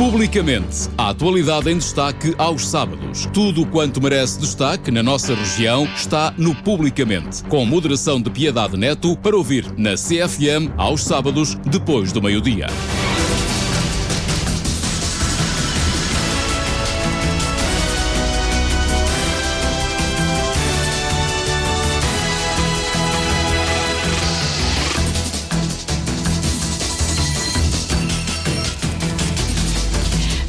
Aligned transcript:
Publicamente, 0.00 0.88
a 0.96 1.10
atualidade 1.10 1.70
em 1.70 1.76
destaque 1.76 2.34
aos 2.38 2.66
sábados. 2.66 3.26
Tudo 3.34 3.66
quanto 3.66 4.00
merece 4.00 4.40
destaque 4.40 4.90
na 4.90 5.02
nossa 5.02 5.34
região 5.34 5.84
está 5.94 6.32
no 6.38 6.54
Publicamente, 6.54 7.44
com 7.44 7.66
moderação 7.66 8.18
de 8.18 8.30
Piedade 8.30 8.78
Neto 8.78 9.14
para 9.18 9.36
ouvir 9.36 9.66
na 9.76 9.96
CFM 9.96 10.72
aos 10.78 11.04
sábados, 11.04 11.54
depois 11.66 12.12
do 12.12 12.22
meio-dia. 12.22 12.68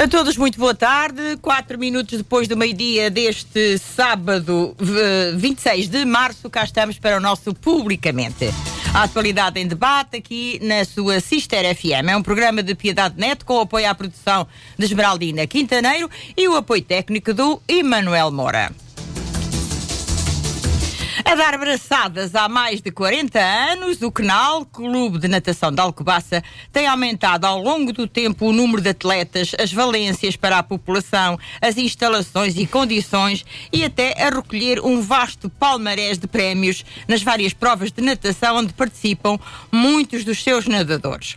A 0.01 0.07
todos, 0.07 0.35
muito 0.35 0.57
boa 0.57 0.73
tarde. 0.73 1.37
Quatro 1.43 1.77
minutos 1.77 2.17
depois 2.17 2.47
do 2.47 2.57
meio-dia 2.57 3.07
deste 3.11 3.77
sábado, 3.77 4.75
26 5.37 5.89
de 5.89 6.05
março, 6.05 6.49
cá 6.49 6.63
estamos 6.63 6.97
para 6.97 7.17
o 7.17 7.19
nosso 7.19 7.53
Publicamente. 7.53 8.49
A 8.95 9.03
atualidade 9.03 9.59
em 9.59 9.67
debate 9.67 10.17
aqui 10.17 10.59
na 10.63 10.83
sua 10.85 11.19
Sister 11.19 11.75
FM. 11.75 12.09
É 12.09 12.17
um 12.17 12.23
programa 12.23 12.63
de 12.63 12.73
Piedade 12.73 13.13
Neto 13.15 13.45
com 13.45 13.59
apoio 13.59 13.87
à 13.87 13.93
produção 13.93 14.47
de 14.75 14.85
Esmeraldina 14.85 15.45
Quintaneiro 15.45 16.09
e 16.35 16.47
o 16.47 16.55
apoio 16.55 16.81
técnico 16.81 17.31
do 17.31 17.61
Emanuel 17.67 18.31
Moura. 18.31 18.71
A 21.25 21.35
dar 21.35 21.57
braçadas 21.57 22.33
há 22.35 22.47
mais 22.47 22.81
de 22.81 22.89
40 22.89 23.37
anos, 23.37 24.01
o 24.01 24.11
CNAL, 24.11 24.65
Clube 24.65 25.19
de 25.19 25.27
Natação 25.27 25.71
de 25.71 25.81
Alcobaça, 25.81 26.41
tem 26.71 26.87
aumentado 26.87 27.45
ao 27.45 27.61
longo 27.61 27.91
do 27.91 28.07
tempo 28.07 28.45
o 28.45 28.53
número 28.53 28.81
de 28.81 28.89
atletas, 28.89 29.51
as 29.59 29.73
valências 29.73 30.37
para 30.37 30.57
a 30.57 30.63
população, 30.63 31.37
as 31.61 31.77
instalações 31.77 32.55
e 32.57 32.65
condições 32.65 33.45
e 33.73 33.83
até 33.83 34.13
a 34.21 34.29
recolher 34.29 34.79
um 34.79 35.01
vasto 35.01 35.49
palmarés 35.49 36.17
de 36.17 36.27
prémios 36.27 36.85
nas 37.07 37.21
várias 37.21 37.51
provas 37.51 37.91
de 37.91 38.01
natação 38.01 38.57
onde 38.57 38.73
participam 38.73 39.37
muitos 39.71 40.23
dos 40.23 40.41
seus 40.41 40.65
nadadores. 40.65 41.35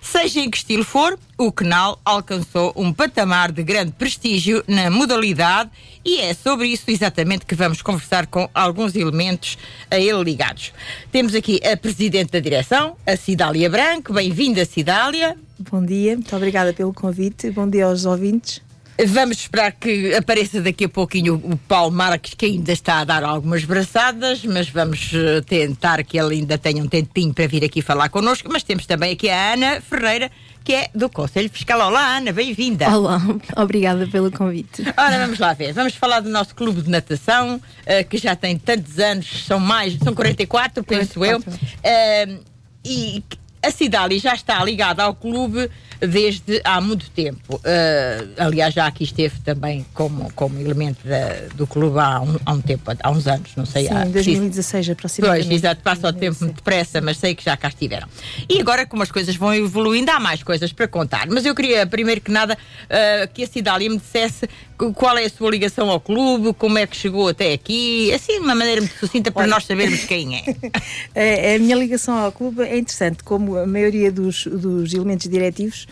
Seja 0.00 0.40
em 0.40 0.50
que 0.50 0.56
estilo 0.56 0.84
for, 0.84 1.18
o 1.40 1.50
CNAL 1.50 1.98
alcançou 2.04 2.70
um 2.76 2.92
patamar 2.92 3.50
de 3.50 3.62
grande 3.62 3.92
prestígio 3.92 4.62
na 4.68 4.90
modalidade 4.90 5.70
e 6.04 6.20
é 6.20 6.34
sobre 6.34 6.68
isso 6.68 6.90
exatamente 6.90 7.46
que 7.46 7.54
vamos 7.54 7.80
conversar 7.80 8.26
com 8.26 8.46
alguns 8.52 8.94
elementos 8.94 9.56
a 9.90 9.98
ele 9.98 10.22
ligados. 10.22 10.70
Temos 11.10 11.34
aqui 11.34 11.58
a 11.66 11.74
Presidente 11.78 12.32
da 12.32 12.40
Direção, 12.40 12.94
a 13.06 13.16
Cidália 13.16 13.70
Branco. 13.70 14.12
Bem-vinda, 14.12 14.66
Cidália. 14.66 15.34
Bom 15.58 15.82
dia, 15.82 16.14
muito 16.14 16.36
obrigada 16.36 16.74
pelo 16.74 16.92
convite. 16.92 17.50
Bom 17.50 17.68
dia 17.68 17.86
aos 17.86 18.04
ouvintes. 18.04 18.60
Vamos 19.06 19.38
esperar 19.38 19.72
que 19.72 20.14
apareça 20.14 20.60
daqui 20.60 20.84
a 20.84 20.88
pouquinho 20.88 21.34
o 21.34 21.56
Paulo 21.56 21.90
Marques, 21.90 22.34
que 22.34 22.46
ainda 22.46 22.72
está 22.72 22.98
a 22.98 23.04
dar 23.04 23.24
algumas 23.24 23.64
braçadas, 23.64 24.44
mas 24.44 24.68
vamos 24.68 25.12
eh, 25.14 25.40
tentar 25.40 26.02
que 26.04 26.18
ele 26.18 26.36
ainda 26.36 26.58
tenha 26.58 26.82
um 26.82 26.88
tempinho 26.88 27.32
para 27.32 27.46
vir 27.46 27.64
aqui 27.64 27.80
falar 27.80 28.10
connosco. 28.10 28.48
Mas 28.52 28.62
temos 28.62 28.84
também 28.84 29.12
aqui 29.12 29.30
a 29.30 29.54
Ana 29.54 29.80
Ferreira, 29.80 30.30
que 30.62 30.74
é 30.74 30.90
do 30.94 31.08
Conselho 31.08 31.48
Fiscal. 31.48 31.80
Olá, 31.80 32.18
Ana, 32.18 32.30
bem-vinda. 32.30 32.94
Olá, 32.94 33.22
obrigada 33.56 34.06
pelo 34.06 34.30
convite. 34.30 34.82
Ora, 34.96 35.18
vamos 35.18 35.38
lá 35.38 35.54
ver. 35.54 35.72
Vamos 35.72 35.94
falar 35.94 36.20
do 36.20 36.28
nosso 36.28 36.54
clube 36.54 36.82
de 36.82 36.90
natação, 36.90 37.56
uh, 37.56 38.08
que 38.08 38.18
já 38.18 38.36
tem 38.36 38.58
tantos 38.58 38.98
anos, 38.98 39.46
são 39.46 39.58
mais, 39.58 39.96
são 39.96 40.14
44, 40.14 40.84
penso 40.84 41.14
44. 41.14 41.58
eu. 41.84 42.36
Uh, 42.36 42.44
e 42.84 43.24
a 43.62 43.70
Cidali 43.70 44.18
já 44.18 44.34
está 44.34 44.62
ligada 44.64 45.02
ao 45.02 45.14
clube 45.14 45.70
desde 46.00 46.60
há 46.64 46.80
muito 46.80 47.10
tempo. 47.10 47.56
Uh, 47.56 48.32
aliás, 48.38 48.74
já 48.74 48.86
aqui 48.86 49.04
esteve 49.04 49.38
também 49.40 49.84
como, 49.94 50.32
como 50.34 50.58
elemento 50.58 51.06
da, 51.06 51.54
do 51.54 51.66
clube 51.66 51.98
há 51.98 52.20
um, 52.20 52.36
há 52.44 52.52
um, 52.52 52.60
tempo, 52.60 52.90
há 53.02 53.10
uns 53.10 53.26
anos, 53.26 53.50
não 53.56 53.66
sei. 53.66 53.86
Sim, 53.86 53.94
em 53.94 54.10
2016 54.10 54.90
aproximadamente. 54.90 55.46
Pois, 55.46 55.56
exato, 55.56 55.82
passa 55.82 56.08
o 56.08 56.12
tempo 56.12 56.36
muito 56.40 56.56
depressa, 56.56 57.00
mas 57.00 57.18
sei 57.18 57.34
que 57.34 57.44
já 57.44 57.56
cá 57.56 57.68
estiveram. 57.68 58.08
E 58.48 58.60
agora, 58.60 58.86
como 58.86 59.02
as 59.02 59.10
coisas 59.10 59.36
vão 59.36 59.54
evoluindo, 59.54 60.10
há 60.10 60.18
mais 60.18 60.42
coisas 60.42 60.72
para 60.72 60.88
contar. 60.88 61.26
Mas 61.28 61.44
eu 61.44 61.54
queria, 61.54 61.86
primeiro 61.86 62.20
que 62.20 62.30
nada, 62.30 62.54
uh, 62.54 63.32
que 63.32 63.44
a 63.44 63.46
Cidália 63.46 63.88
me 63.88 63.98
dissesse 63.98 64.48
qual 64.94 65.18
é 65.18 65.24
a 65.24 65.30
sua 65.30 65.50
ligação 65.50 65.90
ao 65.90 66.00
clube, 66.00 66.54
como 66.54 66.78
é 66.78 66.86
que 66.86 66.96
chegou 66.96 67.28
até 67.28 67.52
aqui, 67.52 68.10
assim, 68.12 68.34
de 68.34 68.44
uma 68.44 68.54
maneira 68.54 68.80
muito 68.80 68.96
sucinta 68.98 69.30
para 69.30 69.42
Olha. 69.42 69.50
nós 69.50 69.66
sabermos 69.66 70.04
quem 70.04 70.36
é. 70.36 71.52
a, 71.52 71.54
a 71.56 71.58
minha 71.58 71.76
ligação 71.76 72.16
ao 72.16 72.32
clube 72.32 72.62
é 72.62 72.78
interessante, 72.78 73.22
como 73.22 73.58
a 73.58 73.66
maioria 73.66 74.10
dos, 74.10 74.46
dos 74.46 74.94
elementos 74.94 75.28
diretivos, 75.28 75.86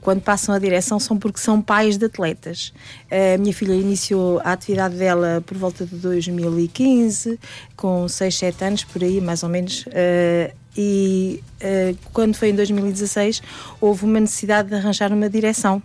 quando 0.00 0.20
passam 0.20 0.54
a 0.54 0.58
direção, 0.58 0.98
são 0.98 1.18
porque 1.18 1.40
são 1.40 1.60
pais 1.60 1.96
de 1.96 2.06
atletas. 2.06 2.72
A 3.10 3.38
minha 3.38 3.54
filha 3.54 3.74
iniciou 3.74 4.40
a 4.44 4.52
atividade 4.52 4.96
dela 4.96 5.42
por 5.46 5.56
volta 5.56 5.84
de 5.86 5.96
2015, 5.96 7.38
com 7.76 8.08
6, 8.08 8.34
7 8.34 8.64
anos, 8.64 8.84
por 8.84 9.02
aí, 9.02 9.20
mais 9.20 9.42
ou 9.42 9.48
menos. 9.48 9.84
Eh, 9.92 10.52
e 10.76 11.42
quando 12.12 12.34
foi 12.34 12.50
em 12.50 12.54
2016 12.54 13.42
houve 13.80 14.04
uma 14.04 14.20
necessidade 14.20 14.68
de 14.68 14.76
arranjar 14.76 15.12
uma 15.12 15.28
direção 15.28 15.82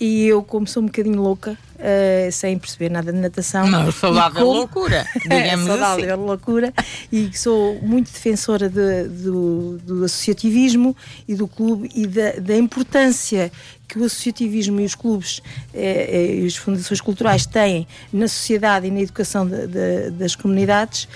e 0.00 0.26
eu, 0.26 0.42
como 0.42 0.66
sou 0.66 0.82
um 0.82 0.86
bocadinho 0.86 1.20
louca, 1.20 1.58
uh, 1.80 2.30
sem 2.30 2.58
perceber 2.58 2.90
nada 2.90 3.12
de 3.12 3.18
natação. 3.18 3.66
Não, 3.66 3.90
saudável 3.90 4.46
como... 4.46 4.58
loucura, 4.58 5.06
digamos 5.22 5.66
saudável 5.66 6.14
assim. 6.14 6.24
loucura. 6.24 6.74
E 7.10 7.36
sou 7.36 7.80
muito 7.82 8.12
defensora 8.12 8.68
de, 8.68 9.04
do, 9.04 9.78
do, 9.78 10.04
associativismo 10.04 10.96
e 11.26 11.34
do 11.34 11.48
clube 11.48 11.90
e 11.94 12.06
da, 12.06 12.32
da 12.32 12.56
importância 12.56 13.50
que 13.90 13.98
o 13.98 14.04
associativismo 14.04 14.80
e 14.80 14.84
os 14.84 14.94
clubes 14.94 15.42
eh, 15.74 16.36
e 16.42 16.46
as 16.46 16.54
fundações 16.54 17.00
culturais 17.00 17.44
têm 17.44 17.88
na 18.12 18.28
sociedade 18.28 18.86
e 18.86 18.90
na 18.90 19.00
educação 19.00 19.44
de, 19.44 19.66
de, 19.66 20.10
das 20.10 20.36
comunidades, 20.36 21.08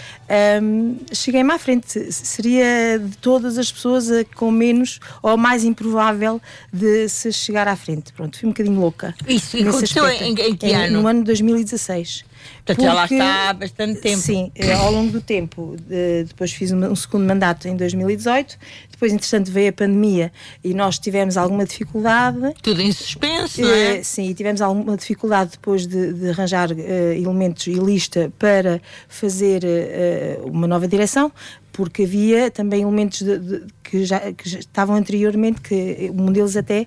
um, 0.61 0.97
cheguei-me 1.13 1.53
à 1.53 1.59
frente. 1.59 2.13
Seria 2.13 2.99
de 2.99 3.17
todas 3.19 3.59
as 3.59 3.71
pessoas 3.71 4.11
a, 4.11 4.25
com 4.25 4.51
menos 4.51 4.99
ou 5.23 5.37
mais 5.37 5.63
improvável 5.63 6.41
de 6.73 7.09
se 7.09 7.33
chegar 7.33 7.69
à 7.69 7.77
frente. 7.77 8.13
Pronto, 8.13 8.39
fui 8.39 8.49
um 8.49 8.53
bocadinho 8.53 8.81
louca. 8.81 9.15
Isso, 9.29 9.57
e 9.57 9.69
aconteceu 9.69 10.09
em, 10.09 10.35
em, 10.35 10.54
que 10.57 10.73
ano? 10.73 11.03
No 11.03 11.09
ano 11.09 11.21
de 11.21 11.27
2016. 11.27 12.25
Portanto, 12.65 12.83
já 12.83 12.93
lá 12.93 13.05
está 13.05 13.51
há 13.51 13.53
bastante 13.53 14.01
tempo. 14.01 14.21
Sim, 14.21 14.51
eh, 14.55 14.73
ao 14.73 14.91
longo 14.91 15.13
do 15.13 15.21
tempo. 15.21 15.77
De, 15.79 16.25
depois 16.25 16.53
fiz 16.53 16.73
um, 16.73 16.95
segundo 16.95 17.27
mandato 17.27 17.69
em 17.69 17.77
2018. 17.77 18.59
Depois, 18.91 19.13
interessante, 19.13 19.51
veio 19.51 19.71
a 19.71 19.73
pandemia 19.73 20.33
e 20.63 20.73
nós 20.75 20.99
tivemos 20.99 21.37
alguma 21.37 21.65
dificuldade. 21.65 22.55
Tudo 22.63 22.81
em 22.81 22.93
suspenso, 22.93 23.61
não 23.61 23.69
é? 23.69 24.01
Uh, 24.01 24.05
sim, 24.05 24.29
e 24.29 24.35
tivemos 24.35 24.61
alguma 24.61 24.97
dificuldade 24.97 25.53
depois 25.53 25.87
de, 25.87 26.13
de 26.13 26.31
arranjar 26.31 26.71
uh, 26.71 26.75
elementos 27.13 27.67
e 27.67 27.75
lista 27.75 28.33
para 28.39 28.81
fazer 29.09 29.63
uh, 29.65 30.49
uma 30.49 30.67
nova 30.67 30.87
direção 30.89 31.33
porque 31.75 32.05
havia 32.05 32.53
também 32.53 32.83
elementos 32.83 33.21
de, 33.21 33.37
de, 33.37 33.63
que, 33.83 34.05
já, 34.05 34.33
que 34.33 34.49
já 34.49 34.61
estavam 34.61 34.95
anteriormente, 34.95 35.61
que 35.61 36.09
um 36.15 36.31
deles 36.31 36.57
até 36.57 36.87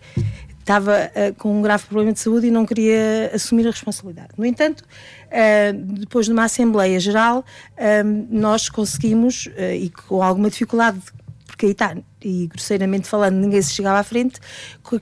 estava 0.68 1.10
uh, 1.16 1.34
com 1.36 1.58
um 1.58 1.62
grave 1.62 1.86
problema 1.86 2.12
de 2.12 2.20
saúde 2.20 2.48
e 2.48 2.52
não 2.52 2.66
queria 2.66 3.32
assumir 3.34 3.66
a 3.66 3.72
responsabilidade. 3.72 4.30
No 4.38 4.46
entanto, 4.46 4.82
uh, 4.82 5.74
depois 5.94 6.26
de 6.26 6.34
uma 6.34 6.44
Assembleia 6.44 7.00
Geral, 7.00 7.40
uh, 7.40 8.28
nós 8.30 8.68
conseguimos, 8.68 9.50
e 9.58 9.90
com 9.90 10.22
alguma 10.22 10.50
dificuldade, 10.50 11.00
porque 11.46 11.68
aí 11.68 11.72
está, 11.72 11.96
e 12.24 12.48
grosseiramente 12.48 13.08
falando, 13.08 13.36
ninguém 13.36 13.62
se 13.62 13.74
chegava 13.74 14.00
à 14.00 14.04
frente, 14.04 14.40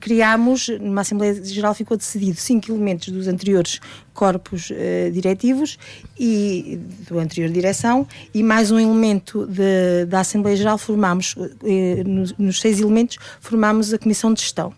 criámos, 0.00 0.68
numa 0.80 1.00
Assembleia 1.00 1.44
Geral 1.44 1.74
ficou 1.74 1.96
decidido 1.96 2.38
cinco 2.38 2.70
elementos 2.70 3.08
dos 3.08 3.26
anteriores 3.26 3.80
corpos 4.14 4.70
uh, 4.70 5.10
diretivos 5.12 5.78
e 6.18 6.80
do 7.08 7.18
anterior 7.18 7.50
direção 7.50 8.06
e 8.32 8.42
mais 8.42 8.70
um 8.70 8.78
elemento 8.78 9.46
de, 9.46 10.06
da 10.06 10.20
Assembleia 10.20 10.56
Geral 10.56 10.78
formámos, 10.78 11.34
uh, 11.36 12.08
nos, 12.08 12.32
nos 12.38 12.60
seis 12.60 12.80
elementos, 12.80 13.18
formámos 13.40 13.92
a 13.92 13.98
Comissão 13.98 14.32
de 14.32 14.40
Gestão. 14.40 14.72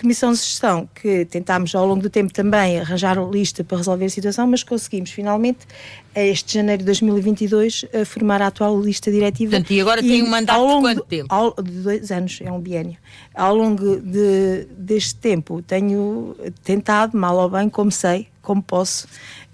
Comissão 0.00 0.32
de 0.32 0.38
Gestão, 0.38 0.88
que 0.94 1.24
tentámos 1.26 1.74
ao 1.74 1.86
longo 1.86 2.00
do 2.00 2.08
tempo 2.10 2.32
também 2.32 2.80
arranjar 2.80 3.18
uma 3.18 3.30
lista 3.30 3.62
para 3.62 3.76
resolver 3.76 4.06
a 4.06 4.08
situação, 4.08 4.46
mas 4.46 4.62
conseguimos 4.62 5.10
finalmente, 5.10 5.60
este 6.14 6.54
janeiro 6.54 6.80
de 6.80 6.86
2022, 6.86 7.84
a 7.92 8.04
formar 8.04 8.40
a 8.42 8.46
atual 8.46 8.80
lista 8.80 9.10
diretiva. 9.10 9.52
Portanto, 9.52 9.72
e 9.72 9.80
agora 9.80 10.00
e 10.00 10.08
tem 10.08 10.22
um 10.22 10.28
mandato 10.28 10.66
de 10.66 10.80
quanto 10.80 11.04
tempo? 11.04 11.26
Ao, 11.28 11.54
de 11.62 11.70
dois 11.70 12.10
anos, 12.10 12.38
é 12.42 12.50
um 12.50 12.60
biênio. 12.60 12.96
Ao 13.34 13.54
longo 13.54 14.00
de, 14.00 14.66
deste 14.76 15.16
tempo 15.16 15.62
tenho 15.62 16.34
tentado, 16.64 17.16
mal 17.16 17.36
ou 17.36 17.50
bem, 17.50 17.68
como 17.68 17.92
sei, 17.92 18.28
como 18.42 18.62
posso, 18.62 19.06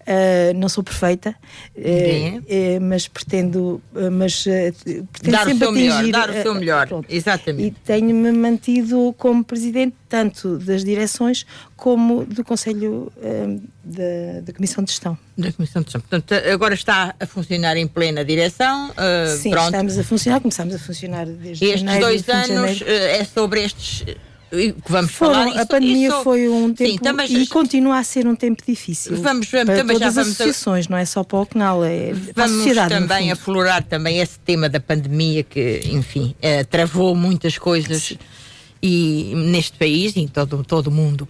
Uh, 0.06 0.56
não 0.56 0.68
sou 0.68 0.84
perfeita, 0.84 1.34
uh, 1.76 1.80
uh, 1.80 2.80
mas 2.80 3.08
pretendo, 3.08 3.82
mas, 4.12 4.44
pretendo 4.44 5.08
dar 5.24 5.44
sempre 5.44 5.54
o 5.54 5.58
seu 5.58 5.70
atingir, 5.70 6.02
melhor, 6.04 6.12
dar 6.12 6.30
o 6.30 6.42
seu 6.42 6.54
melhor, 6.54 6.88
exatamente. 7.08 7.66
E 7.66 7.70
tenho-me 7.84 8.30
mantido 8.30 9.12
como 9.18 9.42
presidente 9.42 9.96
tanto 10.08 10.58
das 10.58 10.84
direções 10.84 11.44
como 11.74 12.24
do 12.24 12.44
Conselho 12.44 13.12
da, 13.84 14.40
da, 14.42 14.52
Comissão 14.52 14.84
de 14.84 14.92
Gestão. 14.92 15.18
Da 15.36 15.50
Comissão 15.50 15.82
de 15.82 15.86
Gestão. 15.86 16.00
Portanto, 16.00 16.32
agora 16.52 16.74
está 16.74 17.12
a 17.18 17.26
funcionar 17.26 17.76
em 17.76 17.88
plena 17.88 18.24
direção. 18.24 18.92
Sim, 19.40 19.50
pronto. 19.50 19.66
estamos 19.66 19.98
a 19.98 20.04
funcionar, 20.04 20.40
começamos 20.40 20.74
a 20.76 20.78
funcionar 20.78 21.26
desde 21.26 21.64
Estes 21.64 21.80
janeiro, 21.80 22.06
dois 22.06 22.28
anos 22.28 22.80
é 22.86 23.24
sobre 23.24 23.64
estes 23.64 24.04
vamos 24.88 25.12
Foram, 25.12 25.34
falar 25.34 25.48
isso, 25.48 25.60
A 25.60 25.66
pandemia 25.66 26.08
isso, 26.08 26.22
foi 26.22 26.48
um 26.48 26.72
tempo 26.72 26.90
sim, 26.90 26.98
também, 26.98 27.26
e 27.36 27.46
continua 27.46 27.98
a 27.98 28.04
ser 28.04 28.26
um 28.26 28.34
tempo 28.34 28.62
difícil. 28.66 29.16
Vamos, 29.16 29.48
vamos 29.48 29.66
para 29.66 29.76
também 29.76 29.96
todas 29.96 30.00
já 30.00 30.08
as 30.08 30.14
vamos 30.14 30.40
associações, 30.40 30.88
não 30.88 30.96
é 30.96 31.04
só 31.04 31.24
para 31.24 31.38
o 31.38 31.46
canal, 31.46 31.84
é 31.84 32.12
para 32.34 32.44
a 32.44 32.46
Vamos 32.46 32.88
também 32.88 33.32
aflorar 33.32 33.82
também 33.82 34.18
esse 34.18 34.38
tema 34.38 34.68
da 34.68 34.80
pandemia 34.80 35.42
que, 35.42 35.82
enfim, 35.86 36.34
eh, 36.40 36.64
travou 36.64 37.14
muitas 37.14 37.58
coisas 37.58 38.16
e 38.82 39.32
neste 39.34 39.76
país 39.76 40.14
e 40.16 40.20
em 40.20 40.28
todo, 40.28 40.62
todo 40.62 40.88
o 40.88 40.90
mundo. 40.90 41.28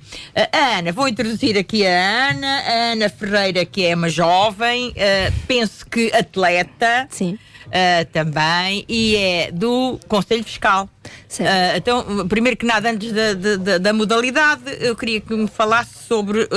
A 0.53 0.79
Ana, 0.79 0.93
vou 0.93 1.09
introduzir 1.09 1.57
aqui 1.57 1.87
a 1.87 2.31
Ana, 2.31 2.47
a 2.47 2.93
Ana 2.93 3.09
Ferreira, 3.09 3.65
que 3.65 3.85
é 3.85 3.95
uma 3.95 4.09
jovem, 4.09 4.91
uh, 4.91 5.33
penso 5.47 5.87
que 5.87 6.13
atleta. 6.13 7.07
Sim. 7.11 7.39
Uh, 7.67 8.05
também, 8.13 8.85
e 8.89 9.17
é 9.17 9.51
do 9.51 9.99
Conselho 10.07 10.45
Fiscal. 10.45 10.89
Uh, 11.07 11.77
então, 11.77 12.29
primeiro 12.29 12.57
que 12.57 12.67
nada, 12.67 12.91
antes 12.91 13.13
da, 13.13 13.35
da, 13.35 13.79
da, 13.79 13.93
modalidade, 13.93 14.63
eu 14.81 14.95
queria 14.97 15.21
que 15.21 15.35
me 15.35 15.49
falasse 15.49 16.07
sobre 16.07 16.49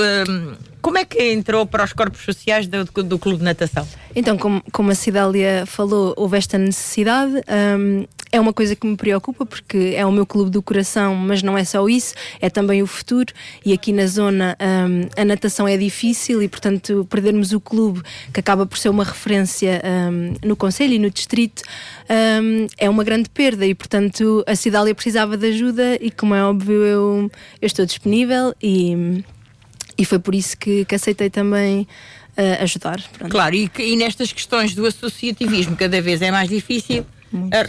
como 0.80 0.98
é 0.98 1.04
que 1.04 1.32
entrou 1.32 1.66
para 1.66 1.84
os 1.84 1.92
corpos 1.92 2.22
sociais 2.22 2.66
do, 2.66 2.84
do 2.84 3.18
Clube 3.18 3.38
de 3.38 3.44
Natação. 3.44 3.86
Então, 4.14 4.36
como, 4.36 4.62
como 4.72 4.90
a 4.90 4.94
Cidália 4.94 5.64
falou, 5.66 6.14
houve 6.16 6.38
esta 6.38 6.58
necessidade. 6.58 7.34
Um, 7.78 8.06
é 8.32 8.40
uma 8.40 8.52
coisa 8.52 8.76
que 8.76 8.86
me 8.86 8.96
preocupa 8.96 9.44
porque 9.44 9.94
é 9.96 10.06
o 10.06 10.12
meu 10.12 10.24
clube 10.24 10.50
do 10.50 10.62
coração, 10.62 11.16
mas 11.16 11.42
não 11.42 11.58
é 11.58 11.64
só 11.64 11.88
isso, 11.88 12.14
é 12.40 12.48
também 12.48 12.82
o 12.82 12.86
futuro. 12.86 13.32
E 13.64 13.72
aqui 13.72 13.92
na 13.92 14.06
zona 14.06 14.56
um, 14.60 15.08
a 15.20 15.24
natação 15.24 15.66
é 15.66 15.76
difícil 15.76 16.40
e, 16.42 16.48
portanto, 16.48 17.06
perdermos 17.10 17.52
o 17.52 17.60
clube, 17.60 18.02
que 18.32 18.38
acaba 18.38 18.64
por 18.66 18.78
ser 18.78 18.88
uma 18.88 19.04
referência 19.04 19.82
um, 19.84 20.34
no 20.46 20.54
Conselho 20.54 20.94
e 20.94 20.98
no 20.98 21.10
Distrito, 21.10 21.62
hum, 22.08 22.66
é 22.78 22.88
uma 22.88 23.02
grande 23.02 23.28
perda. 23.28 23.66
E, 23.66 23.74
portanto, 23.74 24.39
a 24.46 24.54
Cidália 24.54 24.94
precisava 24.94 25.36
de 25.36 25.46
ajuda 25.46 25.96
e, 26.00 26.10
como 26.10 26.34
é 26.34 26.44
óbvio, 26.44 26.82
eu, 26.82 27.30
eu 27.60 27.66
estou 27.66 27.84
disponível 27.86 28.54
e, 28.62 29.22
e 29.96 30.04
foi 30.04 30.18
por 30.18 30.34
isso 30.34 30.56
que, 30.56 30.84
que 30.84 30.94
aceitei 30.94 31.30
também. 31.30 31.86
Uh, 32.30 32.62
ajudar. 32.62 33.02
Pronto. 33.18 33.30
Claro, 33.30 33.54
e, 33.54 33.70
e 33.80 33.96
nestas 33.96 34.32
questões 34.32 34.72
do 34.72 34.86
associativismo 34.86 35.76
cada 35.76 36.00
vez 36.00 36.22
é 36.22 36.30
mais 36.30 36.48
difícil 36.48 37.04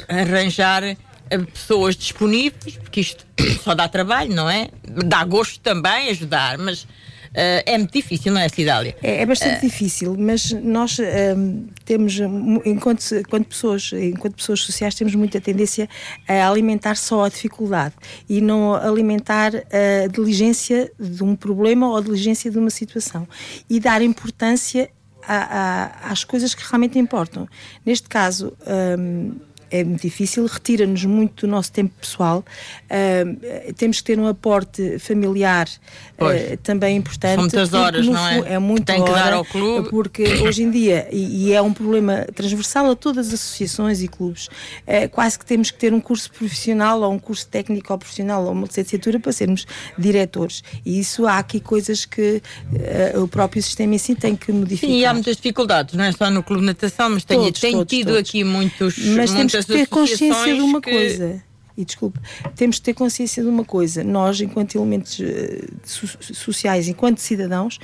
arranjar 0.07 0.83
eh, 0.83 1.37
pessoas 1.51 1.95
disponíveis, 1.95 2.77
porque 2.77 3.01
isto 3.01 3.25
só 3.63 3.73
dá 3.73 3.87
trabalho, 3.87 4.33
não 4.33 4.49
é? 4.49 4.69
Dá 4.83 5.23
gosto 5.23 5.59
também 5.61 6.09
ajudar, 6.09 6.57
mas 6.57 6.85
é 7.33 7.77
muito 7.77 7.93
difícil, 7.93 8.31
não 8.31 8.41
é, 8.41 8.49
Cidália? 8.49 8.95
É, 9.01 9.21
é 9.21 9.25
bastante 9.25 9.59
uh, 9.59 9.61
difícil, 9.69 10.15
mas 10.17 10.51
nós 10.51 10.99
um, 10.99 11.03
ehm, 11.03 11.65
temos, 11.85 12.19
enquanto, 12.65 13.03
enquanto, 13.15 13.47
pessoas, 13.47 13.91
enquanto 13.93 14.35
pessoas 14.35 14.61
sociais, 14.61 14.95
temos 14.95 15.15
muita 15.15 15.39
tendência 15.39 15.87
a 16.27 16.47
alimentar 16.47 16.95
só 16.95 17.23
a 17.23 17.29
dificuldade 17.29 17.95
e 18.27 18.41
não 18.41 18.73
alimentar 18.73 19.53
a 19.55 20.07
diligência 20.07 20.91
de 20.99 21.23
um 21.23 21.35
problema 21.35 21.87
ou 21.89 21.97
a 21.97 22.01
diligência 22.01 22.51
de 22.51 22.57
uma 22.57 22.69
situação 22.69 23.27
e 23.69 23.79
dar 23.79 24.01
importância 24.01 24.89
a, 25.27 25.35
a, 25.35 26.11
às 26.11 26.23
coisas 26.23 26.53
que 26.53 26.63
realmente 26.67 26.97
importam. 26.97 27.47
Neste 27.85 28.09
caso, 28.09 28.53
um, 28.67 28.71
ehm, 28.71 29.50
é 29.71 29.83
muito 29.85 30.01
difícil, 30.01 30.45
retira-nos 30.45 31.05
muito 31.05 31.47
do 31.47 31.51
nosso 31.51 31.71
tempo 31.71 31.93
pessoal. 31.99 32.43
Uh, 32.85 33.73
temos 33.73 34.01
que 34.01 34.03
ter 34.03 34.19
um 34.19 34.27
aporte 34.27 34.99
familiar 34.99 35.67
uh, 36.19 36.57
também 36.61 36.97
importante. 36.97 37.35
São 37.35 37.41
muitas 37.43 37.73
horas, 37.73 38.05
não 38.05 38.27
é? 38.27 38.39
É 38.39 38.59
Tem 38.85 39.03
que 39.03 39.11
dar 39.11 39.33
ao 39.33 39.45
clube. 39.45 39.89
Porque 39.89 40.23
hoje 40.23 40.63
em 40.63 40.69
dia, 40.69 41.07
e, 41.11 41.47
e, 41.47 41.53
é 41.53 41.61
um 41.61 41.73
problema 41.73 42.27
transversal 42.35 42.91
a 42.91 42.95
todas 42.95 43.27
as 43.27 43.35
associações 43.35 44.01
e 44.01 44.07
clubes, 44.09 44.47
uh, 44.47 45.09
quase 45.09 45.39
que 45.39 45.45
temos 45.45 45.71
que 45.71 45.79
ter 45.79 45.93
um 45.93 46.01
curso 46.01 46.29
profissional 46.31 47.01
ou 47.01 47.13
um 47.13 47.19
curso 47.19 47.47
técnico 47.47 47.93
ou 47.93 47.97
profissional 47.97 48.43
ou 48.43 48.51
uma 48.51 48.67
licenciatura 48.67 49.19
para 49.19 49.31
sermos 49.31 49.65
diretores. 49.97 50.63
E 50.85 50.99
isso 50.99 51.25
há 51.25 51.37
aqui 51.37 51.61
coisas 51.61 52.05
que 52.05 52.41
o 53.15 53.27
próprio 53.27 53.61
sistema 53.63 53.95
em 53.95 53.97
si 53.97 54.15
tem 54.15 54.35
que 54.35 54.51
modificar. 54.51 54.89
Sim, 54.89 54.97
e 54.97 55.05
há 55.05 55.13
muitas 55.13 55.37
dificuldades, 55.37 55.95
não 55.95 56.03
é 56.03 56.11
só 56.11 56.29
no 56.29 56.43
clube 56.43 56.61
de 56.61 56.67
natação, 56.67 57.09
mas 57.09 57.23
tenho, 57.23 57.43
todos, 57.43 57.59
tenho 57.59 57.77
todos, 57.79 57.89
tido 57.89 58.07
todos. 58.07 58.19
aqui 58.19 58.43
muitos. 58.43 58.97
Mas 58.97 59.31
muitas 59.31 59.60
temos 59.65 59.81
que 59.81 59.87
ter 59.87 59.87
consciência 59.87 60.53
de 60.55 60.61
uma 60.61 60.81
que... 60.81 60.91
coisa. 60.91 61.43
E 61.77 61.85
desculpe, 61.85 62.19
temos 62.55 62.75
de 62.75 62.81
ter 62.81 62.93
consciência 62.93 63.41
de 63.41 63.49
uma 63.49 63.63
coisa: 63.63 64.03
nós, 64.03 64.41
enquanto 64.41 64.75
elementos 64.75 65.19
uh, 65.19 66.33
sociais, 66.33 66.87
enquanto 66.87 67.19
cidadãos, 67.19 67.79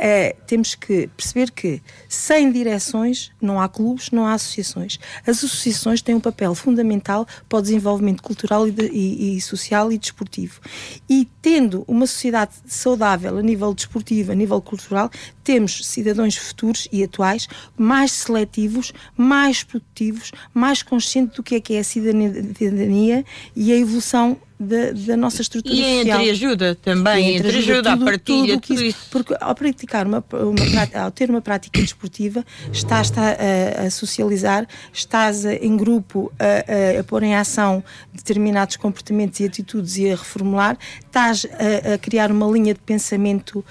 uh, 0.00 0.36
temos 0.46 0.74
que 0.74 1.08
perceber 1.08 1.50
que 1.50 1.82
sem 2.08 2.50
direções 2.50 3.30
não 3.40 3.60
há 3.60 3.68
clubes, 3.68 4.10
não 4.10 4.26
há 4.26 4.34
associações. 4.34 4.98
As 5.26 5.44
associações 5.44 6.00
têm 6.00 6.14
um 6.14 6.20
papel 6.20 6.54
fundamental 6.54 7.26
para 7.48 7.58
o 7.58 7.62
desenvolvimento 7.62 8.22
cultural 8.22 8.66
e, 8.66 8.70
de, 8.70 8.86
e, 8.86 9.36
e 9.36 9.40
social 9.40 9.92
e 9.92 9.98
desportivo. 9.98 10.60
E 11.08 11.28
tendo 11.42 11.84
uma 11.86 12.06
sociedade 12.06 12.52
saudável 12.66 13.36
a 13.36 13.42
nível 13.42 13.74
desportivo, 13.74 14.32
a 14.32 14.34
nível 14.34 14.60
cultural, 14.60 15.10
temos 15.44 15.86
cidadãos 15.86 16.36
futuros 16.36 16.88
e 16.90 17.04
atuais 17.04 17.46
mais 17.76 18.12
seletivos, 18.12 18.92
mais 19.16 19.62
produtivos, 19.62 20.32
mais 20.54 20.82
conscientes 20.82 21.36
do 21.36 21.42
que 21.42 21.56
é 21.56 21.60
que 21.60 21.74
é 21.74 21.80
a 21.80 21.84
cidadania 21.84 23.24
e 23.54 23.72
a 23.72 23.76
evolução 23.76 24.38
da, 24.60 24.92
da 24.92 25.16
nossa 25.16 25.40
estrutura 25.40 25.74
e 25.74 25.98
social. 25.98 26.20
E 26.20 26.30
ajuda 26.30 26.74
também, 26.74 27.36
entre 27.36 27.56
ajuda, 27.56 27.92
tudo, 27.92 28.02
a 28.02 28.04
partilha, 28.04 28.60
tudo, 28.60 28.66
tudo, 28.66 28.82
isso, 28.82 29.06
Porque 29.10 29.34
ao 29.40 29.54
praticar 29.54 30.06
uma, 30.06 30.22
uma, 30.32 31.02
ao 31.02 31.10
ter 31.10 31.30
uma 31.30 31.40
prática 31.40 31.80
desportiva, 31.80 32.44
estás 32.70 33.10
a, 33.16 33.86
a 33.86 33.90
socializar, 33.90 34.66
estás 34.92 35.46
a, 35.46 35.54
em 35.54 35.74
grupo 35.78 36.30
a, 36.38 37.00
a, 37.00 37.04
pôr 37.04 37.22
em 37.22 37.34
ação 37.34 37.82
determinados 38.12 38.76
comportamentos 38.76 39.40
e 39.40 39.46
atitudes 39.46 39.96
e 39.96 40.10
a 40.10 40.16
reformular, 40.16 40.76
estás 41.06 41.46
a 41.94 41.96
criar 41.96 42.30
uma 42.30 42.46
linha 42.46 42.74
de 42.74 42.80
pensamento 42.80 43.64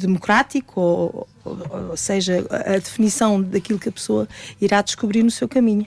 democrático, 0.00 0.80
ou, 0.80 1.28
ou, 1.44 1.96
seja, 1.96 2.46
a 2.50 2.78
definição 2.78 3.42
daquilo 3.42 3.78
que 3.78 3.88
a 3.88 3.92
pessoa 3.92 4.26
irá 4.60 4.80
descobrir 4.80 5.22
no 5.22 5.30
seu 5.30 5.48
caminho. 5.48 5.86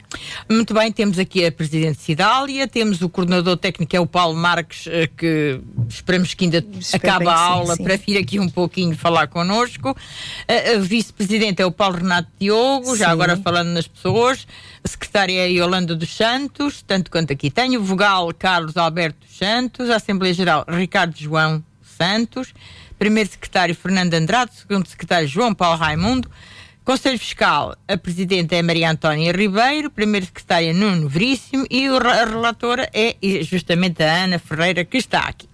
Muito 0.49 0.73
bem, 0.73 0.91
temos 0.91 1.17
aqui 1.17 1.45
a 1.45 1.51
Presidente 1.51 1.99
Cidália, 1.99 2.67
temos 2.67 3.01
o 3.01 3.09
coordenador 3.09 3.57
técnico, 3.57 3.95
é 3.95 3.99
o 3.99 4.05
Paulo 4.05 4.35
Marques, 4.35 4.85
eh, 4.87 5.07
que 5.07 5.59
esperamos 5.89 6.33
que 6.33 6.45
ainda 6.45 6.63
Espero 6.79 7.07
acabe 7.07 7.27
a 7.27 7.35
aula 7.35 7.75
sim. 7.75 7.83
para 7.83 7.97
vir 7.97 8.17
aqui 8.17 8.39
um 8.39 8.49
pouquinho 8.49 8.95
falar 8.95 9.27
connosco. 9.27 9.95
A, 10.47 10.79
Vice-Presidente 10.79 11.61
é 11.61 11.65
o 11.65 11.71
Paulo 11.71 11.97
Renato 11.97 12.29
Diogo, 12.39 12.91
sim. 12.91 12.97
já 12.97 13.09
agora 13.09 13.35
falando 13.37 13.69
nas 13.69 13.87
pessoas. 13.87 14.47
A 14.83 14.87
Secretária 14.87 15.41
é 15.41 15.49
Yolanda 15.49 15.95
dos 15.95 16.15
Santos, 16.15 16.83
tanto 16.85 17.09
quanto 17.09 17.33
aqui 17.33 17.49
tenho. 17.49 17.81
O 17.81 17.83
Vogal 17.83 18.31
Carlos 18.37 18.77
Alberto 18.77 19.25
dos 19.25 19.37
Santos. 19.37 19.89
A 19.89 19.95
Assembleia 19.95 20.33
Geral 20.33 20.65
Ricardo 20.67 21.15
João 21.17 21.63
Santos 21.97 22.53
primeiro 22.97 23.29
secretário 23.29 23.75
Fernando 23.75 24.13
Andrade, 24.13 24.51
segundo 24.55 24.87
secretário 24.87 25.27
João 25.27 25.53
Paulo 25.53 25.77
Raimundo, 25.77 26.29
Conselho 26.83 27.19
Fiscal, 27.19 27.75
a 27.85 27.97
presidente 27.97 28.55
é 28.55 28.61
Maria 28.61 28.89
Antónia 28.89 29.33
Ribeiro, 29.33 29.91
primeiro 29.91 30.25
secretário 30.25 30.73
Nuno 30.73 31.09
Veríssimo 31.09 31.65
e 31.69 31.85
a 31.85 32.25
relatora 32.25 32.89
é 32.93 33.17
justamente 33.41 34.01
a 34.01 34.23
Ana 34.23 34.39
Ferreira, 34.39 34.85
que 34.85 34.97
está 34.97 35.19
aqui. 35.19 35.49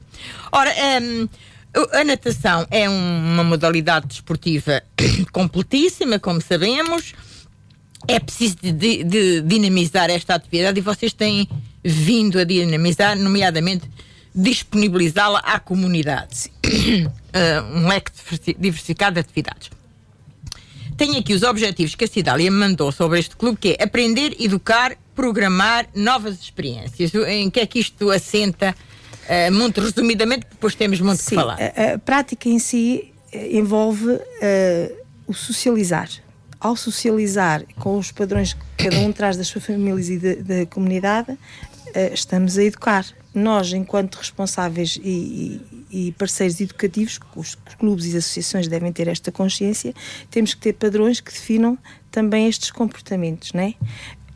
Ora, 0.51 0.71
um, 1.01 1.27
a 1.91 2.03
natação 2.03 2.67
é 2.69 2.87
uma 2.87 3.43
modalidade 3.43 4.05
desportiva 4.05 4.83
completíssima, 5.33 6.19
como 6.19 6.39
sabemos. 6.39 7.15
É 8.07 8.19
preciso 8.19 8.57
de, 8.61 8.71
de, 8.71 9.03
de 9.03 9.41
dinamizar 9.41 10.11
esta 10.11 10.35
atividade 10.35 10.77
e 10.77 10.83
vocês 10.83 11.13
têm 11.13 11.49
vindo 11.83 12.37
a 12.37 12.43
dinamizar, 12.43 13.17
nomeadamente 13.17 13.89
disponibilizá-la 14.35 15.39
à 15.39 15.59
comunidade. 15.59 16.51
Uh, 17.33 17.77
um 17.77 17.87
leque 17.87 18.11
diversificado 18.57 19.15
de 19.15 19.19
atividades. 19.21 19.69
Tenho 20.95 21.17
aqui 21.17 21.33
os 21.33 21.43
objetivos 21.43 21.95
que 21.95 22.05
a 22.05 22.07
Cidália 22.07 22.49
me 22.51 22.57
mandou 22.57 22.91
sobre 22.91 23.19
este 23.19 23.35
clube, 23.35 23.57
que 23.57 23.75
é 23.79 23.83
aprender, 23.83 24.35
educar, 24.39 24.95
programar 25.15 25.87
novas 25.95 26.39
experiências. 26.39 27.13
Em 27.27 27.49
que 27.49 27.59
é 27.59 27.65
que 27.65 27.79
isto 27.79 28.11
assenta, 28.11 28.75
uh, 29.23 29.51
muito 29.51 29.81
resumidamente, 29.81 30.45
depois 30.49 30.75
temos 30.75 31.01
muito 31.01 31.21
Sim, 31.21 31.29
que 31.29 31.35
falar. 31.35 31.57
A, 31.59 31.93
a 31.93 31.99
prática 31.99 32.47
em 32.47 32.59
si 32.59 33.11
eh, 33.31 33.57
envolve 33.57 34.07
uh, 34.07 34.19
o 35.25 35.33
socializar. 35.33 36.09
Ao 36.59 36.75
socializar 36.75 37.65
com 37.79 37.97
os 37.97 38.11
padrões 38.11 38.53
que 38.53 38.59
cada 38.77 38.99
um 38.99 39.11
traz 39.11 39.35
das 39.35 39.47
suas 39.47 39.65
famílias 39.65 40.09
e 40.09 40.17
da 40.17 40.65
comunidade, 40.67 41.31
uh, 41.31 42.13
estamos 42.13 42.57
a 42.57 42.63
educar. 42.63 43.05
Nós, 43.33 43.73
enquanto 43.73 44.15
responsáveis 44.15 44.99
e, 45.03 45.59
e 45.89 46.11
parceiros 46.13 46.61
educativos, 46.61 47.19
os 47.35 47.55
clubes 47.79 48.05
e 48.05 48.17
associações 48.17 48.67
devem 48.67 48.91
ter 48.91 49.07
esta 49.07 49.31
consciência, 49.31 49.93
temos 50.29 50.53
que 50.53 50.61
ter 50.61 50.73
padrões 50.73 51.19
que 51.19 51.31
definam 51.31 51.77
também 52.11 52.47
estes 52.47 52.69
comportamentos, 52.69 53.51
né? 53.53 53.73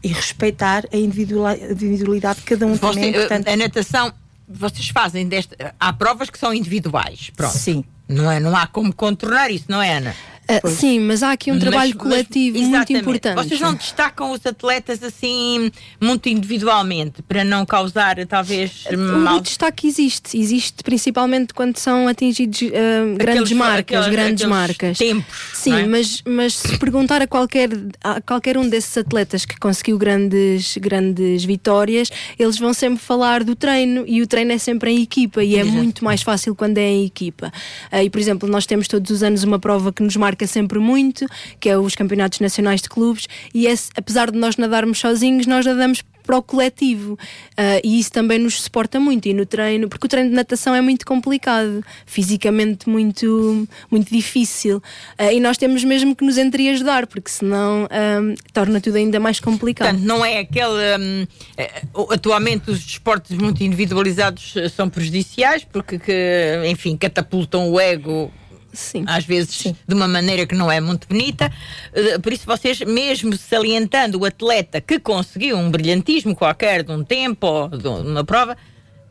E 0.03 0.07
respeitar 0.07 0.83
a 0.91 0.97
individualidade 0.97 2.39
de 2.39 2.45
cada 2.45 2.65
um 2.65 2.75
Você, 2.75 2.79
também. 2.79 3.09
É 3.09 3.19
Portanto... 3.19 3.47
A 3.47 3.55
natação, 3.55 4.13
vocês 4.47 4.89
fazem 4.89 5.27
desta. 5.27 5.75
Há 5.79 5.93
provas 5.93 6.29
que 6.29 6.39
são 6.39 6.53
individuais, 6.53 7.31
pronto. 7.35 7.57
Sim. 7.57 7.83
Não, 8.07 8.31
é, 8.31 8.39
não 8.39 8.55
há 8.55 8.65
como 8.65 8.93
contornar 8.93 9.51
isso, 9.51 9.65
não 9.67 9.81
é, 9.81 9.97
Ana? 9.97 10.15
Uh, 10.49 10.67
sim, 10.69 10.99
mas 11.01 11.21
há 11.23 11.33
aqui 11.33 11.51
um 11.51 11.59
trabalho 11.59 11.93
mas, 11.93 12.01
coletivo 12.01 12.57
muito 12.59 12.93
importante. 12.93 13.35
Vocês 13.35 13.59
não 13.59 13.73
destacam 13.73 14.31
os 14.31 14.45
atletas 14.45 15.03
assim 15.03 15.69
muito 15.99 16.29
individualmente 16.29 17.21
para 17.21 17.43
não 17.43 17.65
causar 17.65 18.15
talvez 18.25 18.85
mal. 18.97 19.37
O 19.37 19.41
destaque 19.41 19.87
existe, 19.87 20.37
existe 20.37 20.83
principalmente 20.83 21.53
quando 21.53 21.77
são 21.77 22.07
atingidos 22.07 22.61
uh, 22.61 22.69
grandes 23.17 23.43
aqueles, 23.43 23.51
marcas, 23.51 23.97
aqueles, 23.99 24.07
grandes 24.07 24.45
aqueles 24.45 24.57
marcas. 24.57 24.97
Tempos, 24.97 25.37
sim, 25.53 25.73
é? 25.73 25.85
mas, 25.85 26.23
mas 26.25 26.53
se 26.53 26.77
perguntar 26.77 27.21
a 27.21 27.27
qualquer, 27.27 27.69
a 28.01 28.21
qualquer 28.21 28.57
um 28.57 28.69
desses 28.69 28.97
atletas 28.97 29.43
que 29.43 29.57
conseguiu 29.57 29.97
grandes, 29.97 30.77
grandes 30.77 31.43
vitórias, 31.43 32.09
eles 32.39 32.57
vão 32.57 32.73
sempre 32.73 33.03
falar 33.03 33.43
do 33.43 33.53
treino 33.53 34.05
e 34.07 34.21
o 34.21 34.27
treino 34.27 34.53
é 34.53 34.57
sempre 34.57 34.91
em 34.91 35.01
equipa 35.01 35.43
e 35.43 35.55
é 35.55 35.59
Exato. 35.59 35.75
muito 35.75 36.05
mais 36.05 36.21
fácil 36.21 36.55
quando 36.55 36.77
é 36.77 36.87
em 36.87 37.05
equipa. 37.05 37.51
Uh, 37.91 38.03
e 38.03 38.09
por 38.09 38.19
exemplo, 38.21 38.47
nós 38.47 38.65
temos 38.65 38.87
todos 38.87 39.11
os 39.11 39.23
anos 39.23 39.43
uma 39.43 39.59
prova 39.59 39.91
que 39.91 40.01
nos 40.01 40.15
marca 40.15 40.36
sempre 40.45 40.77
muito, 40.77 41.25
que 41.59 41.69
é 41.69 41.77
os 41.77 41.95
Campeonatos 41.95 42.39
Nacionais 42.39 42.81
de 42.81 42.89
Clubes, 42.89 43.27
e 43.53 43.65
apesar 43.95 44.29
de 44.29 44.37
nós 44.37 44.57
nadarmos 44.57 44.99
sozinhos, 44.99 45.47
nós 45.47 45.65
nadamos 45.65 46.03
para 46.27 46.37
o 46.37 46.43
coletivo. 46.43 47.13
Uh, 47.13 47.79
e 47.83 47.99
isso 47.99 48.11
também 48.11 48.37
nos 48.37 48.61
suporta 48.61 48.99
muito. 48.99 49.27
E 49.27 49.33
no 49.33 49.45
treino, 49.45 49.87
porque 49.87 50.05
o 50.05 50.09
treino 50.09 50.29
de 50.29 50.35
natação 50.35 50.75
é 50.75 50.81
muito 50.81 51.05
complicado, 51.05 51.83
fisicamente 52.05 52.89
muito, 52.89 53.67
muito 53.89 54.11
difícil. 54.13 54.77
Uh, 55.17 55.31
e 55.31 55.39
nós 55.39 55.57
temos 55.57 55.83
mesmo 55.85 56.13
que 56.13 56.25
nos 56.25 56.37
entreajudar, 56.37 57.07
porque 57.07 57.31
senão 57.31 57.87
um, 57.87 58.35
torna 58.51 58.81
tudo 58.81 58.97
ainda 58.97 59.19
mais 59.19 59.39
complicado. 59.39 59.87
Portanto, 59.87 60.05
não 60.05 60.23
é 60.23 60.39
aquele. 60.39 60.67
Um, 60.99 62.03
atualmente, 62.11 62.69
os 62.69 62.83
desportos 62.83 63.35
muito 63.37 63.63
individualizados 63.63 64.53
são 64.75 64.89
prejudiciais, 64.89 65.63
porque, 65.63 65.97
que, 65.97 66.61
enfim, 66.69 66.97
catapultam 66.97 67.71
o 67.71 67.79
ego 67.79 68.31
Sim. 68.77 69.03
às 69.07 69.25
vezes 69.25 69.55
Sim. 69.55 69.75
de 69.87 69.95
uma 69.95 70.07
maneira 70.07 70.45
que 70.45 70.53
não 70.55 70.71
é 70.71 70.79
muito 70.79 71.07
bonita. 71.07 71.51
Eh, 71.93 72.19
por 72.19 72.31
isso, 72.31 72.45
vocês, 72.45 72.79
mesmo 72.81 73.35
salientando 73.35 74.19
o 74.19 74.25
atleta 74.25 74.79
que 74.79 74.99
conseguiu 74.99 75.57
um 75.57 75.71
brilhantismo 75.71 76.35
qualquer 76.35 76.83
de 76.83 76.91
um 76.91 77.03
tempo 77.03 77.47
ou 77.47 77.69
de 77.69 77.87
uma 77.87 78.23
prova, 78.23 78.55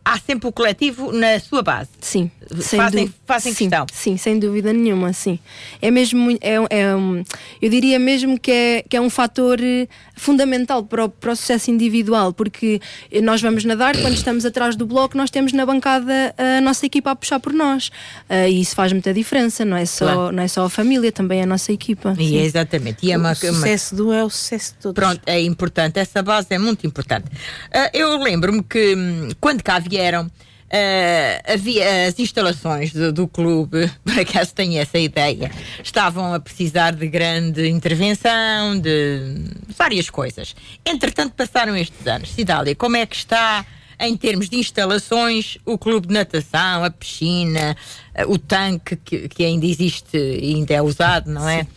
há 0.06 0.20
sempre 0.20 0.48
o 0.48 0.52
coletivo 0.52 1.10
na 1.10 1.40
sua 1.40 1.62
base. 1.62 1.90
Sim. 2.00 2.30
Fazem, 2.76 3.12
fazem 3.26 3.52
sim, 3.52 3.64
questão. 3.64 3.86
Sim, 3.92 4.16
sem 4.16 4.38
dúvida 4.38 4.72
nenhuma, 4.72 5.12
sim. 5.12 5.40
É 5.82 5.90
mesmo, 5.90 6.30
é, 6.40 6.54
é 6.70 6.94
um, 6.94 7.24
eu 7.60 7.68
diria 7.68 7.98
mesmo 7.98 8.38
que 8.38 8.52
é, 8.52 8.84
que 8.88 8.96
é 8.96 9.00
um 9.00 9.10
fator 9.10 9.58
eh, 9.60 9.88
fundamental 10.14 10.84
para 10.84 11.06
o, 11.06 11.08
para 11.08 11.32
o 11.32 11.36
sucesso 11.36 11.72
individual, 11.72 12.32
porque 12.32 12.80
nós 13.20 13.42
vamos 13.42 13.64
nadar, 13.64 13.96
quando 13.96 14.14
estamos 14.14 14.44
atrás 14.46 14.76
do 14.76 14.86
bloco, 14.86 15.16
nós 15.18 15.28
temos 15.28 15.52
na 15.52 15.66
bancada 15.66 16.32
a 16.38 16.60
nossa 16.60 16.86
equipa 16.86 17.10
a 17.10 17.16
puxar 17.16 17.40
por 17.40 17.52
nós. 17.52 17.88
Uh, 18.30 18.46
e 18.48 18.60
isso 18.60 18.76
faz 18.76 18.92
muita 18.92 19.12
diferença, 19.12 19.64
não 19.64 19.76
é, 19.76 19.84
só, 19.84 20.04
claro. 20.04 20.32
não 20.32 20.42
é 20.42 20.46
só 20.46 20.64
a 20.64 20.70
família, 20.70 21.10
também 21.10 21.42
a 21.42 21.46
nossa 21.46 21.72
equipa. 21.72 22.14
E 22.16 22.38
é 22.38 22.44
exatamente. 22.44 23.04
E 23.04 23.10
é 23.10 23.18
uma, 23.18 23.32
o 23.32 23.34
sucesso 23.34 23.96
do 23.96 24.12
é 24.12 24.22
o 24.22 24.30
sucesso 24.30 24.72
de 24.74 24.78
todos. 24.78 24.94
Pronto, 24.94 25.20
é 25.26 25.40
importante, 25.40 25.98
essa 25.98 26.22
base 26.22 26.46
é 26.50 26.58
muito 26.58 26.86
importante. 26.86 27.26
Uh, 27.26 27.90
eu 27.92 28.16
lembro-me 28.22 28.62
que 28.62 28.94
hum, 28.94 29.30
quando 29.40 29.64
cá 29.64 29.80
vieram 29.96 30.30
Uh, 30.66 31.52
havia 31.52 32.08
as 32.08 32.18
instalações 32.18 32.92
do, 32.92 33.12
do, 33.12 33.28
clube, 33.28 33.88
por 34.02 34.18
acaso 34.18 34.52
tenho 34.52 34.80
essa 34.80 34.98
ideia, 34.98 35.48
estavam 35.82 36.34
a 36.34 36.40
precisar 36.40 36.90
de 36.90 37.06
grande 37.06 37.68
intervenção, 37.68 38.76
de 38.76 39.44
várias 39.68 40.10
coisas. 40.10 40.56
Entretanto, 40.84 41.34
passaram 41.34 41.76
estes 41.76 42.04
anos. 42.08 42.32
Cidália, 42.32 42.74
como 42.74 42.96
é 42.96 43.06
que 43.06 43.14
está 43.14 43.64
em 44.00 44.16
termos 44.16 44.48
de 44.48 44.56
instalações 44.56 45.56
o 45.64 45.78
clube 45.78 46.08
de 46.08 46.14
natação, 46.14 46.82
a 46.82 46.90
piscina, 46.90 47.76
uh, 48.18 48.32
o 48.32 48.36
tanque 48.36 48.96
que, 48.96 49.28
que, 49.28 49.44
ainda 49.44 49.66
existe 49.66 50.18
e 50.18 50.56
ainda 50.56 50.74
é 50.74 50.82
usado, 50.82 51.30
não 51.30 51.48
é? 51.48 51.62
Sim. 51.62 51.68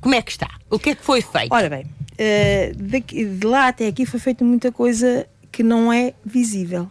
Como 0.00 0.14
é 0.14 0.22
que 0.22 0.30
está? 0.30 0.48
O 0.70 0.78
que 0.78 0.90
é 0.90 0.94
que 0.94 1.02
foi 1.02 1.20
feito? 1.20 1.52
Ora 1.52 1.68
bem, 1.68 1.82
uh, 1.82 2.76
daqui, 2.76 3.24
de 3.24 3.44
lá 3.44 3.66
até 3.66 3.88
aqui 3.88 4.06
foi 4.06 4.20
feita 4.20 4.44
muita 4.44 4.70
coisa 4.70 5.26
que 5.50 5.64
não 5.64 5.92
é 5.92 6.14
visível 6.24 6.88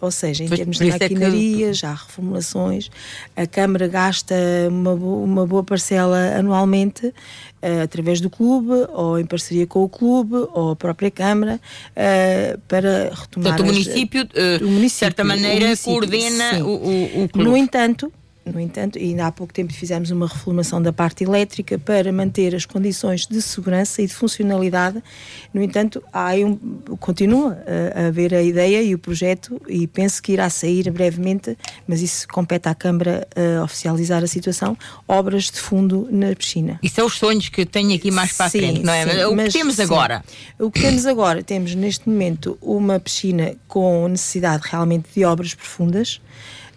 ou 0.00 0.10
seja, 0.10 0.44
em 0.44 0.48
pois, 0.48 0.58
termos 0.58 0.78
de 0.78 0.86
maquinaria, 0.86 1.70
é 1.70 1.72
que... 1.72 1.86
há 1.86 1.94
reformulações, 1.94 2.90
a 3.34 3.46
Câmara 3.46 3.88
gasta 3.88 4.34
uma, 4.68 4.92
uma 4.92 5.46
boa 5.46 5.64
parcela 5.64 6.36
anualmente 6.36 7.06
uh, 7.06 7.82
através 7.82 8.20
do 8.20 8.28
clube, 8.28 8.72
ou 8.92 9.18
em 9.18 9.24
parceria 9.24 9.66
com 9.66 9.82
o 9.82 9.88
clube, 9.88 10.34
ou 10.52 10.72
a 10.72 10.76
própria 10.76 11.10
Câmara, 11.10 11.60
uh, 11.92 12.58
para 12.68 13.10
retomar. 13.14 13.56
Portanto, 13.56 13.60
o 13.60 13.66
município, 13.66 14.22
uh, 14.22 14.64
o 14.64 14.70
município, 14.70 14.80
de 14.80 14.90
certa 14.90 15.24
maneira, 15.24 15.76
coordena 15.78 16.64
o, 16.64 16.68
o, 16.68 17.24
o 17.24 17.28
clube. 17.28 17.48
No 17.48 17.56
entanto, 17.56 18.12
no 18.46 18.60
entanto, 18.60 18.98
ainda 18.98 19.26
há 19.26 19.32
pouco 19.32 19.52
tempo 19.52 19.72
fizemos 19.72 20.10
uma 20.10 20.28
reformação 20.28 20.80
da 20.80 20.92
parte 20.92 21.24
elétrica 21.24 21.78
para 21.78 22.12
manter 22.12 22.54
as 22.54 22.64
condições 22.64 23.26
de 23.26 23.42
segurança 23.42 24.00
e 24.00 24.06
de 24.06 24.14
funcionalidade. 24.14 25.02
No 25.52 25.60
entanto, 25.60 26.02
há 26.12 26.34
um, 26.34 26.56
continua 27.00 27.58
a, 27.94 28.06
haver 28.06 28.32
a 28.32 28.42
ideia 28.42 28.82
e 28.82 28.94
o 28.94 28.98
projeto, 28.98 29.60
e 29.68 29.86
penso 29.86 30.22
que 30.22 30.32
irá 30.32 30.48
sair 30.48 30.90
brevemente, 30.90 31.58
mas 31.88 32.00
isso 32.00 32.28
compete 32.28 32.68
à 32.68 32.74
Câmara 32.74 33.26
a 33.58 33.64
oficializar 33.64 34.22
a 34.22 34.26
situação, 34.28 34.78
obras 35.08 35.50
de 35.50 35.58
fundo 35.58 36.08
na 36.10 36.34
piscina. 36.34 36.78
E 36.82 36.88
são 36.88 37.06
os 37.06 37.14
sonhos 37.14 37.48
que 37.48 37.66
tenho 37.66 37.94
aqui 37.94 38.10
mais 38.12 38.32
para 38.32 38.46
a 38.46 38.50
frente, 38.50 38.82
não 38.82 38.92
é? 38.92 39.04
Sim, 39.04 39.24
o 39.24 39.36
que 39.36 39.52
temos 39.52 39.74
sim. 39.74 39.82
agora? 39.82 40.24
O 40.58 40.70
que 40.70 40.80
temos 40.80 41.04
agora, 41.06 41.42
temos 41.42 41.74
neste 41.74 42.08
momento 42.08 42.56
uma 42.62 43.00
piscina 43.00 43.54
com 43.66 44.06
necessidade 44.06 44.62
realmente 44.70 45.08
de 45.14 45.24
obras 45.24 45.52
profundas. 45.52 46.20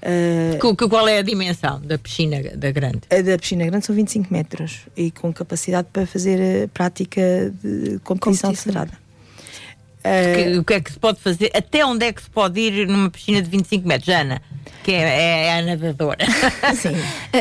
Uh, 0.01 0.89
qual 0.89 1.07
é 1.07 1.17
a 1.17 1.21
dimensão 1.21 1.81
da 1.81 1.97
piscina 1.97 2.41
da 2.55 2.71
grande? 2.71 3.01
A 3.09 3.21
da 3.21 3.37
piscina 3.37 3.65
grande 3.65 3.85
são 3.85 3.95
25 3.95 4.31
metros 4.31 4.81
e 4.95 5.11
com 5.11 5.33
capacidade 5.33 5.89
para 5.91 6.05
fazer 6.07 6.63
a 6.63 6.67
prática 6.69 7.21
de 7.61 7.99
competição 7.99 8.53
federada. 8.55 8.93
Uh, 9.99 10.59
o 10.59 10.63
que 10.63 10.73
é 10.73 10.79
que 10.79 10.93
se 10.93 10.99
pode 10.99 11.19
fazer? 11.19 11.51
Até 11.53 11.85
onde 11.85 12.05
é 12.05 12.13
que 12.13 12.23
se 12.23 12.29
pode 12.29 12.59
ir 12.59 12.87
numa 12.87 13.09
piscina 13.09 13.41
de 13.41 13.49
25 13.49 13.85
metros, 13.85 14.07
Ana? 14.07 14.41
Que 14.83 14.93
é, 14.93 15.01
é, 15.01 15.45
é 15.47 15.59
a 15.59 15.61
nadadora. 15.61 16.25
Sim. 16.73 16.95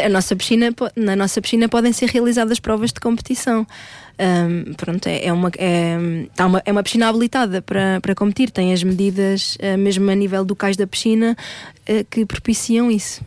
a 0.04 0.08
nossa 0.08 0.34
piscina, 0.34 0.74
na 0.96 1.14
nossa 1.14 1.40
piscina 1.40 1.68
podem 1.68 1.92
ser 1.92 2.08
realizadas 2.08 2.58
provas 2.58 2.92
de 2.92 2.98
competição. 2.98 3.64
Um, 4.20 4.75
pronto, 4.75 5.06
é, 5.06 5.26
é, 5.26 5.32
uma, 5.32 5.50
é, 5.56 6.26
tá 6.34 6.46
uma, 6.46 6.60
é 6.64 6.72
uma 6.72 6.82
piscina 6.82 7.08
habilitada 7.08 7.62
para, 7.62 8.00
para 8.00 8.14
competir, 8.16 8.50
tem 8.50 8.72
as 8.72 8.82
medidas, 8.82 9.56
uh, 9.56 9.78
mesmo 9.78 10.10
a 10.10 10.14
nível 10.14 10.44
do 10.44 10.56
cais 10.56 10.76
da 10.76 10.87
piscina, 10.88 11.37
uh, 11.88 12.04
que 12.10 12.26
propiciam 12.26 12.90
isso. 12.90 13.22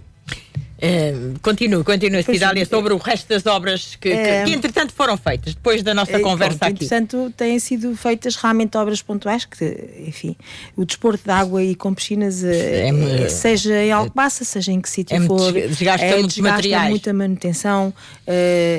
Uh, 0.82 1.40
continuo, 1.44 1.84
continuo, 1.84 2.24
Cidália, 2.24 2.66
sobre 2.66 2.92
o 2.92 2.98
resto 2.98 3.30
das 3.30 3.46
obras 3.46 3.96
que, 4.02 4.10
que, 4.10 4.44
que, 4.46 4.52
entretanto 4.52 4.92
foram 4.92 5.16
feitas 5.16 5.54
depois 5.54 5.84
da 5.84 5.94
nossa 5.94 6.20
conversa 6.20 6.58
pronto, 6.58 6.74
aqui. 6.74 6.86
Entretanto, 6.86 7.32
têm 7.38 7.60
sido 7.60 7.96
feitas 7.96 8.36
realmente 8.36 8.76
obras 8.76 9.00
pontuais 9.00 9.46
que, 9.46 9.64
enfim, 10.08 10.36
o 10.76 10.84
desporto 10.84 11.24
de 11.24 11.30
água 11.30 11.64
e 11.64 11.76
com 11.76 11.94
piscinas, 11.94 12.44
é, 12.44 13.30
seja 13.30 13.76
em 13.76 13.92
Alcobaça, 13.92 14.44
seja 14.44 14.72
em 14.72 14.82
que 14.82 14.90
sítio 14.90 15.16
é 15.16 15.22
for, 15.22 15.54
desgasta 15.54 16.04
é, 16.04 16.14
muitos 16.14 16.34
desgasta 16.34 16.56
materiais. 16.56 16.90
muita 16.90 17.14
manutenção, 17.14 17.94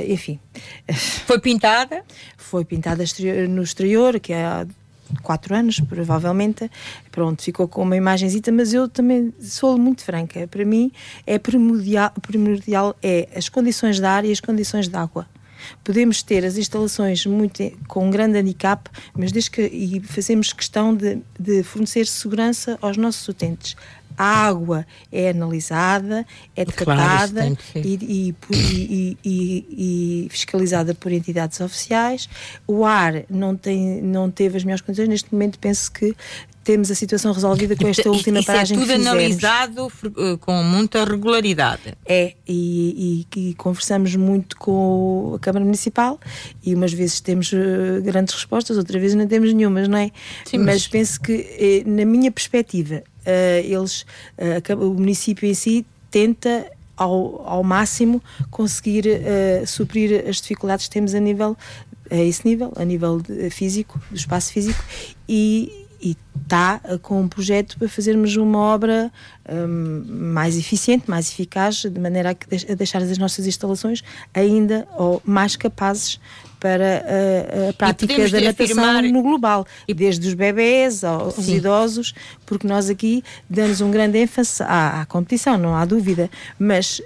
enfim. 0.09 0.41
Foi 1.25 1.39
pintada? 1.39 2.03
Foi 2.37 2.65
pintada 2.65 3.05
no 3.49 3.63
exterior, 3.63 4.19
que 4.19 4.33
é 4.33 4.67
quatro 5.23 5.55
anos, 5.55 5.81
provavelmente. 5.81 6.71
Pronto, 7.11 7.43
ficou 7.43 7.69
com 7.69 7.83
uma 7.83 7.97
imagenzita, 7.97 8.51
mas 8.53 8.73
eu 8.73 8.89
também 8.89 9.33
sou 9.41 9.79
muito 9.79 10.03
franca. 10.03 10.47
Para 10.49 10.65
mim, 10.65 10.91
é 11.27 11.39
primordial, 11.39 12.13
primordial 12.23 12.97
é 13.03 13.29
as 13.35 13.49
condições 13.49 13.99
de 13.99 14.05
ar 14.05 14.25
e 14.25 14.33
as 14.33 14.41
condições 14.41 14.89
de 14.89 14.97
água. 14.97 15.27
Podemos 15.85 16.23
ter 16.23 16.45
as 16.45 16.57
instalações 16.57 17.25
muito, 17.25 17.63
com 17.87 18.07
um 18.07 18.11
grande 18.11 18.39
handicap, 18.39 18.91
mas 19.17 19.31
desde 19.31 19.51
que 19.51 19.63
e 19.63 20.01
fazemos 20.01 20.53
questão 20.53 20.95
de, 20.95 21.21
de 21.39 21.63
fornecer 21.63 22.07
segurança 22.07 22.79
aos 22.81 22.97
nossos 22.97 23.27
utentes 23.29 23.77
a 24.23 24.47
água 24.47 24.87
é 25.11 25.31
analisada, 25.31 26.25
é 26.55 26.65
tratada 26.65 27.41
claro, 27.41 27.59
e, 27.75 28.35
e, 28.49 29.17
e, 29.25 29.67
e, 30.25 30.29
fiscalizada 30.31 30.95
por 30.95 31.11
entidades 31.11 31.61
oficiais. 31.61 32.29
O 32.65 32.85
ar 32.85 33.25
não, 33.29 33.57
tem, 33.57 34.01
não 34.01 34.31
teve 34.31 34.59
as 34.59 34.63
melhores 34.63 34.81
condições. 34.81 35.09
Neste 35.09 35.33
momento, 35.33 35.59
penso 35.59 35.91
que 35.91 36.15
temos 36.63 36.89
a 36.93 36.95
situação 36.95 37.33
resolvida 37.33 37.75
com 37.75 37.89
esta 37.89 38.09
última 38.09 38.39
Isso 38.39 38.49
é 38.49 38.55
paragem 38.55 38.77
é 38.77 38.81
tudo 38.81 38.93
analisado 38.93 39.93
eh, 40.05 40.37
com 40.39 40.63
muita 40.63 41.05
regularidade. 41.05 41.99
É, 42.07 42.35
e, 42.47 43.27
e, 43.35 43.49
e, 43.51 43.55
conversamos 43.55 44.15
muito 44.15 44.57
com 44.57 45.33
a 45.35 45.39
Câmara 45.41 45.65
Municipal 45.65 46.21
e 46.63 46.75
umas 46.77 46.93
vezes 46.93 47.21
temos 47.21 47.53
uh, 47.53 48.01
grandes 48.03 48.35
respostas, 48.35 48.79
outras 48.79 49.03
vezes 49.03 49.17
não 49.17 49.27
temos 49.27 49.53
nenhumas, 49.53 49.89
não 49.89 49.99
é? 49.99 50.13
Sim, 50.45 50.59
mas... 50.59 50.67
mas 50.67 50.87
penso 50.87 51.21
que, 51.21 51.33
eh, 51.33 51.83
na 51.85 52.05
minha 52.05 52.31
perspectiva, 52.31 53.03
eles, 53.65 54.03
uh, 54.39 54.85
o 54.85 54.95
município 54.95 55.49
em 55.49 55.55
si 55.55 55.87
tenta 56.11 56.71
ao, 56.97 57.49
ao 57.49 57.65
máximo 57.65 58.23
conseguir 58.51 59.07
uh, 59.07 59.67
suprir 59.67 60.25
as 60.29 60.37
dificuldades 60.41 60.87
que 60.87 60.93
temos 60.93 61.15
a 61.15 61.21
nível 61.21 61.57
a 62.11 62.17
esse 62.17 62.47
nível, 62.47 62.73
a 62.77 62.85
nível 62.85 63.23
físico, 63.51 63.99
do 64.11 64.17
espaço 64.17 64.53
físico 64.53 64.85
e, 65.27 65.87
e 65.99 66.15
está 66.43 66.81
com 67.01 67.23
um 67.23 67.29
projeto 67.29 67.79
para 67.79 67.89
fazermos 67.89 68.37
uma 68.37 68.59
obra 68.59 69.11
um, 69.49 70.05
mais 70.33 70.59
eficiente, 70.59 71.09
mais 71.09 71.31
eficaz, 71.31 71.77
de 71.77 71.99
maneira 71.99 72.31
a, 72.31 72.35
que, 72.35 72.47
a 72.71 72.75
deixar 72.75 73.01
as 73.01 73.17
nossas 73.17 73.47
instalações 73.47 74.03
ainda 74.35 74.87
ou 74.99 75.23
mais 75.25 75.57
capazes 75.57 76.21
para 76.63 77.05
a, 77.05 77.71
a 77.71 77.73
prática 77.73 78.29
da 78.31 78.41
natação 78.41 78.85
afirmar... 78.85 79.03
no 79.03 79.21
global, 79.21 79.67
desde 79.93 80.29
os 80.29 80.35
bebés 80.35 81.03
aos 81.03 81.35
Sim. 81.35 81.57
idosos, 81.57 82.15
porque 82.47 82.69
nós 82.69 82.89
aqui 82.89 83.25
damos 83.51 83.81
um 83.81 83.91
grande 83.91 84.19
ênfase 84.19 84.63
à, 84.63 85.01
à 85.01 85.07
competição, 85.07 85.59
não 85.59 85.75
há 85.75 85.85
dúvida, 85.85 86.31
mas 86.57 87.01
uh, 87.01 87.03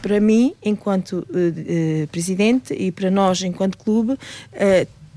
para 0.00 0.20
mim, 0.20 0.54
enquanto 0.64 1.14
uh, 1.14 2.04
uh, 2.04 2.06
presidente 2.06 2.72
e 2.72 2.92
para 2.92 3.10
nós, 3.10 3.42
enquanto 3.42 3.76
clube, 3.76 4.16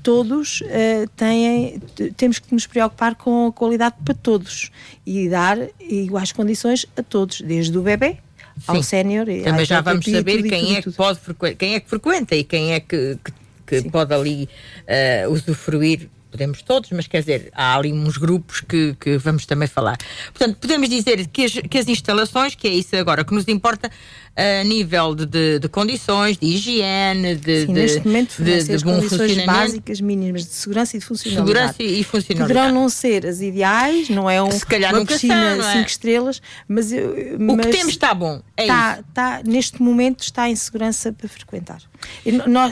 todos 0.02 0.60
uh, 0.62 1.08
têm, 1.16 1.80
temos 2.16 2.40
que 2.40 2.52
nos 2.52 2.66
preocupar 2.66 3.14
com 3.14 3.46
a 3.46 3.52
qualidade 3.52 3.94
para 4.04 4.14
todos 4.14 4.72
e 5.06 5.28
dar 5.28 5.56
iguais 5.78 6.32
condições 6.32 6.84
a 6.96 7.02
todos, 7.02 7.40
desde 7.40 7.78
o 7.78 7.82
bebê 7.82 8.18
ao 8.66 8.82
sénior. 8.82 9.26
Também 9.44 9.64
já 9.64 9.80
vamos 9.80 10.04
saber 10.04 10.42
quem 10.42 10.76
é 10.76 10.82
que 10.82 10.90
pode 10.90 11.20
quem 11.56 11.74
é 11.74 11.80
que 11.80 11.88
frequenta 11.88 12.34
e 12.34 12.44
quem 12.44 12.72
é 12.72 12.80
que, 12.80 13.18
que, 13.24 13.32
que 13.66 13.82
pode 13.90 14.14
ali 14.14 14.48
uh, 14.84 15.30
usufruir 15.30 16.08
podemos 16.34 16.62
todos, 16.62 16.90
mas 16.90 17.06
quer 17.06 17.20
dizer, 17.20 17.52
há 17.54 17.76
ali 17.76 17.92
uns 17.92 18.16
grupos 18.16 18.60
que, 18.60 18.96
que 18.98 19.16
vamos 19.18 19.46
também 19.46 19.68
falar. 19.68 19.96
Portanto, 20.32 20.58
podemos 20.60 20.88
dizer 20.88 21.28
que 21.28 21.44
as, 21.44 21.52
que 21.52 21.78
as 21.78 21.86
instalações, 21.86 22.56
que 22.56 22.66
é 22.66 22.72
isso 22.72 22.96
agora 22.96 23.24
que 23.24 23.32
nos 23.32 23.46
importa, 23.46 23.88
a 24.36 24.64
nível 24.64 25.14
de, 25.14 25.26
de, 25.26 25.58
de 25.60 25.68
condições, 25.68 26.36
de 26.36 26.46
higiene, 26.46 27.36
de, 27.36 27.60
Sim, 27.60 27.66
de, 27.66 27.72
neste 27.72 28.04
momento, 28.04 28.42
de, 28.42 28.64
de 28.64 28.84
bom 28.84 29.00
funcionamento. 29.00 29.46
básicas 29.46 30.00
mínimas 30.00 30.44
de 30.44 30.54
segurança 30.54 30.96
e 30.96 30.98
de 30.98 31.06
funcionalidade. 31.06 31.76
Segurança 31.76 31.82
e 31.84 32.02
funcionalidade. 32.02 32.60
Poderão 32.60 32.82
não 32.82 32.88
ser 32.88 33.26
as 33.26 33.40
ideais, 33.40 34.08
não 34.08 34.28
é 34.28 34.42
um, 34.42 34.50
Se 34.50 34.66
calhar 34.66 34.92
uma 34.92 35.06
piscina 35.06 35.54
5 35.54 35.66
é? 35.66 35.82
estrelas, 35.82 36.42
mas, 36.66 36.90
o 36.90 37.56
que 37.58 37.68
temos 37.68 37.92
está 37.92 38.12
bom. 38.12 38.42
É 38.56 38.62
está, 38.62 38.98
está, 39.08 39.42
neste 39.44 39.80
momento 39.80 40.22
está 40.22 40.50
em 40.50 40.56
segurança 40.56 41.12
para 41.12 41.28
frequentar. 41.28 41.80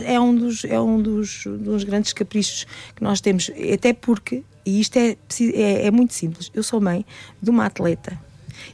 É 0.05 0.21
um, 0.21 0.35
dos, 0.35 0.65
é 0.65 0.81
um 0.81 1.01
dos, 1.01 1.45
dos 1.47 1.85
grandes 1.85 2.13
caprichos 2.13 2.67
que 2.95 3.03
nós 3.03 3.21
temos, 3.21 3.51
até 3.75 3.93
porque, 3.93 4.43
e 4.65 4.81
isto 4.81 4.97
é, 4.97 5.17
é, 5.55 5.87
é 5.87 5.91
muito 5.91 6.15
simples, 6.15 6.51
eu 6.55 6.63
sou 6.63 6.81
mãe 6.81 7.05
de 7.41 7.51
uma 7.51 7.67
atleta 7.67 8.19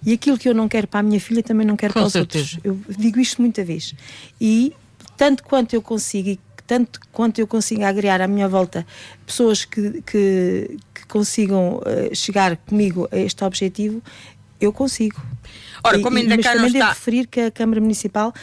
e 0.05 0.13
aquilo 0.13 0.39
que 0.39 0.49
eu 0.49 0.55
não 0.55 0.69
quero 0.69 0.87
para 0.87 1.01
a 1.01 1.03
minha 1.03 1.21
filha 1.21 1.43
também 1.43 1.67
não 1.67 1.77
quero 1.77 1.93
Com 1.93 2.01
para 2.01 2.11
certeza. 2.11 2.45
os 2.45 2.55
outros. 2.55 2.87
Eu 2.89 2.97
digo 2.97 3.21
isto 3.21 3.41
muita 3.41 3.65
vez. 3.65 3.95
E 4.41 4.73
tanto 5.17 5.43
quanto 5.43 5.75
eu 5.75 5.83
consigo 5.83 6.29
e 6.29 6.41
tanto 6.67 7.01
quanto 7.13 7.41
eu 7.41 7.47
consigo 7.47 7.83
agregar 7.85 8.21
à 8.21 8.29
minha 8.29 8.47
volta 8.49 8.87
pessoas 9.25 9.65
que, 9.65 10.03
que, 10.03 10.79
que 10.95 11.07
consigam 11.07 11.77
uh, 11.77 12.15
chegar 12.15 12.57
comigo 12.59 13.09
a 13.11 13.17
este 13.17 13.43
objetivo, 13.43 14.03
eu 14.61 14.73
consigo. 14.73 15.21
Ora, 15.83 15.99
como 16.01 16.19
ainda 16.19 16.35
e, 16.35 16.37
mas 16.37 16.47
cá 16.47 16.53
também 16.53 16.67
não 16.67 16.73
devo 16.73 16.89
referir 16.89 17.27
que 17.27 17.41
a 17.41 17.51
Câmara 17.51 17.81
Municipal 17.81 18.35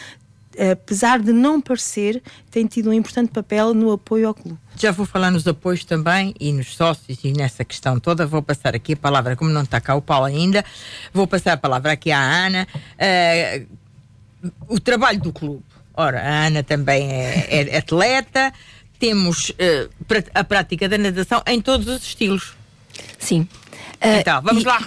apesar 0.72 1.20
de 1.20 1.32
não 1.32 1.60
parecer, 1.62 2.22
tem 2.50 2.66
tido 2.66 2.90
um 2.90 2.94
importante 2.94 3.32
papel 3.32 3.74
no 3.74 3.92
apoio 3.92 4.28
ao 4.28 4.34
clube. 4.34 4.58
Já 4.78 4.92
vou 4.92 5.06
falar 5.06 5.32
nos 5.32 5.48
apoios 5.48 5.86
também 5.86 6.34
e 6.40 6.52
nos 6.52 6.76
sócios 6.76 7.20
e 7.24 7.32
nessa 7.32 7.64
questão 7.64 8.00
toda. 8.00 8.26
Vou 8.26 8.42
passar 8.42 8.76
aqui 8.76 8.94
a 8.94 8.98
palavra, 8.98 9.36
como 9.36 9.50
não 9.50 9.64
está 9.64 9.80
cá 9.80 9.96
o 9.96 10.02
Paulo 10.02 10.26
ainda, 10.26 10.64
vou 11.14 11.28
passar 11.28 11.54
a 11.54 11.58
palavra 11.58 11.92
aqui 11.94 12.12
à 12.12 12.20
Ana. 12.20 12.68
Uh, 12.96 13.68
o 14.68 14.80
trabalho 14.80 15.20
do 15.20 15.32
clube. 15.32 15.64
Ora, 15.94 16.22
a 16.22 16.48
Ana 16.48 16.62
também 16.62 17.10
é, 17.10 17.70
é 17.70 17.78
atleta, 17.78 18.54
temos 19.00 19.50
uh, 19.52 19.90
a 20.34 20.44
prática 20.44 20.90
da 20.90 20.98
natação 20.98 21.42
em 21.48 21.62
todos 21.62 21.88
os 21.88 22.04
estilos. 22.04 22.54
Sim. 23.18 23.42
Uh, 23.42 24.20
então, 24.20 24.42
vamos 24.42 24.64
e... 24.64 24.66
lá 24.66 24.80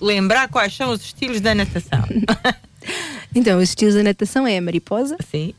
lembrar 0.00 0.48
quais 0.48 0.74
são 0.74 0.90
os 0.90 1.02
estilos 1.02 1.40
da 1.40 1.54
natação. 1.54 2.04
Então, 3.34 3.58
os 3.58 3.70
estilos 3.70 3.94
da 3.94 4.02
natação 4.02 4.46
é 4.46 4.58
a 4.58 4.62
mariposa, 4.62 5.16
Sim. 5.30 5.52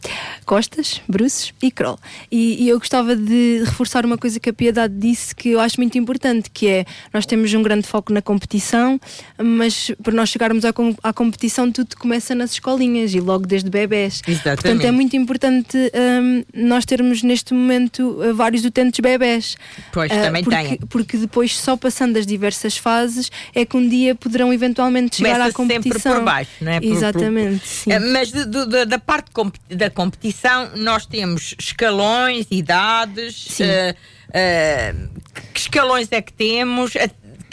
costas, 0.46 1.01
bruços 1.08 1.53
e 1.62 1.70
crawl. 1.70 2.00
E, 2.32 2.63
e, 2.63 2.70
eu 2.70 2.79
gostava 2.79 3.15
de 3.15 3.63
reforçar 3.65 4.05
uma 4.05 4.17
coisa 4.17 4.39
que 4.39 4.50
a 4.50 4.53
Piedade 4.53 4.94
disse 4.98 5.36
que 5.36 5.50
eu 5.50 5.60
acho 5.60 5.79
muito 5.79 5.98
importante, 5.98 6.50
que 6.50 6.67
é 6.67 6.86
nós 7.13 7.25
temos 7.25 7.53
um 7.53 7.62
grande 7.62 7.86
foco 7.86 8.13
na 8.13 8.22
competição, 8.22 9.00
mas 9.38 9.91
para 10.01 10.13
nós 10.13 10.29
chegarmos 10.29 10.63
à, 10.63 10.72
à 11.03 11.12
competição 11.12 11.70
tudo 11.70 11.98
começa 11.98 12.34
nas 12.34 12.51
escolinhas 12.51 13.13
e 13.13 13.20
logo 13.20 13.46
desde 13.46 13.70
bebés. 13.70 14.22
Exatamente. 14.25 14.62
Portanto, 14.62 14.86
é 14.86 14.91
muito 14.91 15.15
importante 15.17 15.77
um, 15.77 16.44
nós 16.53 16.85
termos 16.85 17.24
neste 17.24 17.53
momento 17.53 18.22
uh, 18.22 18.33
vários 18.33 18.64
utentes 18.64 19.00
bebés. 19.01 19.57
Pois, 19.92 20.11
uh, 20.11 20.16
também 20.16 20.44
porque, 20.44 20.57
tem. 20.57 20.77
Porque 20.88 21.18
depois, 21.18 21.57
só 21.57 21.75
passando 21.75 22.18
as 22.18 22.25
diversas 22.25 22.77
fases, 22.77 23.29
é 23.53 23.66
que 23.66 23.75
um 23.75 23.88
dia 23.88 24.16
poderão 24.16 24.53
eventualmente 24.53 25.18
chegar 25.18 25.33
Começa 25.33 25.50
à 25.50 25.53
competição. 25.53 25.92
sempre 25.92 26.11
por 26.14 26.24
baixo, 26.24 26.51
não 26.61 26.72
é? 26.72 26.79
Exatamente. 26.81 27.15
Sim. 27.64 27.92
Eh, 27.92 28.00
mas 28.00 28.32
de, 28.32 28.46
de, 28.46 28.86
da 28.86 29.00
parte 29.00 29.32
da 29.70 29.90
competição, 29.90 30.72
nós 30.75 31.06
temos 31.06 31.56
escalões, 31.60 32.48
idades. 32.51 33.60
Uh, 33.60 33.96
uh, 34.30 35.10
que 35.54 35.60
escalões 35.60 36.08
é 36.12 36.22
que 36.22 36.34
temos? 36.34 36.94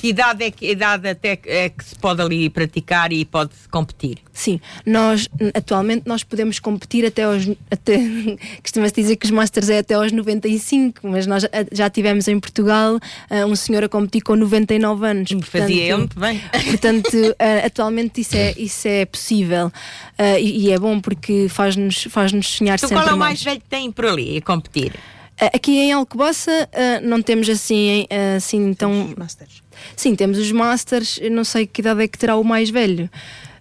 Que 0.02 0.08
idade 0.08 0.42
é 0.42 0.50
que 0.50 0.68
idade 0.68 1.08
até 1.08 1.38
é 1.46 1.68
que 1.68 1.84
se 1.84 1.94
pode 1.94 2.20
ali 2.20 2.50
praticar 2.50 3.12
e 3.12 3.24
pode 3.24 3.52
competir? 3.70 4.18
Sim, 4.32 4.60
nós 4.84 5.28
atualmente 5.54 6.08
nós 6.08 6.24
podemos 6.24 6.58
competir 6.58 7.06
até 7.06 7.22
aos 7.22 7.48
até 7.70 7.98
costuma-se 8.60 8.94
dizer 8.94 9.14
que 9.14 9.26
os 9.26 9.30
Masters 9.30 9.68
é 9.68 9.78
até 9.78 9.94
aos 9.94 10.10
95, 10.10 11.06
mas 11.06 11.24
nós 11.24 11.44
já 11.70 11.88
tivemos 11.88 12.26
em 12.26 12.40
Portugal 12.40 12.96
uh, 12.96 13.46
um 13.46 13.54
senhor 13.54 13.84
a 13.84 13.88
competir 13.88 14.22
com 14.22 14.34
99 14.34 15.06
anos. 15.06 15.30
Portanto, 15.30 15.50
Fazia 15.52 15.84
ele 15.84 15.96
muito 15.96 16.18
bem. 16.18 16.42
Portanto, 16.66 17.14
uh, 17.14 17.66
atualmente 17.66 18.22
isso 18.22 18.36
é, 18.36 18.54
isso 18.56 18.88
é 18.88 19.04
possível 19.04 19.68
uh, 19.68 20.38
e, 20.40 20.66
e, 20.66 20.72
é 20.72 20.80
bom 20.80 21.00
porque 21.00 21.46
faz-nos 21.48 22.08
faz-nos 22.10 22.48
sonhar 22.48 22.76
então, 22.76 22.88
sempre 22.88 23.04
qual 23.04 23.12
é 23.12 23.14
o 23.14 23.18
mais, 23.18 23.44
mais 23.44 23.44
velho 23.44 23.60
que 23.60 23.68
tem 23.68 23.92
por 23.92 24.06
ali 24.06 24.38
a 24.38 24.42
competir? 24.42 24.94
Aqui 25.54 25.78
em 25.78 25.92
Alcobaça 25.92 26.68
não 27.02 27.22
temos 27.22 27.48
assim, 27.48 28.06
assim 28.36 28.74
tão. 28.74 29.14
Masters. 29.16 29.61
Sim, 29.96 30.14
temos 30.14 30.38
os 30.38 30.50
Masters, 30.52 31.20
não 31.30 31.44
sei 31.44 31.66
que 31.66 31.80
idade 31.80 32.02
é 32.02 32.08
que 32.08 32.18
terá 32.18 32.36
o 32.36 32.44
mais 32.44 32.70
velho. 32.70 33.10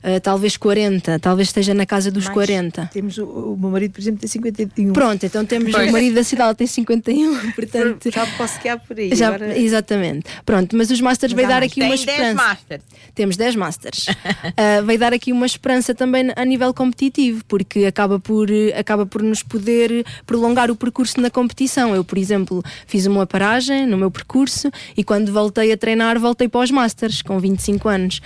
Uh, 0.04 0.20
talvez 0.20 0.58
40, 0.58 1.20
talvez 1.20 1.50
esteja 1.50 1.74
na 1.74 1.86
casa 1.86 2.10
dos 2.10 2.26
Mais, 2.26 2.34
40. 2.34 2.90
Temos 2.92 3.18
o, 3.20 3.26
o, 3.26 3.58
meu 3.58 3.70
marido, 3.70 3.92
por 3.92 4.02
exemplo, 4.02 4.20
tem 4.20 4.28
51. 4.28 4.94
Pronto, 4.94 5.26
então 5.26 5.46
temos 5.46 5.72
pois. 5.72 5.90
o 5.90 5.92
marido 5.92 6.16
da 6.16 6.24
cidade 6.24 6.58
tem 6.58 6.66
51, 6.66 7.52
portanto. 7.54 8.12
Já 8.12 8.26
posso 8.38 8.60
há 8.68 8.78
por 8.78 8.98
aí. 8.98 9.16
Já, 9.16 9.28
agora... 9.28 9.58
Exatamente. 9.58 10.26
Pronto, 10.46 10.76
mas 10.76 10.90
os 10.90 11.00
Masters 11.00 11.34
vai 11.34 11.46
dar 11.46 11.62
aqui 11.62 11.76
tem 11.76 11.86
uma 11.86 11.96
esperança. 11.96 12.24
10 12.24 12.36
masters. 12.36 12.84
Temos 13.14 13.38
10 13.38 13.56
Masters. 13.56 14.08
uh, 14.08 14.84
vai 14.86 14.98
dar 14.98 15.14
aqui 15.14 15.32
uma 15.32 15.46
esperança 15.46 15.94
também 15.94 16.32
a 16.36 16.46
nível 16.46 16.74
competitivo, 16.74 17.44
porque 17.48 17.86
acaba 17.86 18.20
por, 18.20 18.50
acaba 18.76 19.06
por 19.06 19.22
nos 19.22 19.44
poder 19.44 20.06
prolongar 20.26 20.72
o 20.72 20.76
percurso 20.76 21.22
na 21.22 21.30
competição. 21.30 21.96
Eu, 21.96 22.04
por 22.04 22.18
exemplo, 22.18 22.64
fiz 22.88 23.06
uma 23.06 23.28
paragem 23.28 23.86
no 23.86 23.98
meu 23.98 24.10
percurso 24.10 24.72
e 24.98 25.04
quando 25.04 25.32
voltei 25.32 25.72
a 25.72 25.78
treinar, 25.78 26.20
voltei 26.20 26.48
para 26.48 26.62
os 26.62 26.72
Masters 26.72 27.22
com 27.22 27.40
25 27.40 27.88
anos. 27.88 28.22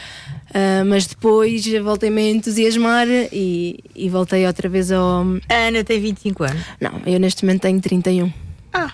Uh, 0.55 0.85
mas 0.85 1.05
depois 1.05 1.65
voltei-me 1.83 2.21
a 2.21 2.29
entusiasmar 2.31 3.05
e, 3.09 3.77
e, 3.93 4.07
voltei 4.07 4.47
outra 4.47 4.69
vez 4.69 4.89
ao. 4.89 5.25
A 5.49 5.53
Ana 5.67 5.83
tem 5.83 5.99
25 5.99 6.43
anos? 6.45 6.65
Não, 6.79 7.01
eu 7.05 7.19
neste 7.19 7.43
momento 7.43 7.63
tenho 7.63 7.81
31. 7.81 8.31
Ah! 8.71 8.93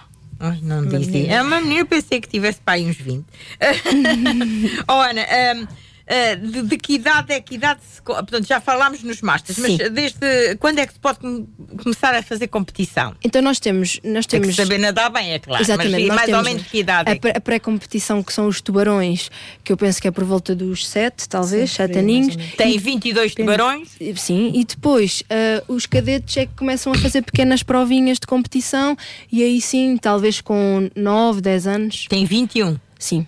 Não 0.64 0.84
disse. 0.88 1.28
É 1.28 1.40
uma 1.40 1.62
menina, 1.62 1.82
eu 1.82 1.86
pensei 1.86 2.20
que 2.20 2.28
tivesse 2.28 2.60
pai 2.62 2.84
uns 2.84 2.98
20. 2.98 3.24
oh, 4.90 4.94
Ana, 4.94 5.22
um, 5.56 5.68
Uh, 6.02 6.48
de, 6.48 6.62
de, 6.64 6.78
que 6.78 6.94
idade 6.94 7.32
é 7.32 7.40
que 7.40 7.56
idade 7.56 7.82
se, 7.84 8.02
portanto 8.02 8.48
já 8.48 8.60
falámos 8.60 9.04
nos 9.04 9.22
masters 9.22 9.60
mas 9.60 9.78
desde 9.92 10.56
quando 10.60 10.80
é 10.80 10.88
que 10.88 10.94
se 10.94 11.00
pode 11.00 11.20
com, 11.20 11.46
começar 11.82 12.16
a 12.16 12.24
fazer 12.24 12.48
competição? 12.48 13.16
Então 13.24 13.42
nós 13.42 13.60
temos 13.60 14.00
nós 14.04 14.26
temos 14.26 14.50
é 14.50 14.64
saber 14.64 14.80
nadar 14.80 15.10
bem 15.12 15.34
é 15.34 15.40
claro 15.40 15.62
exatamente 15.62 16.08
mas, 16.08 16.16
mais 16.16 16.34
ou 16.34 16.44
menos 16.44 16.64
que 16.64 16.80
idade 16.80 17.10
a, 17.10 17.14
é? 17.30 17.38
a 17.38 17.42
pré-competição 17.42 18.24
que 18.24 18.34
são 18.34 18.48
os 18.48 18.62
tubarões 18.62 19.30
que 19.64 19.72
eu 19.72 19.78
penso 19.78 20.02
que 20.02 20.08
é 20.08 20.12
por 20.12 20.24
volta 20.24 20.56
dos 20.56 20.88
7 20.88 21.30
talvez 21.30 21.72
7 21.72 21.98
aninhos. 21.98 22.36
tem 22.58 22.78
22 22.78 23.36
tubarões? 23.36 23.90
Sim 24.16 24.52
e 24.54 24.66
depois 24.66 25.22
uh, 25.22 25.74
os 25.74 25.86
cadetes 25.86 26.36
é 26.38 26.46
que 26.46 26.54
começam 26.56 26.92
a 26.92 26.98
fazer 26.98 27.22
pequenas 27.22 27.64
provinhas 27.64 28.20
de 28.20 28.26
competição 28.26 28.98
e 29.32 29.44
aí 29.44 29.62
sim 29.62 29.98
talvez 29.98 30.42
com 30.42 30.90
9 30.96 31.42
10 31.42 31.68
anos. 31.68 32.06
Tem 32.10 32.26
21 32.26 32.78
sim 32.98 33.26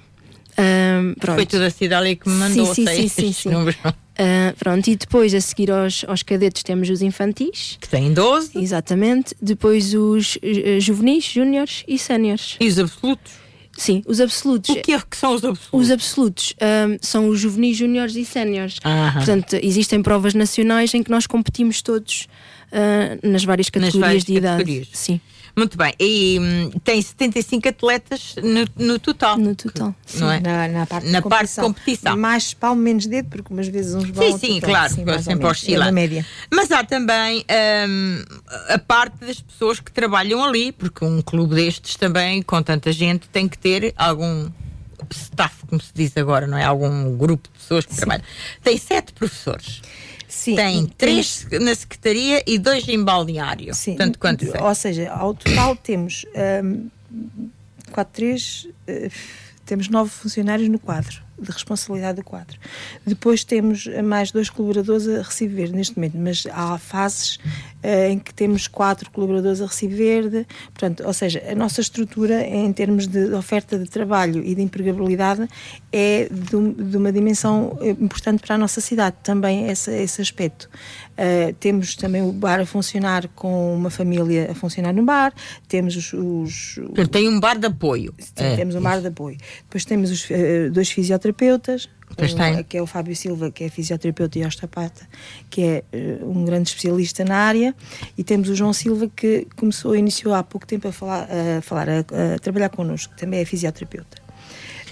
um, 0.58 1.36
Foi 1.36 1.46
toda 1.46 1.68
a 1.68 1.72
cidade 1.72 2.16
que 2.16 2.30
me 2.30 2.36
mandou 2.36 2.74
sim, 2.74 2.86
sim, 2.86 3.08
sim, 3.08 3.34
sim, 3.34 3.50
Uh, 4.13 4.56
pronto, 4.60 4.88
e 4.88 4.96
depois 4.96 5.34
a 5.34 5.42
seguir 5.42 5.72
aos, 5.72 6.06
aos 6.08 6.22
cadetes 6.22 6.62
temos 6.62 6.88
os 6.88 7.02
infantis 7.02 7.80
que 7.82 7.89
têm 7.89 8.13
12 8.13 8.52
exatamente, 8.60 9.34
depois 9.42 9.96
os 9.96 10.36
uh, 10.36 10.80
juvenis, 10.80 11.24
júniores 11.24 11.84
e 11.88 11.98
séniores 11.98 12.56
e 12.60 12.68
os 12.68 12.78
absolutos 12.78 13.32
Sim, 13.76 14.04
os 14.06 14.22
absolutos. 14.22 14.70
O 14.70 14.76
que 14.82 14.94
é 14.94 15.02
que 15.02 15.18
são 15.18 15.34
os 15.34 15.44
absolutos? 15.44 15.70
Os 15.72 15.92
absolutos 15.92 16.54
um, 16.62 16.98
são 17.02 17.28
os 17.28 17.39
juvenis, 17.39 17.76
júniores 17.76 18.16
e 18.16 18.24
séniores. 18.24 18.78
Portanto, 19.16 19.56
existem 19.62 20.02
provas 20.02 20.34
nacionais 20.34 20.94
em 20.94 21.02
que 21.02 21.10
nós 21.10 21.26
competimos 21.26 21.82
todos 21.82 22.28
uh, 22.72 23.28
nas 23.28 23.44
várias 23.44 23.70
categorias 23.70 23.96
nas 23.96 24.08
várias 24.08 24.24
de 24.24 24.34
categorias. 24.36 24.88
idade. 24.88 24.98
Sim. 24.98 25.22
Muito 25.56 25.78
bem. 25.78 25.94
E 26.00 26.39
hum, 26.39 26.72
tem 26.84 27.00
75 27.00 27.70
atletas 27.70 28.36
no, 28.42 28.86
no 28.86 29.00
total. 29.00 29.38
No 29.38 29.56
total. 29.56 29.96
Que, 30.06 30.18
não 30.20 30.32
é? 30.32 30.39
Na, 30.39 30.68
na 30.68 30.86
parte, 30.88 31.08
Na 31.10 31.20
de 31.20 31.30
parte 31.30 31.54
de 31.54 31.62
competição. 31.62 32.18
Mais 32.18 32.54
palmo, 32.54 32.82
menos 32.82 33.06
dedo, 33.06 33.30
porque 33.30 33.54
umas 33.54 33.68
vezes 33.68 33.94
uns 33.94 34.10
vão. 34.10 34.32
Sim, 34.32 34.38
sim, 34.38 34.60
vão, 34.60 34.70
claro, 34.70 34.94
sim, 34.94 35.06
ou 35.08 35.20
sempre 35.20 35.46
oscila. 35.46 35.88
É 35.88 35.92
média. 35.92 36.26
Mas 36.52 36.72
há 36.72 36.84
também 36.84 37.46
hum, 37.88 38.24
a 38.70 38.80
parte 38.80 39.18
das 39.26 39.39
pessoas 39.39 39.80
que 39.80 39.92
trabalham 39.92 40.44
ali, 40.44 40.72
porque 40.72 41.06
um 41.06 41.22
clube 41.22 41.54
destes 41.54 41.96
também, 41.96 42.42
com 42.42 42.62
tanta 42.63 42.92
gente, 42.92 43.30
tem 43.30 43.48
que 43.48 43.58
ter 43.58 43.94
algum 43.96 44.50
staff, 45.12 45.66
como 45.68 45.82
se 45.82 45.92
diz 45.94 46.18
agora, 46.18 46.48
não 46.48 46.58
é? 46.58 46.63
Algum 46.63 47.16
grupo 47.16 47.48
de 47.54 47.60
pessoas 47.60 47.86
que 47.86 47.96
trabalham. 47.96 48.24
Tem 48.63 48.78
sete 48.78 49.13
professores. 49.13 49.82
Sim, 50.34 50.56
Tem 50.56 50.86
três 50.88 51.48
na 51.62 51.74
secretaria 51.76 52.43
e 52.46 52.58
dois 52.58 52.88
em 52.88 53.02
balneário. 53.02 53.74
Sim, 53.74 53.96
Tanto 53.96 54.17
quanto 54.17 54.43
sei. 54.50 54.60
ou 54.60 54.76
seja, 54.76 55.12
ao 55.12 55.34
total 55.34 55.76
temos 55.76 56.26
um, 56.63 56.89
4, 57.91 58.13
3, 58.13 58.67
eh, 58.88 59.10
temos 59.73 59.89
nove 59.89 60.12
funcionários 60.12 60.69
no 60.69 60.77
quadro, 60.77 61.19
de 61.39 61.49
responsabilidade 61.49 62.17
do 62.17 62.23
quadro. 62.23 62.59
Depois 63.07 63.43
temos 63.43 63.88
mais 64.03 64.31
dois 64.31 64.47
colaboradores 64.51 65.07
a 65.07 65.23
receber 65.23 65.71
neste 65.71 65.95
momento, 65.95 66.15
mas 66.15 66.45
há 66.51 66.77
fases 66.77 67.39
eh, 67.81 68.12
em 68.12 68.19
que 68.19 68.31
temos 68.31 68.67
quatro 68.67 69.09
colaboradores 69.09 69.62
a 69.62 69.65
receber, 69.65 70.45
portanto, 70.65 71.03
ou 71.03 71.12
seja, 71.12 71.41
a 71.49 71.55
nossa 71.55 71.81
estrutura 71.81 72.45
em 72.45 72.71
termos 72.71 73.07
de 73.07 73.33
oferta 73.33 73.79
de 73.79 73.89
trabalho 73.89 74.43
e 74.45 74.53
de 74.53 74.62
empregabilidade 74.62 75.49
é 75.91 76.29
de, 76.29 76.83
de 76.83 76.95
uma 76.95 77.12
dimensão 77.12 77.75
eh, 77.81 77.89
importante 77.89 78.43
para 78.43 78.53
a 78.53 78.57
nossa 78.59 78.79
cidade, 78.79 79.15
também 79.23 79.69
esse, 79.69 79.91
esse 79.91 80.21
aspecto. 80.21 80.69
Uh, 81.13 81.54
temos 81.60 81.95
também 81.95 82.21
o 82.21 82.32
bar 82.32 82.60
a 82.60 82.65
funcionar 82.65 83.28
com 83.36 83.76
uma 83.76 83.89
família 83.89 84.52
a 84.52 84.56
funcionar 84.56 84.93
no 84.93 85.04
bar, 85.04 85.34
temos 85.67 85.95
os. 85.95 86.13
os 86.13 86.76
Portanto, 86.76 87.10
tem 87.10 87.28
um 87.28 87.39
bar 87.39 87.58
de 87.58 87.67
apoio. 87.67 88.13
sim, 88.17 88.32
É. 88.38 88.56
temos 88.56 88.73
um 88.73 88.82
bar 88.82 88.99
de 88.99 89.08
apoio. 89.08 89.38
Depois 89.63 89.86
temos 89.86 90.10
os 90.10 90.30
uh, 90.30 90.71
dois 90.71 90.89
fisioterapeutas, 90.89 91.88
um, 92.60 92.63
que 92.63 92.78
é 92.78 92.82
o 92.82 92.88
Fábio 92.88 93.15
Silva, 93.15 93.52
que 93.52 93.63
é 93.63 93.69
fisioterapeuta 93.69 94.39
e 94.39 94.45
osteopata, 94.45 95.08
que 95.49 95.62
é 95.62 95.84
uh, 95.93 96.30
um 96.30 96.45
grande 96.45 96.69
especialista 96.69 97.23
na 97.23 97.36
área, 97.36 97.76
e 98.17 98.23
temos 98.23 98.49
o 98.49 98.56
João 98.56 98.73
Silva, 98.73 99.10
que 99.15 99.47
começou, 99.56 99.95
iniciou 99.95 100.34
há 100.34 100.43
pouco 100.43 100.65
tempo 100.65 100.88
a 100.88 100.91
falar, 100.91 101.28
a, 101.58 101.62
falar, 101.62 101.89
a, 101.89 101.99
a 101.99 102.39
trabalhar 102.39 102.69
connosco, 102.69 103.13
que 103.13 103.19
também 103.19 103.39
é 103.39 103.45
fisioterapeuta. 103.45 104.22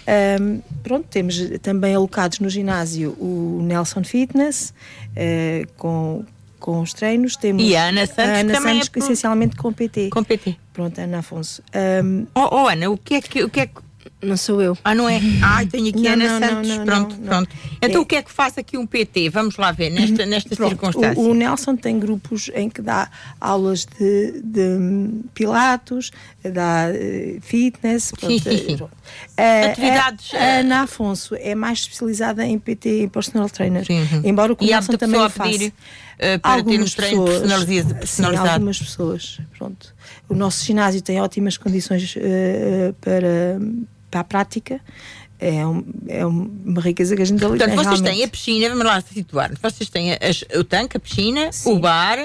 Um, 0.07 0.61
pronto, 0.83 1.07
temos 1.09 1.39
também 1.61 1.93
alocados 1.95 2.39
no 2.39 2.49
ginásio 2.49 3.11
o 3.19 3.59
Nelson 3.63 4.03
Fitness, 4.03 4.73
eh, 5.15 5.65
com, 5.77 6.23
com 6.59 6.81
os 6.81 6.93
treinos. 6.93 7.35
Temos 7.35 7.63
E 7.63 7.75
a 7.75 7.85
Ana 7.89 8.05
Santos 8.07 8.19
a 8.19 8.37
Ana 8.39 8.53
também 8.53 8.71
é 8.71 8.73
Santos, 8.75 8.89
pro- 8.89 9.03
essencialmente 9.03 9.55
com 9.55 9.71
PT. 9.71 10.09
Com 10.09 10.23
PT. 10.23 10.55
Pronto, 10.73 10.99
Ana 10.99 11.19
Afonso. 11.19 11.61
Um, 12.03 12.25
Oh, 12.33 12.47
oh, 12.63 12.67
Ana, 12.67 12.89
o 12.89 12.97
que 12.97 13.15
é 13.15 13.21
que. 13.21 13.43
O 13.43 13.49
que, 13.49 13.59
é 13.61 13.65
que 13.67 13.73
Não 14.21 14.37
sou 14.37 14.61
eu. 14.61 14.77
Ah, 14.83 14.93
não 14.93 15.09
é? 15.09 15.19
Ai, 15.41 15.65
tenho 15.65 15.87
aqui 15.89 16.03
Não, 16.03 16.11
Ana 16.11 16.39
não, 16.39 16.47
Santos. 16.47 16.69
não, 16.77 16.85
pronto, 16.85 17.15
pronto. 17.15 17.49
Então 17.81 18.01
É. 18.01 18.03
o 18.03 18.05
que 18.05 18.15
é 18.17 18.21
que 18.21 18.31
faz 18.31 18.55
aqui 18.57 18.77
um 18.77 18.85
PT? 18.85 19.29
Vamos 19.29 19.57
lá 19.57 19.71
ver, 19.71 19.89
nesta, 19.89 20.25
nesta 20.27 20.55
Pronto, 20.55 20.69
circunstância. 20.69 21.19
o, 21.19 21.29
o 21.29 21.33
Nelson 21.33 21.75
tem 21.75 21.99
grupos 21.99 22.51
em 22.53 22.69
que 22.69 22.81
dá 22.83 23.09
aulas 23.39 23.83
de, 23.85 24.41
de 24.43 25.09
pilatos, 25.33 26.11
dá 26.43 26.89
eh, 26.93 27.39
fitness. 27.41 28.11
pronto, 28.11 28.43
sim, 28.43 28.57
sim. 28.57 28.77
Eh, 29.37 29.65
Atividades, 29.71 30.33
A, 30.33 30.37
eh, 30.37 30.57
a 30.57 30.59
Ana 30.59 30.81
Afonso 30.83 31.35
é 31.39 31.55
mais 31.55 31.79
especializada 31.79 32.45
em 32.45 32.59
PT 32.59 33.03
e 33.03 33.07
personal 33.07 33.49
trainer, 33.49 33.85
Sim, 33.85 34.05
sim. 34.07 34.21
embora 34.23 34.53
o 34.53 34.55
que 34.55 34.65
E 34.65 34.69
Nelson 34.69 34.93
também 34.97 35.19
a 35.19 35.29
faça. 35.29 35.49
pedir, 35.49 35.73
eh, 36.19 36.37
para 36.37 36.63
ter 36.63 36.79
um 36.79 36.83
personaliza- 36.85 37.89
Sim, 37.89 37.95
personalizado. 37.95 38.49
algumas 38.49 38.77
pessoas. 38.79 39.39
Pronto. 39.57 39.95
O 40.29 40.35
nosso 40.35 40.63
ginásio 40.63 41.01
tem 41.01 41.19
ótimas 41.19 41.57
condições 41.57 42.13
eh, 42.17 42.93
para, 43.01 43.59
para 44.11 44.19
a 44.19 44.23
prática. 44.23 44.79
É, 45.39 45.65
um- 45.65 45.83
é 46.07 46.23
uma 46.23 46.81
riqueza 46.81 47.15
que 47.15 47.21
a 47.23 47.25
gente 47.25 47.43
ali 47.43 47.57
Portanto, 47.57 47.73
vocês 47.75 47.87
realmente. 47.99 48.13
têm 48.15 48.23
a 48.23 48.27
piscina, 48.27 48.69
vamos 48.69 48.85
lá 48.85 49.01
situar 49.01 49.51
Vocês 49.59 49.89
têm 49.89 50.11
as- 50.13 50.43
o 50.55 50.63
tanque, 50.63 50.97
a 50.97 50.99
piscina, 50.99 51.51
Sim. 51.51 51.71
o 51.73 51.79
bar. 51.79 52.19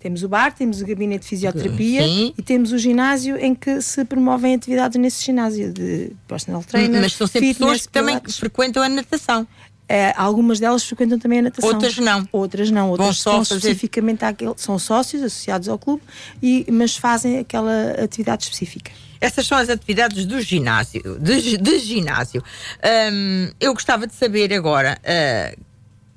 Temos 0.00 0.22
o 0.24 0.28
bar, 0.28 0.52
temos 0.52 0.80
o 0.80 0.86
gabinete 0.86 1.22
de 1.22 1.28
fisioterapia 1.28 2.02
Sim. 2.02 2.34
e 2.36 2.42
temos 2.42 2.72
o 2.72 2.78
ginásio 2.78 3.36
em 3.36 3.54
que 3.54 3.80
se 3.80 4.04
promovem 4.04 4.54
atividades 4.54 5.00
nesse 5.00 5.24
ginásio 5.24 5.72
de 5.72 6.10
personal 6.26 6.62
trainer. 6.64 7.00
mas 7.00 7.12
são 7.12 7.26
sempre 7.26 7.48
fitness, 7.48 7.58
pessoas 7.70 7.86
que 7.86 7.92
também 7.92 8.14
pilates. 8.16 8.38
frequentam 8.38 8.82
a 8.82 8.88
natação. 8.88 9.46
Eh, 9.88 10.12
algumas 10.16 10.58
delas 10.58 10.82
frequentam 10.84 11.18
também 11.20 11.38
a 11.38 11.42
natação. 11.42 11.68
Outras 11.70 11.96
não. 11.98 12.28
Outras 12.32 12.70
não. 12.72 12.90
Outras 12.90 13.20
são 13.20 13.44
fazer- 13.44 13.58
especificamente 13.58 14.24
àquele, 14.24 14.52
são 14.56 14.76
sócios 14.78 15.22
associados 15.22 15.68
ao 15.68 15.78
clube, 15.78 16.02
e, 16.42 16.66
mas 16.70 16.96
fazem 16.96 17.38
aquela 17.38 17.92
atividade 18.02 18.42
específica. 18.44 18.90
Essas 19.20 19.46
são 19.46 19.56
as 19.58 19.68
atividades 19.68 20.24
do 20.26 20.40
ginásio, 20.40 21.18
de, 21.18 21.56
de 21.56 21.78
ginásio. 21.78 22.42
Hum, 23.12 23.50
eu 23.60 23.72
gostava 23.74 24.06
de 24.06 24.14
saber 24.14 24.52
agora 24.52 24.98
ah, 25.04 25.54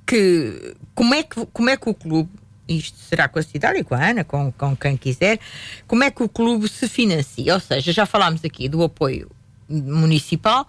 que 0.06 0.76
como 0.96 1.14
é 1.14 1.24
que 1.24 1.46
como 1.54 1.70
é 1.70 1.78
que 1.78 1.90
o 1.90 1.94
clube 1.94 2.30
isto 2.68 2.98
será 3.00 3.28
com 3.28 3.40
a 3.40 3.42
cidade 3.44 3.80
e 3.80 3.84
com 3.84 3.96
a 3.96 4.10
Ana, 4.10 4.24
com, 4.24 4.52
com 4.52 4.76
quem 4.76 4.96
quiser, 4.96 5.40
como 5.88 6.04
é 6.04 6.12
que 6.12 6.22
o 6.22 6.30
clube 6.30 6.68
se 6.70 6.88
financia? 6.88 7.54
Ou 7.56 7.60
seja, 7.60 7.92
já 7.92 8.06
falámos 8.06 8.46
aqui 8.46 8.70
do 8.70 8.84
apoio 8.84 9.30
municipal. 9.68 10.68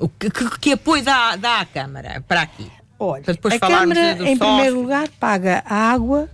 O 0.00 0.08
que, 0.08 0.30
que- 0.30 0.58
que 0.58 0.72
apoio 0.72 1.02
dá, 1.02 1.36
dá 1.36 1.60
à 1.60 1.64
Câmara 1.66 2.24
para 2.26 2.42
aqui? 2.42 2.70
Olha, 2.98 3.22
Para 3.22 3.34
depois 3.34 3.54
a 3.54 3.58
Câmara, 3.60 4.12
em 4.12 4.16
sócio. 4.18 4.38
primeiro 4.38 4.80
lugar, 4.80 5.08
paga 5.20 5.62
a 5.66 5.74
água, 5.92 6.28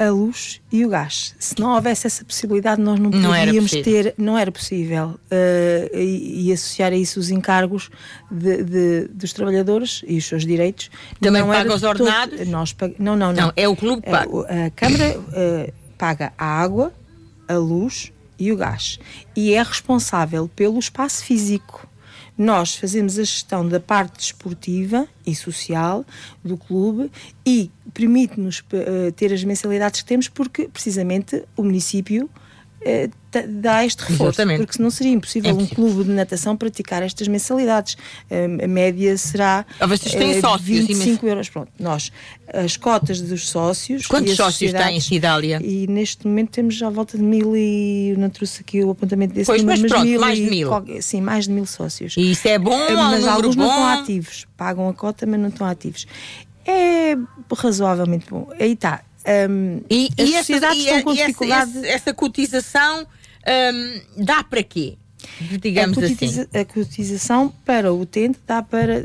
a 0.00 0.08
luz 0.10 0.60
e 0.72 0.84
o 0.84 0.88
gás. 0.88 1.34
Se 1.38 1.54
não 1.60 1.74
houvesse 1.74 2.06
essa 2.06 2.24
possibilidade, 2.24 2.80
nós 2.80 2.98
não 2.98 3.10
Não 3.10 3.20
poderíamos 3.30 3.70
ter, 3.70 4.14
não 4.16 4.38
era 4.38 4.50
possível, 4.50 5.20
eh, 5.30 5.90
e, 5.94 6.48
e 6.48 6.52
associar 6.52 6.90
a 6.92 6.96
isso 6.96 7.20
os 7.20 7.28
encargos 7.30 7.90
de- 8.30 8.64
de- 8.64 9.08
dos 9.08 9.32
trabalhadores 9.34 10.02
e 10.06 10.16
os 10.16 10.24
seus 10.24 10.46
direitos. 10.46 10.90
Também 11.20 11.42
não 11.42 11.48
paga 11.50 11.68
os 11.74 11.80
de 11.80 11.86
todo- 11.86 11.90
ordenados? 12.00 12.48
nós 12.48 12.72
pag- 12.72 12.94
não, 12.98 13.14
não, 13.14 13.32
não. 13.32 13.42
Não, 13.48 13.52
é 13.54 13.68
o 13.68 13.76
clube 13.76 14.00
que 14.02 14.08
Eh, 14.08 14.12
paga. 14.12 14.30
o- 14.34 14.40
A 14.40 14.70
Câmara 14.74 15.20
eh, 15.34 15.72
paga 15.98 16.32
a 16.38 16.46
água, 16.46 16.92
a 17.46 17.54
luz 17.58 18.10
e 18.38 18.50
o 18.52 18.56
gás. 18.56 18.98
E 19.36 19.52
é 19.52 19.62
responsável 19.62 20.48
pelo 20.56 20.78
espaço 20.78 21.22
físico. 21.24 21.86
Nós 22.38 22.74
fazemos 22.74 23.18
a 23.18 23.22
gestão 23.22 23.68
da 23.68 23.78
parte 23.78 24.16
desportiva 24.16 25.06
e 25.26 25.34
social 25.34 26.06
do 26.42 26.56
clube 26.56 27.12
e 27.44 27.70
permite-nos 27.92 28.62
eh, 28.72 29.10
ter 29.16 29.32
as 29.32 29.42
mensalidades 29.44 30.00
que 30.02 30.06
temos 30.08 30.28
porque, 30.28 30.68
precisamente, 30.68 31.42
o 31.56 31.62
município 31.62 32.28
eh, 32.82 33.10
dá 33.60 33.84
este 33.84 34.00
reforço. 34.00 34.24
Exatamente. 34.40 34.58
Porque 34.58 34.72
senão 34.72 34.90
seria 34.90 35.12
impossível 35.12 35.50
É 35.50 35.54
um 35.54 35.66
clube 35.66 36.02
de 36.04 36.10
natação 36.10 36.56
praticar 36.56 37.02
estas 37.02 37.28
mensalidades. 37.28 37.96
Eh, 38.30 38.46
a 38.64 38.66
média 38.66 39.16
será 39.18 39.66
Ah, 39.78 39.86
vocês 39.86 40.14
têm 40.14 40.40
sócios, 40.40 40.62
25 40.88 41.26
euros. 41.26 41.48
Pronto, 41.50 41.70
nós, 41.78 42.10
as 42.52 42.76
cotas 42.78 43.20
dos 43.20 43.48
sócios. 43.50 44.06
Quantos 44.06 44.34
sócios 44.34 44.72
tem 44.72 44.98
sociedades- 44.98 45.04
Cidália? 45.04 45.60
E 45.62 45.86
neste 45.86 46.26
momento 46.26 46.50
temos 46.52 46.74
já 46.74 46.86
à 46.86 46.90
volta 46.90 47.18
de 47.18 47.22
mil 47.22 47.54
e. 47.54 48.14
Não 48.16 48.30
trouxe 48.30 48.62
aqui 48.62 48.82
o 48.82 48.90
apontamento 48.90 49.34
desse 49.34 49.46
Pois, 49.46 49.60
número, 49.62 49.82
mas 49.82 49.92
pronto, 49.92 50.18
mais 50.20 50.38
e 50.38 50.44
de 50.44 50.50
mil. 50.50 50.70
sim, 51.02 51.20
mais 51.20 51.44
de 51.44 51.50
mil 51.52 51.66
sócios. 51.66 52.16
E 52.16 52.30
isso 52.30 52.48
é 52.48 52.58
bom, 52.58 52.72
é 52.72 52.94
mas 52.94 53.20
número 53.20 53.30
alguns 53.30 53.54
bom. 53.56 53.62
não 53.62 53.68
estão 53.70 53.86
ativos. 54.02 54.46
Pagam 54.56 54.88
a 54.88 54.94
cota, 54.94 55.26
mas 55.26 55.38
não 55.38 55.48
estão 55.50 55.66
ativos. 55.66 56.06
É 56.66 57.16
razoavelmente 57.56 58.26
bom. 58.30 58.48
Aí 58.58 58.72
está. 58.72 59.02
Hum, 59.48 59.80
E, 59.90 60.08
as 60.18 60.28
e 60.28 60.34
essa, 60.34 60.52
e, 60.52 60.78
estão 60.80 61.02
com 61.02 61.12
e 61.12 61.20
essa- 61.52 61.86
essa, 61.86 62.14
cotização 62.14 63.02
hum, 63.04 64.00
dá 64.24 64.42
para 64.42 64.62
quê? 64.62 64.96
Digamos 65.60 65.98
a, 65.98 66.00
assim. 66.06 66.14
cotiza- 66.14 66.48
a 66.54 66.64
cotização 66.64 67.52
para 67.66 67.92
o 67.92 68.00
utente 68.00 68.38
dá 68.46 68.62
para 68.62 69.04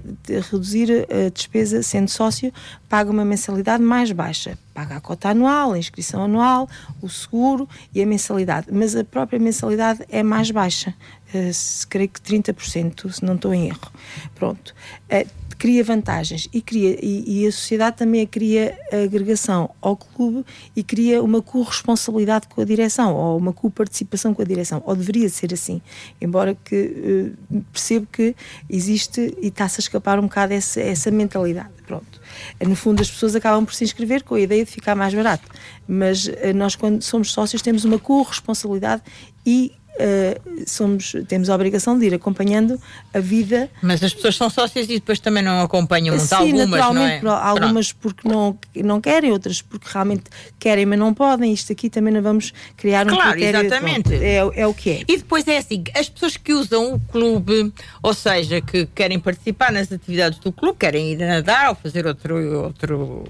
reduzir 0.50 1.06
a 1.12 1.30
despesa, 1.30 1.84
sendo 1.84 2.10
sócio, 2.10 2.54
paga 2.88 3.12
uma 3.12 3.26
mensalidade 3.26 3.84
mais 3.84 4.12
baixa. 4.14 4.58
Paga 4.74 4.96
a 4.96 5.02
cota 5.02 5.30
anual, 5.30 5.74
a 5.74 5.78
inscrição 5.78 6.24
anual, 6.24 6.70
o 7.02 7.10
seguro 7.10 7.68
e 7.94 8.02
a 8.02 8.06
mensalidade. 8.06 8.68
Mas 8.72 8.96
a 8.96 9.04
própria 9.04 9.38
mensalidade 9.40 10.06
é 10.10 10.24
mais 10.24 10.50
baixa, 10.52 10.94
eh, 11.34 11.52
se, 11.52 11.86
creio 11.88 12.10
que 12.10 12.22
30%, 12.22 13.12
se 13.12 13.24
não 13.24 13.36
estou 13.36 13.54
em 13.54 13.68
erro. 13.68 13.92
Pronto. 14.36 14.74
Eh, 15.10 15.26
cria 15.58 15.84
vantagens 15.84 16.50
e, 16.54 16.62
cria, 16.62 16.98
e, 17.02 17.44
e 17.44 17.48
a 17.48 17.52
sociedade 17.52 17.98
também 17.98 18.26
cria 18.28 18.78
agregação 18.92 19.70
ao 19.82 19.96
clube 19.96 20.46
e 20.76 20.84
cria 20.84 21.24
uma 21.24 21.42
corresponsabilidade 21.42 22.48
com 22.48 22.62
a 22.62 22.66
direção 22.66 23.16
ou 23.16 23.38
uma 23.38 23.54
coparticipação 23.54 24.34
com 24.34 24.42
a 24.42 24.46
direção, 24.46 24.84
ou 24.86 24.96
deveria 24.96 25.30
ser 25.30 25.54
assim, 25.54 25.82
embora 26.20 26.56
que 26.56 27.34
eh, 27.52 27.58
percebo 27.72 28.08
que 28.12 28.36
existe 28.70 29.36
e 29.42 29.48
está-se 29.48 29.80
a 29.80 29.82
escapar 29.82 30.20
um 30.20 30.24
bocado 30.24 30.54
essa, 30.54 30.80
essa 30.82 31.10
mentalidade. 31.10 31.70
Pronto. 31.86 32.20
No 32.66 32.76
fundo, 32.76 33.02
as 33.02 33.10
pessoas 33.10 33.36
acabam 33.36 33.64
por 33.64 33.74
se 33.74 33.84
inscrever 33.84 34.24
com 34.24 34.36
a 34.36 34.40
ideia 34.40 34.66
de 34.66 34.72
ficar 34.72 34.96
mais 34.96 35.14
barato, 35.14 35.48
mas 35.88 36.28
eh, 36.28 36.52
nós, 36.52 36.76
quando 36.76 37.02
somos 37.02 37.32
sócios, 37.32 37.62
temos 37.62 37.86
uma 37.86 38.00
corresponsabilidade 38.00 39.04
e 39.46 39.72
uh, 39.96 40.64
somos, 40.68 41.16
temos 41.28 41.50
a 41.50 41.56
obrigação 41.56 41.98
de 41.98 42.06
ir 42.06 42.14
acompanhando 42.14 42.80
a 43.14 43.20
vida. 43.20 43.70
Mas 43.82 44.04
as 44.04 44.14
pessoas 44.14 44.36
são 44.36 44.50
sócias 44.50 44.86
e 44.86 44.96
depois 44.96 45.20
também 45.20 45.44
não 45.44 45.62
acompanham 45.62 46.16
muito. 46.16 46.28
Sim, 46.28 46.36
algumas, 46.36 46.70
naturalmente, 46.70 47.24
não 47.24 47.32
é? 47.32 47.42
algumas 47.42 47.94
porque 47.94 48.28
não, 48.28 48.58
não 48.76 49.02
querem, 49.02 49.32
outras 49.32 49.62
porque 49.62 49.88
realmente 49.92 50.24
querem, 50.60 50.86
mas 50.86 51.00
não 51.00 51.14
podem. 51.14 51.54
Isto 51.54 51.72
aqui 51.72 51.90
também 51.90 52.14
não 52.14 52.22
vamos 52.22 52.54
criar 52.78 53.06
um 53.08 53.16
claro, 53.16 53.32
critério. 53.32 53.68
Exatamente. 53.68 54.14
É, 54.14 54.36
é 54.38 54.68
o 54.68 54.74
que 54.74 54.90
é. 54.90 55.02
E 55.08 55.18
depois 55.18 55.48
é 55.48 55.58
assim, 55.58 55.84
as 55.96 56.10
pessoas 56.10 56.38
que 56.38 56.54
usam 56.54 56.94
o 56.94 57.00
clube, 57.00 57.74
ou 58.02 58.14
seja, 58.14 58.62
que 58.62 58.86
querem 58.88 59.20
participar 59.20 59.72
nas 59.72 59.92
atividades 59.92 60.40
do 60.40 60.52
clube, 60.52 60.78
querem 60.80 61.12
ir 61.14 61.18
nadar 61.18 61.70
ou 61.70 61.76
fazer 61.76 62.06
outro, 62.06 62.64
outro 62.64 63.24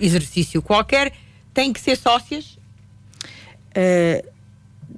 exercício 0.00 0.62
qualquer, 0.62 1.12
têm 1.52 1.72
que 1.72 1.80
ser 1.80 1.96
sócias? 1.96 2.58
Uh, 3.74 4.31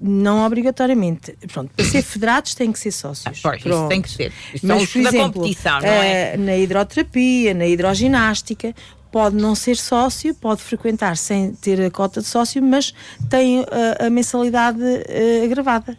não 0.00 0.44
obrigatoriamente. 0.44 1.36
Pronto, 1.52 1.70
para 1.74 1.84
ser 1.84 2.02
federados 2.02 2.54
têm 2.54 2.72
que 2.72 2.78
ser 2.78 2.92
sócios. 2.92 3.40
Ah, 3.44 3.50
pois, 3.50 3.64
isso 3.64 3.88
tem 3.88 4.02
que 4.02 4.10
ser. 4.10 4.32
Isso 4.54 4.66
Mas, 4.66 4.90
por 4.90 5.00
exemplo, 5.00 5.32
competição, 5.32 5.80
não 5.80 5.88
é? 5.88 6.34
Uh, 6.34 6.40
na 6.40 6.56
hidroterapia, 6.56 7.54
na 7.54 7.66
hidroginástica, 7.66 8.74
pode 9.10 9.36
não 9.36 9.54
ser 9.54 9.76
sócio, 9.76 10.34
pode 10.34 10.62
frequentar 10.62 11.16
sem 11.16 11.52
ter 11.52 11.80
a 11.80 11.90
cota 11.90 12.20
de 12.20 12.26
sócio, 12.26 12.62
mas 12.62 12.92
tem 13.30 13.60
uh, 13.60 13.66
a 14.06 14.10
mensalidade 14.10 14.80
uh, 14.80 15.44
agravada 15.44 15.96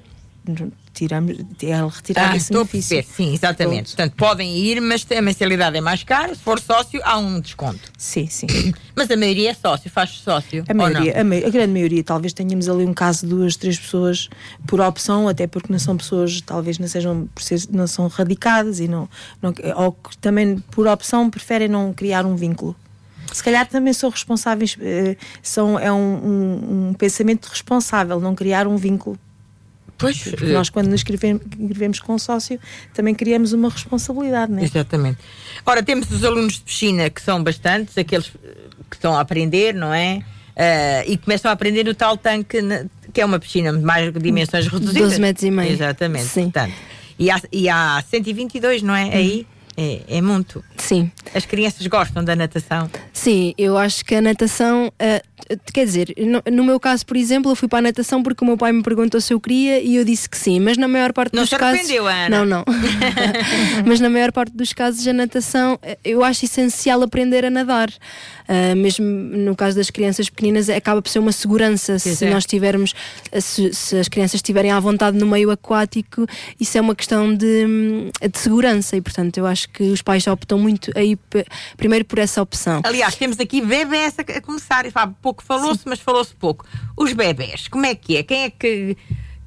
tiramos, 0.95 1.37
é 1.61 1.85
retirar 1.85 2.31
ah, 2.31 2.37
esse 2.37 2.51
benefício. 2.51 3.03
Sim, 3.03 3.33
exatamente. 3.33 3.95
Portanto, 3.95 4.13
podem 4.15 4.57
ir, 4.57 4.81
mas 4.81 5.05
a 5.15 5.21
mensalidade 5.21 5.77
é 5.77 5.81
mais 5.81 6.03
cara. 6.03 6.33
Se 6.33 6.41
for 6.41 6.59
sócio, 6.59 6.99
há 7.03 7.17
um 7.17 7.39
desconto. 7.39 7.91
Sim, 7.97 8.27
sim. 8.27 8.47
Mas 8.95 9.11
a 9.11 9.17
maioria 9.17 9.51
é 9.51 9.53
sócio, 9.53 9.91
faz 9.91 10.11
sócio. 10.11 10.63
A 10.69 10.73
maioria, 10.73 11.17
a, 11.17 11.19
a, 11.19 11.49
grande 11.49 11.73
maioria, 11.73 12.01
talvez 12.01 12.31
tenhamos 12.31 12.69
ali 12.69 12.85
um 12.85 12.93
caso 12.93 13.25
de 13.25 13.27
duas, 13.27 13.57
três 13.57 13.77
pessoas 13.77 14.29
por 14.65 14.79
opção, 14.79 15.27
até 15.27 15.45
porque 15.47 15.69
não 15.69 15.77
são 15.77 15.97
pessoas, 15.97 16.39
talvez 16.39 16.79
não 16.79 16.87
sejam, 16.87 17.27
não 17.69 17.87
são 17.87 18.07
radicadas 18.07 18.79
e 18.79 18.87
não, 18.87 19.09
não 19.41 19.53
ou 19.75 19.91
que 19.91 20.17
também 20.19 20.59
por 20.71 20.87
opção 20.87 21.29
preferem 21.29 21.67
não 21.67 21.91
criar 21.91 22.25
um 22.25 22.37
vínculo 22.37 22.73
se 23.35 23.43
calhar 23.43 23.67
também 23.67 23.91
são 23.91 24.09
responsáveis, 24.09 24.77
eh, 24.79 25.17
são, 25.43 25.77
é 25.77 25.91
um, 25.91 25.97
um, 25.97 26.89
um, 26.89 26.93
pensamento 26.93 27.47
responsável, 27.47 28.19
não 28.19 28.33
criar 28.33 28.65
um 28.65 28.77
vínculo. 28.77 29.19
Pois, 29.97 30.17
Porque 30.23 30.45
nós, 30.47 30.69
quando 30.69 30.87
nos 30.87 31.01
inscrevemos 31.01 31.99
com 31.99 32.15
um 32.15 32.19
sócio, 32.19 32.59
também 32.93 33.15
criamos 33.15 33.53
uma 33.53 33.69
responsabilidade, 33.69 34.51
não 34.51 34.59
é? 34.59 34.65
Exatamente. 34.65 35.19
Ora, 35.65 35.81
temos 35.81 36.11
os 36.11 36.23
alunos 36.23 36.53
de 36.53 36.61
piscina, 36.61 37.09
que 37.09 37.21
são 37.21 37.41
bastantes, 37.43 37.97
aqueles 37.97 38.27
que 38.89 38.95
estão 38.95 39.15
a 39.15 39.21
aprender, 39.21 39.73
não 39.73 39.93
é? 39.93 40.21
Uh, 40.55 41.11
e 41.11 41.17
começam 41.17 41.49
a 41.49 41.53
aprender 41.53 41.83
no 41.83 41.93
tal 41.93 42.17
tanque, 42.17 42.59
que 43.13 43.21
é 43.21 43.25
uma 43.25 43.39
piscina 43.39 43.71
de 43.73 43.83
mais 43.83 44.11
dimensões 44.13 44.67
reduzidas. 44.67 45.09
12 45.09 45.21
metros 45.21 45.43
e 45.43 45.51
meio. 45.51 45.71
Exatamente. 45.71 46.25
Sim. 46.25 46.43
Portanto, 46.43 46.73
e, 47.17 47.31
há, 47.31 47.41
e 47.51 47.69
há 47.69 48.03
122, 48.09 48.81
não 48.81 48.95
é? 48.95 49.05
Uhum. 49.05 49.11
Aí 49.11 49.47
é, 49.77 50.01
é, 50.07 50.21
muito. 50.21 50.63
Sim. 50.85 51.11
As 51.33 51.45
crianças 51.45 51.85
gostam 51.87 52.23
da 52.23 52.35
natação? 52.35 52.89
Sim, 53.11 53.53
eu 53.57 53.77
acho 53.77 54.05
que 54.05 54.15
a 54.15 54.21
natação, 54.21 54.87
uh, 54.87 55.57
quer 55.73 55.85
dizer, 55.85 56.13
no, 56.17 56.41
no, 56.51 56.63
meu 56.63 56.79
caso, 56.79 57.05
por 57.05 57.17
exemplo, 57.17 57.51
eu 57.51 57.55
fui 57.55 57.67
para 57.67 57.79
a 57.79 57.81
natação 57.81 58.21
porque 58.21 58.43
o 58.43 58.47
meu 58.47 58.55
pai 58.55 58.71
me 58.71 58.83
perguntou 58.83 59.19
se 59.19 59.33
eu 59.33 59.39
queria 59.39 59.81
e 59.81 59.95
eu 59.95 60.05
disse 60.05 60.29
que 60.29 60.37
sim, 60.37 60.59
mas 60.59 60.77
na 60.77 60.87
maior 60.87 61.11
parte 61.11 61.33
não 61.33 61.43
dos 61.43 61.49
casos. 61.49 61.79
Não 61.79 61.85
se 61.85 61.97
arrependeu, 61.97 62.07
Ana? 62.07 62.29
Não, 62.29 62.45
não. 62.45 62.65
mas 63.85 63.99
na 63.99 64.09
maior 64.09 64.31
parte 64.31 64.55
dos 64.55 64.71
casos, 64.73 65.05
a 65.07 65.13
natação, 65.13 65.79
eh, 65.81 65.97
eu 66.05 66.23
acho 66.23 66.45
essencial 66.45 67.01
aprender 67.01 67.43
a 67.43 67.49
nadar. 67.49 67.89
Uh, 68.47 68.75
mesmo 68.75 69.05
no 69.05 69.55
caso 69.55 69.75
das 69.75 69.89
crianças 69.89 70.29
pequeninas, 70.29 70.69
acaba 70.69 71.01
por 71.01 71.09
ser 71.09 71.17
uma 71.17 71.31
segurança. 71.31 71.97
se 71.97 72.23
é. 72.23 72.29
nós 72.29 72.45
tivermos, 72.45 72.93
se, 73.41 73.73
se, 73.73 73.97
as 73.97 74.07
crianças 74.07 74.35
estiverem 74.35 74.69
à 74.69 74.79
vontade 74.79 75.17
no 75.17 75.25
meio 75.25 75.49
aquático, 75.49 76.27
isso 76.59 76.77
é 76.77 76.81
uma 76.81 76.93
questão 76.93 77.33
de, 77.33 77.65
hum, 77.65 78.09
de 78.21 78.37
segurança 78.37 78.95
e, 78.95 79.01
portanto, 79.01 79.37
eu 79.37 79.47
acho 79.47 79.65
acho 79.65 79.69
que 79.69 79.83
os 79.83 80.01
pais 80.01 80.27
optam 80.27 80.59
muito 80.59 80.74
aí 80.95 81.17
primeiro 81.77 82.05
por 82.05 82.19
essa 82.19 82.41
opção. 82.41 82.81
Aliás, 82.83 83.15
temos 83.15 83.39
aqui 83.39 83.61
bebés 83.61 84.15
a 84.17 84.41
começar, 84.41 84.85
há 84.93 85.07
pouco 85.07 85.43
falou-se, 85.43 85.81
mas 85.85 85.99
falou-se 85.99 86.33
pouco. 86.35 86.65
Os 86.97 87.13
bebés, 87.13 87.67
como 87.67 87.85
é 87.85 87.95
que 87.95 88.17
é? 88.17 88.23
Quem 88.23 88.43
é 88.43 88.49
que, 88.49 88.97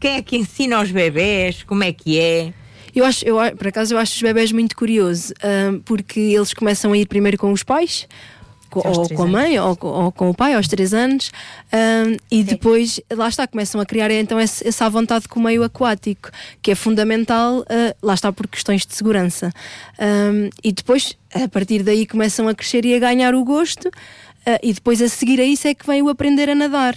quem 0.00 0.16
é 0.16 0.22
que 0.22 0.36
ensina 0.36 0.76
aos 0.76 0.90
bebés? 0.90 1.62
Como 1.62 1.82
é 1.82 1.92
que 1.92 2.18
é? 2.18 2.52
Eu 2.94 3.04
acho, 3.04 3.24
eu, 3.24 3.36
por 3.56 3.68
acaso, 3.68 3.94
eu 3.94 3.98
acho 3.98 4.14
os 4.14 4.22
bebés 4.22 4.50
muito 4.50 4.76
curioso, 4.76 5.32
uh, 5.34 5.78
porque 5.84 6.18
eles 6.18 6.52
começam 6.52 6.92
a 6.92 6.98
ir 6.98 7.06
primeiro 7.06 7.38
com 7.38 7.52
os 7.52 7.62
pais, 7.62 8.08
com, 8.70 8.80
ou 8.86 9.08
com 9.08 9.22
a 9.22 9.26
mãe 9.26 9.58
ou, 9.58 9.76
ou, 9.80 10.12
com 10.12 10.30
o 10.30 10.34
pai 10.34 10.54
aos 10.54 10.68
3 10.68 10.94
anos. 10.94 11.30
Um, 11.72 12.16
e 12.30 12.42
depois 12.42 13.00
lá 13.10 13.28
está, 13.28 13.46
começam 13.46 13.80
a 13.80 13.86
criar 13.86 14.10
então 14.10 14.38
essa 14.38 14.88
vontade 14.88 15.28
com 15.28 15.40
o 15.40 15.42
meio 15.42 15.62
aquático 15.62 16.30
que 16.62 16.70
é 16.70 16.74
fundamental, 16.74 17.60
uh, 17.60 17.96
lá 18.02 18.14
está 18.14 18.32
por 18.32 18.46
questões 18.46 18.86
de 18.86 18.94
segurança. 18.94 19.52
Um, 19.98 20.50
e 20.62 20.72
depois 20.72 21.16
a 21.34 21.48
partir 21.48 21.82
daí 21.82 22.06
começam 22.06 22.48
a 22.48 22.54
crescer 22.54 22.84
e 22.84 22.94
a 22.94 22.98
ganhar 22.98 23.34
o 23.34 23.44
gosto 23.44 23.88
uh, 23.88 24.58
e 24.62 24.72
depois 24.72 25.00
a 25.02 25.08
seguir 25.08 25.40
a 25.40 25.44
isso 25.44 25.68
é 25.68 25.74
que 25.74 25.86
vem 25.86 26.02
o 26.02 26.08
aprender 26.08 26.48
a 26.48 26.54
nadar 26.54 26.96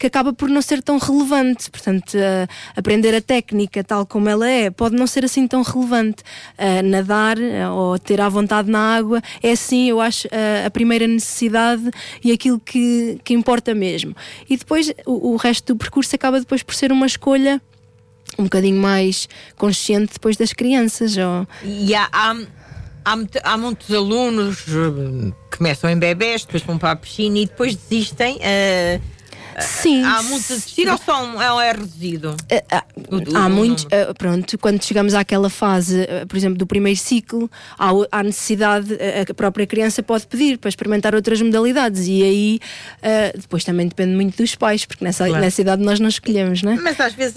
que 0.00 0.06
acaba 0.06 0.32
por 0.32 0.48
não 0.48 0.62
ser 0.62 0.82
tão 0.82 0.96
relevante. 0.96 1.70
Portanto, 1.70 2.14
uh, 2.14 2.48
aprender 2.74 3.14
a 3.14 3.20
técnica 3.20 3.84
tal 3.84 4.06
como 4.06 4.30
ela 4.30 4.48
é 4.48 4.70
pode 4.70 4.96
não 4.96 5.06
ser 5.06 5.26
assim 5.26 5.46
tão 5.46 5.60
relevante. 5.62 6.22
Uh, 6.58 6.82
nadar 6.82 7.36
ou 7.76 7.98
ter 7.98 8.18
à 8.18 8.28
vontade 8.28 8.70
na 8.70 8.96
água 8.96 9.20
é 9.42 9.54
sim, 9.54 9.90
eu 9.90 10.00
acho, 10.00 10.26
a 10.64 10.70
primeira 10.70 11.06
necessidade 11.06 11.90
e 12.24 12.32
aquilo 12.32 12.58
que, 12.58 13.20
que 13.22 13.34
importa 13.34 13.74
mesmo. 13.74 14.16
E 14.48 14.56
depois 14.56 14.90
o, 15.04 15.32
o 15.32 15.36
resto 15.36 15.74
do 15.74 15.76
percurso 15.76 16.16
acaba 16.16 16.40
depois 16.40 16.62
por 16.62 16.74
ser 16.74 16.90
uma 16.90 17.06
escolha 17.06 17.60
um 18.38 18.44
bocadinho 18.44 18.80
mais 18.80 19.28
consciente 19.56 20.14
depois 20.14 20.36
das 20.36 20.54
crianças. 20.54 21.16
Ou... 21.18 21.46
E 21.62 21.94
há, 21.94 22.08
há, 22.10 22.36
há, 23.04 23.16
há, 23.44 23.56
muitos 23.58 23.94
alunos 23.94 24.62
que 24.62 25.58
começam 25.58 25.90
em 25.90 25.98
bebés, 25.98 26.44
depois 26.44 26.62
vão 26.62 26.78
para 26.78 26.92
a 26.92 26.96
piscina 26.96 27.38
e 27.38 27.46
depois 27.46 27.76
desistem. 27.76 28.36
Uh, 28.36 29.19
Sim. 29.60 30.02
Há 30.04 30.22
muito 30.22 30.52
a 30.52 30.56
assistir 30.56 30.88
ou 30.88 30.98
só 30.98 31.60
é 31.60 31.72
reduzido? 31.72 32.36
Eh, 32.48 32.64
há, 32.70 32.84
há 33.34 33.48
muito. 33.48 33.82
Uh, 33.86 34.14
pronto, 34.16 34.58
quando 34.58 34.82
chegamos 34.82 35.14
àquela 35.14 35.50
fase, 35.50 36.02
uh, 36.02 36.26
por 36.26 36.36
exemplo, 36.36 36.58
do 36.58 36.66
primeiro 36.66 36.98
ciclo, 36.98 37.50
há, 37.78 37.90
há 38.10 38.22
necessidade, 38.22 38.98
a 39.28 39.34
própria 39.34 39.66
criança 39.66 40.02
pode 40.02 40.26
pedir 40.26 40.58
para 40.58 40.68
experimentar 40.68 41.14
outras 41.14 41.40
modalidades 41.40 42.06
e 42.06 42.22
aí 42.22 42.60
depois 43.36 43.64
também 43.64 43.86
depende 43.88 44.14
muito 44.14 44.36
dos 44.36 44.54
pais, 44.54 44.84
porque 44.84 45.04
nessa, 45.04 45.26
claro. 45.26 45.40
nessa 45.40 45.60
idade 45.60 45.82
nós 45.82 46.00
não 46.00 46.08
escolhemos, 46.08 46.62
não 46.62 46.72
é? 46.72 46.76
Mas 46.76 47.00
às 47.00 47.14
vezes 47.14 47.34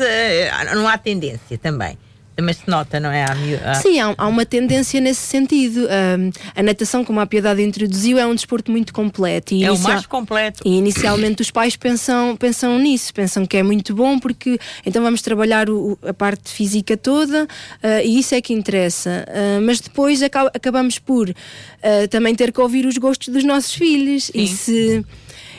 não 0.74 0.88
há 0.88 0.98
tendência 0.98 1.58
também 1.58 1.98
também 2.36 2.54
se 2.54 2.68
nota, 2.68 3.00
não 3.00 3.12
é? 3.12 3.24
Há... 3.24 3.76
Sim, 3.76 4.00
há, 4.00 4.14
há, 4.18 4.28
uma 4.28 4.46
tendência 4.46 5.00
nesse 5.00 5.22
sentido. 5.22 5.82
Um, 5.82 6.32
a 6.56 6.64
natação, 6.64 7.06
como 7.06 7.20
a 7.20 7.26
Piedade 7.26 7.62
introduziu, 7.62 8.18
é 8.18 8.26
um 8.26 8.34
desporto 8.34 8.72
muito 8.72 8.94
completo. 8.94 9.54
E 9.54 9.64
é 9.64 9.72
o 9.72 9.78
mais 9.80 10.06
completo. 10.06 10.62
E 10.66 10.78
inicialmente 10.78 11.42
os 11.42 11.52
pais 11.52 11.76
pensam, 11.76 12.36
pensam 12.36 12.80
nisso, 12.80 13.14
pensam 13.14 13.46
que 13.46 13.58
é 13.58 13.64
muito 13.64 13.94
bom 13.94 14.20
porque 14.20 14.60
então 14.86 15.04
vamos 15.04 15.22
trabalhar 15.22 15.70
o, 15.70 15.98
a 16.08 16.14
parte 16.14 16.50
física 16.50 16.98
toda 16.98 17.44
uh, 17.44 17.48
e 18.04 18.20
isso 18.20 18.34
é 18.34 18.42
que 18.42 18.54
interessa. 18.54 19.26
Uh, 19.28 19.62
mas 19.62 19.80
depois 19.80 20.22
acaba, 20.24 20.52
acabamos 20.54 21.00
por 21.00 21.30
uh, 21.30 22.08
também 22.10 22.34
ter 22.34 22.52
que 22.52 22.60
ouvir 22.60 22.86
os 22.86 22.98
gostos 22.98 23.30
dos 23.30 23.44
nossos 23.44 23.74
filhos. 23.74 24.26
Sim. 24.26 24.32
E 24.36 24.48
se 24.48 25.06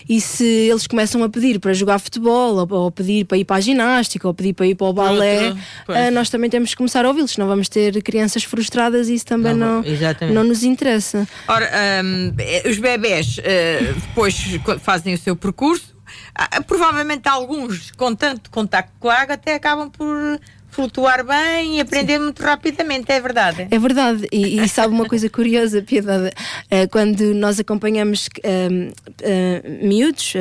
e 0.09 0.21
se 0.21 0.45
eles 0.45 0.87
começam 0.87 1.23
a 1.23 1.29
pedir 1.29 1.59
para 1.59 1.73
jogar 1.73 1.99
futebol, 1.99 2.57
ou, 2.57 2.79
ou 2.79 2.90
pedir 2.90 3.25
para 3.25 3.38
ir 3.38 3.45
para 3.45 3.57
a 3.57 3.61
ginástica, 3.61 4.27
ou 4.29 4.35
pedir 4.35 4.53
para 4.53 4.67
ir 4.67 4.75
para 4.75 4.87
o 4.87 4.93
balé, 4.93 5.51
uh, 5.51 6.11
nós 6.12 6.29
também 6.31 6.51
temos 6.51 6.71
que 6.71 6.77
começar 6.77 7.05
a 7.05 7.09
ouvi-los, 7.09 7.33
senão 7.33 7.47
vamos 7.47 7.69
ter 7.69 8.03
crianças 8.03 8.45
frustradas 8.45 9.09
e 9.09 9.14
isso 9.14 9.27
também 9.27 9.55
não, 9.55 9.83
não, 9.83 10.29
não 10.33 10.45
nos 10.45 10.62
interessa. 10.62 11.27
Ora, 11.49 11.71
um, 12.05 12.35
eh, 12.38 12.69
os 12.69 12.79
bebés 12.79 13.38
uh, 13.38 14.01
depois 14.01 14.37
fazem 14.81 15.14
o 15.14 15.19
seu 15.19 15.35
percurso, 15.35 15.95
uh, 16.38 16.62
provavelmente 16.64 17.29
alguns 17.29 17.90
com 17.93 18.14
tanto 18.14 18.51
contacto 18.51 18.93
com 18.99 19.09
a 19.09 19.14
água 19.14 19.35
até 19.35 19.55
acabam 19.55 19.90
por 19.90 20.40
flutuar 20.74 21.24
bem 21.24 21.76
e 21.76 21.80
aprender 21.80 22.14
Sim. 22.14 22.24
muito 22.24 22.42
rapidamente, 22.42 23.10
é 23.12 23.20
verdade. 23.20 23.68
É 23.70 23.78
verdade, 23.78 24.26
e, 24.32 24.60
e 24.60 24.68
sabe 24.68 24.92
uma 24.92 25.06
coisa 25.06 25.28
curiosa, 25.30 25.80
Piedade, 25.82 26.28
uh, 26.28 26.88
quando 26.90 27.32
nós 27.34 27.60
acompanhamos 27.60 28.26
uh, 28.26 28.90
uh, 28.90 29.87
miúdos 29.87 30.34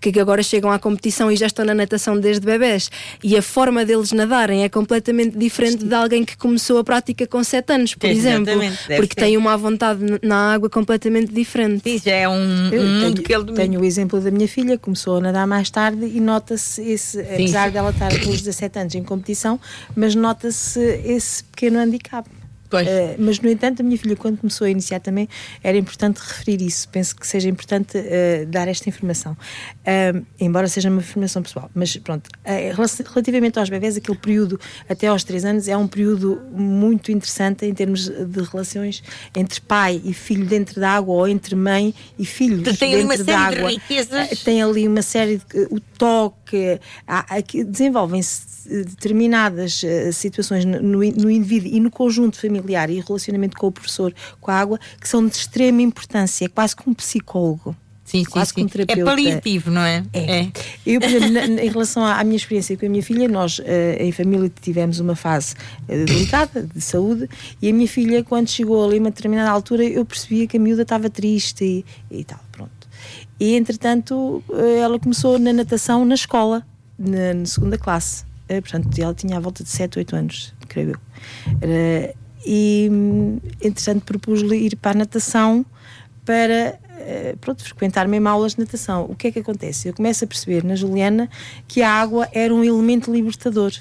que 0.00 0.18
agora 0.18 0.42
chegam 0.42 0.70
à 0.70 0.78
competição 0.78 1.30
e 1.30 1.36
já 1.36 1.46
estão 1.46 1.64
na 1.64 1.74
natação 1.74 2.18
desde 2.18 2.44
bebés, 2.44 2.90
e 3.22 3.36
a 3.36 3.42
forma 3.42 3.84
deles 3.84 4.10
nadarem 4.12 4.64
é 4.64 4.68
completamente 4.68 5.38
diferente 5.38 5.84
de 5.84 5.94
alguém 5.94 6.24
que 6.24 6.36
começou 6.36 6.78
a 6.78 6.84
prática 6.84 7.26
com 7.26 7.42
7 7.44 7.72
anos, 7.72 7.94
por 7.94 8.08
exemplo, 8.08 8.54
porque 8.96 9.14
ser. 9.14 9.26
tem 9.26 9.36
uma 9.36 9.56
vontade 9.56 10.00
na 10.22 10.54
água 10.54 10.68
completamente 10.68 11.32
diferente. 11.32 11.88
Sim, 11.88 12.00
já 12.04 12.14
é 12.14 12.28
um, 12.28 12.34
um 12.34 13.00
mundo 13.00 13.22
que 13.22 13.32
ele 13.32 13.52
Tenho 13.52 13.80
o 13.80 13.84
exemplo 13.84 14.20
da 14.20 14.30
minha 14.30 14.48
filha, 14.48 14.76
começou 14.76 15.16
a 15.16 15.20
nadar 15.20 15.46
mais 15.46 15.70
tarde 15.70 16.04
e 16.04 16.20
nota-se 16.20 16.82
esse, 16.82 17.22
Sim. 17.22 17.32
apesar 17.32 17.70
dela 17.70 17.90
estar 17.90 18.10
com 18.20 18.30
os 18.30 18.42
17 18.42 18.78
anos 18.78 18.94
em 18.94 19.02
competição, 19.02 19.60
mas 19.96 20.14
nota-se 20.14 20.80
esse 21.04 21.44
pequeno 21.44 21.78
handicap. 21.78 22.28
Uh, 22.76 23.16
mas, 23.18 23.40
no 23.40 23.48
entanto, 23.48 23.80
a 23.80 23.82
minha 23.82 23.98
filha, 23.98 24.16
quando 24.16 24.38
começou 24.38 24.66
a 24.66 24.70
iniciar 24.70 25.00
também, 25.00 25.28
era 25.62 25.76
importante 25.76 26.18
referir 26.18 26.62
isso. 26.62 26.88
Penso 26.88 27.16
que 27.16 27.26
seja 27.26 27.48
importante 27.48 27.98
uh, 27.98 28.46
dar 28.46 28.68
esta 28.68 28.88
informação. 28.88 29.32
Uh, 29.32 30.24
embora 30.38 30.68
seja 30.68 30.88
uma 30.88 31.00
informação 31.00 31.42
pessoal. 31.42 31.70
Mas, 31.74 31.96
pronto, 31.96 32.30
relativamente 32.44 33.58
aos 33.58 33.68
bebés, 33.68 33.96
aquele 33.96 34.18
período 34.18 34.60
até 34.88 35.06
aos 35.06 35.24
3 35.24 35.44
anos 35.44 35.68
é 35.68 35.76
um 35.76 35.86
período 35.86 36.40
muito 36.52 37.10
interessante 37.12 37.64
em 37.66 37.74
termos 37.74 38.08
de 38.08 38.42
relações 38.42 39.02
entre 39.34 39.60
pai 39.60 40.00
e 40.04 40.12
filho 40.12 40.46
dentro 40.46 40.80
da 40.80 40.90
água 40.90 41.14
ou 41.14 41.28
entre 41.28 41.54
mãe 41.54 41.94
e 42.18 42.24
filhos 42.24 42.78
tem 42.78 42.94
ali 42.94 43.04
uma 43.04 43.16
série 43.16 43.32
água. 43.32 43.68
de 43.68 43.74
riquezas. 43.74 44.40
Tem 44.40 44.62
ali 44.62 44.86
uma 44.86 45.02
série 45.02 45.38
de. 45.38 45.68
o 45.70 45.80
toque, 45.80 46.80
desenvolvem-se 47.66 48.58
determinadas 48.68 49.82
situações 50.12 50.64
no, 50.64 50.80
no, 50.80 51.30
indivíduo 51.30 51.70
e 51.70 51.80
no 51.80 51.90
conjunto 51.90 52.38
familiar 52.38 52.57
e 52.90 53.00
relacionamento 53.00 53.56
com 53.56 53.66
o 53.66 53.72
professor, 53.72 54.14
com 54.40 54.50
a 54.50 54.54
água, 54.54 54.78
que 55.00 55.08
são 55.08 55.26
de 55.26 55.34
extrema 55.36 55.82
importância, 55.82 56.44
é 56.44 56.48
quase 56.48 56.74
como 56.74 56.90
um 56.90 56.94
psicólogo. 56.94 57.76
Sim, 58.08 58.24
quase 58.24 58.54
sim, 58.54 58.66
sim. 58.66 58.84
É 58.88 59.04
paliativo, 59.04 59.70
não 59.70 59.82
é? 59.82 60.02
É. 60.14 60.40
é. 60.40 60.52
Eu, 60.86 60.98
por 60.98 61.10
exemplo, 61.10 61.30
na, 61.30 61.44
em 61.44 61.68
relação 61.68 62.02
à, 62.02 62.18
à, 62.18 62.24
minha 62.24 62.38
experiência 62.38 62.74
com 62.74 62.86
a 62.86 62.88
minha 62.88 63.02
filha, 63.02 63.28
nós 63.28 63.58
uh, 63.58 63.64
em 63.98 64.10
família 64.12 64.50
tivemos 64.62 64.98
uma 64.98 65.14
fase 65.14 65.54
uh, 65.82 66.06
delicada 66.06 66.62
de 66.62 66.80
saúde 66.80 67.28
e 67.60 67.68
a 67.68 67.72
minha 67.72 67.86
filha, 67.86 68.24
quando 68.24 68.48
chegou 68.48 68.82
ali 68.82 68.96
a 68.96 69.00
uma 69.00 69.10
determinada 69.10 69.50
altura, 69.50 69.84
eu 69.84 70.06
percebia 70.06 70.46
que 70.46 70.56
a 70.56 70.60
miúda 70.60 70.82
estava 70.82 71.10
triste 71.10 71.62
e, 71.62 71.84
e 72.10 72.24
tal, 72.24 72.40
pronto. 72.50 72.88
E 73.38 73.54
entretanto, 73.54 74.42
ela 74.82 74.98
começou 74.98 75.38
na 75.38 75.52
natação 75.52 76.02
na 76.06 76.14
escola, 76.14 76.66
na, 76.98 77.34
na 77.34 77.46
segunda 77.46 77.76
classe. 77.76 78.24
Portanto, 78.48 78.98
ela 78.98 79.14
tinha 79.14 79.36
à 79.36 79.40
volta 79.40 79.62
de 79.62 79.68
7, 79.68 79.98
8 79.98 80.16
anos, 80.16 80.54
creio 80.66 80.92
eu. 80.92 82.14
E, 82.50 82.90
entretanto, 83.60 84.06
propus-lhe 84.06 84.56
ir 84.56 84.76
para 84.76 84.92
a 84.92 84.94
natação 84.94 85.66
para 86.24 86.78
uh, 86.84 87.36
pronto, 87.36 87.62
frequentar 87.62 88.08
mesmo 88.08 88.26
aulas 88.26 88.54
de 88.54 88.60
natação. 88.60 89.04
O 89.04 89.14
que 89.14 89.28
é 89.28 89.30
que 89.30 89.38
acontece? 89.38 89.88
Eu 89.88 89.92
começo 89.92 90.24
a 90.24 90.26
perceber 90.26 90.64
na 90.64 90.74
Juliana 90.74 91.28
que 91.66 91.82
a 91.82 91.90
água 91.90 92.26
era 92.32 92.54
um 92.54 92.64
elemento 92.64 93.12
libertador. 93.12 93.72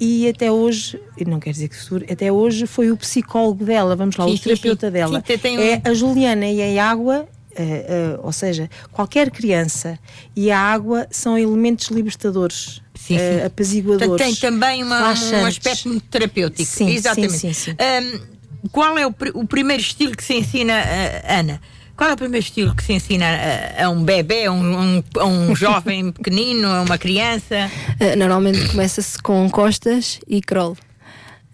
E 0.00 0.28
até 0.28 0.50
hoje, 0.50 1.00
não 1.26 1.40
quer 1.40 1.50
dizer 1.50 1.68
que 1.68 1.76
futuro, 1.76 2.04
até 2.08 2.30
hoje 2.30 2.68
foi 2.68 2.92
o 2.92 2.96
psicólogo 2.96 3.64
dela, 3.64 3.96
vamos 3.96 4.16
lá, 4.16 4.26
o 4.26 4.38
terapeuta 4.38 4.88
dela. 4.88 5.18
É 5.60 5.80
a 5.84 5.92
Juliana 5.92 6.46
e 6.46 6.78
a 6.78 6.88
água 6.88 7.28
Uh, 7.52 8.16
uh, 8.16 8.20
ou 8.22 8.32
seja, 8.32 8.70
qualquer 8.90 9.30
criança 9.30 9.98
e 10.34 10.50
a 10.50 10.58
água 10.58 11.06
são 11.10 11.36
elementos 11.36 11.88
libertadores 11.88 12.81
sim, 13.02 13.18
sim. 13.18 13.42
Uh, 13.42 13.46
apaziguadores. 13.46 14.16
Tem 14.16 14.34
também 14.36 14.82
uma, 14.82 15.10
um 15.10 15.46
aspecto 15.46 16.00
terapêutico. 16.02 16.70
Sim, 16.70 16.90
Exatamente. 16.90 17.38
Sim, 17.38 17.52
sim, 17.52 17.72
um, 17.72 18.68
qual 18.70 18.96
é 18.96 19.06
o, 19.06 19.14
o, 19.34 19.46
primeiro 19.46 19.82
estilo 19.82 20.16
que 20.16 20.22
se 20.22 20.34
ensina, 20.34 20.74
uh, 20.74 21.40
Ana? 21.40 21.60
Qual 21.96 22.08
é 22.08 22.14
o 22.14 22.16
primeiro 22.16 22.44
estilo 22.44 22.74
que 22.74 22.82
se 22.82 22.92
ensina 22.92 23.26
a, 23.26 23.84
a 23.86 23.90
um 23.90 24.02
bebê, 24.02 24.46
a 24.46 24.52
um, 24.52 24.80
um, 24.80 25.04
a 25.18 25.24
um 25.26 25.54
jovem 25.56 26.12
pequenino, 26.12 26.68
a 26.68 26.82
uma 26.82 26.96
criança? 26.96 27.70
Uh, 28.00 28.16
normalmente 28.16 28.68
começa-se 28.68 29.18
com 29.20 29.50
costas 29.50 30.20
e 30.26 30.40
crawl. 30.40 30.76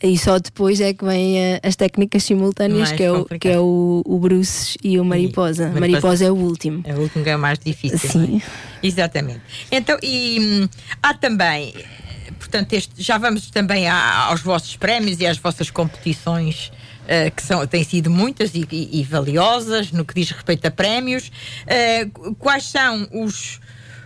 E 0.02 0.16
só 0.16 0.38
depois 0.38 0.80
é 0.80 0.94
que 0.94 1.04
vêm 1.04 1.36
uh, 1.36 1.60
as 1.62 1.74
técnicas 1.74 2.22
simultâneas, 2.22 2.92
que 2.92 3.02
é, 3.02 3.10
o, 3.10 3.24
que 3.24 3.48
é 3.48 3.58
o, 3.58 4.02
o 4.06 4.18
Bruce 4.18 4.78
e 4.82 4.98
o 4.98 5.04
Mariposa. 5.04 5.64
E, 5.64 5.66
mariposa, 5.66 5.80
mariposa 5.80 6.24
é 6.24 6.30
o 6.30 6.36
último. 6.36 6.82
É 6.84 6.94
o 6.94 7.00
último 7.00 7.24
que 7.24 7.30
é 7.30 7.36
o 7.36 7.38
mais 7.38 7.58
difícil. 7.58 7.98
Sim. 7.98 8.40
É? 8.82 8.86
Exatamente. 8.86 9.40
Então, 9.72 9.98
e 10.00 10.38
hum, 10.40 10.68
há 11.02 11.14
também, 11.14 11.74
portanto, 12.38 12.72
este, 12.74 13.02
já 13.02 13.18
vamos 13.18 13.50
também 13.50 13.88
aos 13.88 14.40
vossos 14.40 14.76
prémios 14.76 15.18
e 15.20 15.26
às 15.26 15.36
vossas 15.36 15.70
competições. 15.70 16.70
Uh, 17.08 17.34
que 17.34 17.42
são, 17.42 17.66
têm 17.66 17.82
sido 17.82 18.10
muitas 18.10 18.54
e, 18.54 18.68
e, 18.70 19.00
e, 19.00 19.02
valiosas 19.02 19.90
no 19.92 20.04
que 20.04 20.12
diz 20.12 20.30
respeito 20.30 20.66
a 20.66 20.70
prémios. 20.70 21.32
Uh, 21.64 22.34
quais 22.34 22.64
são 22.64 23.08
os. 23.10 23.60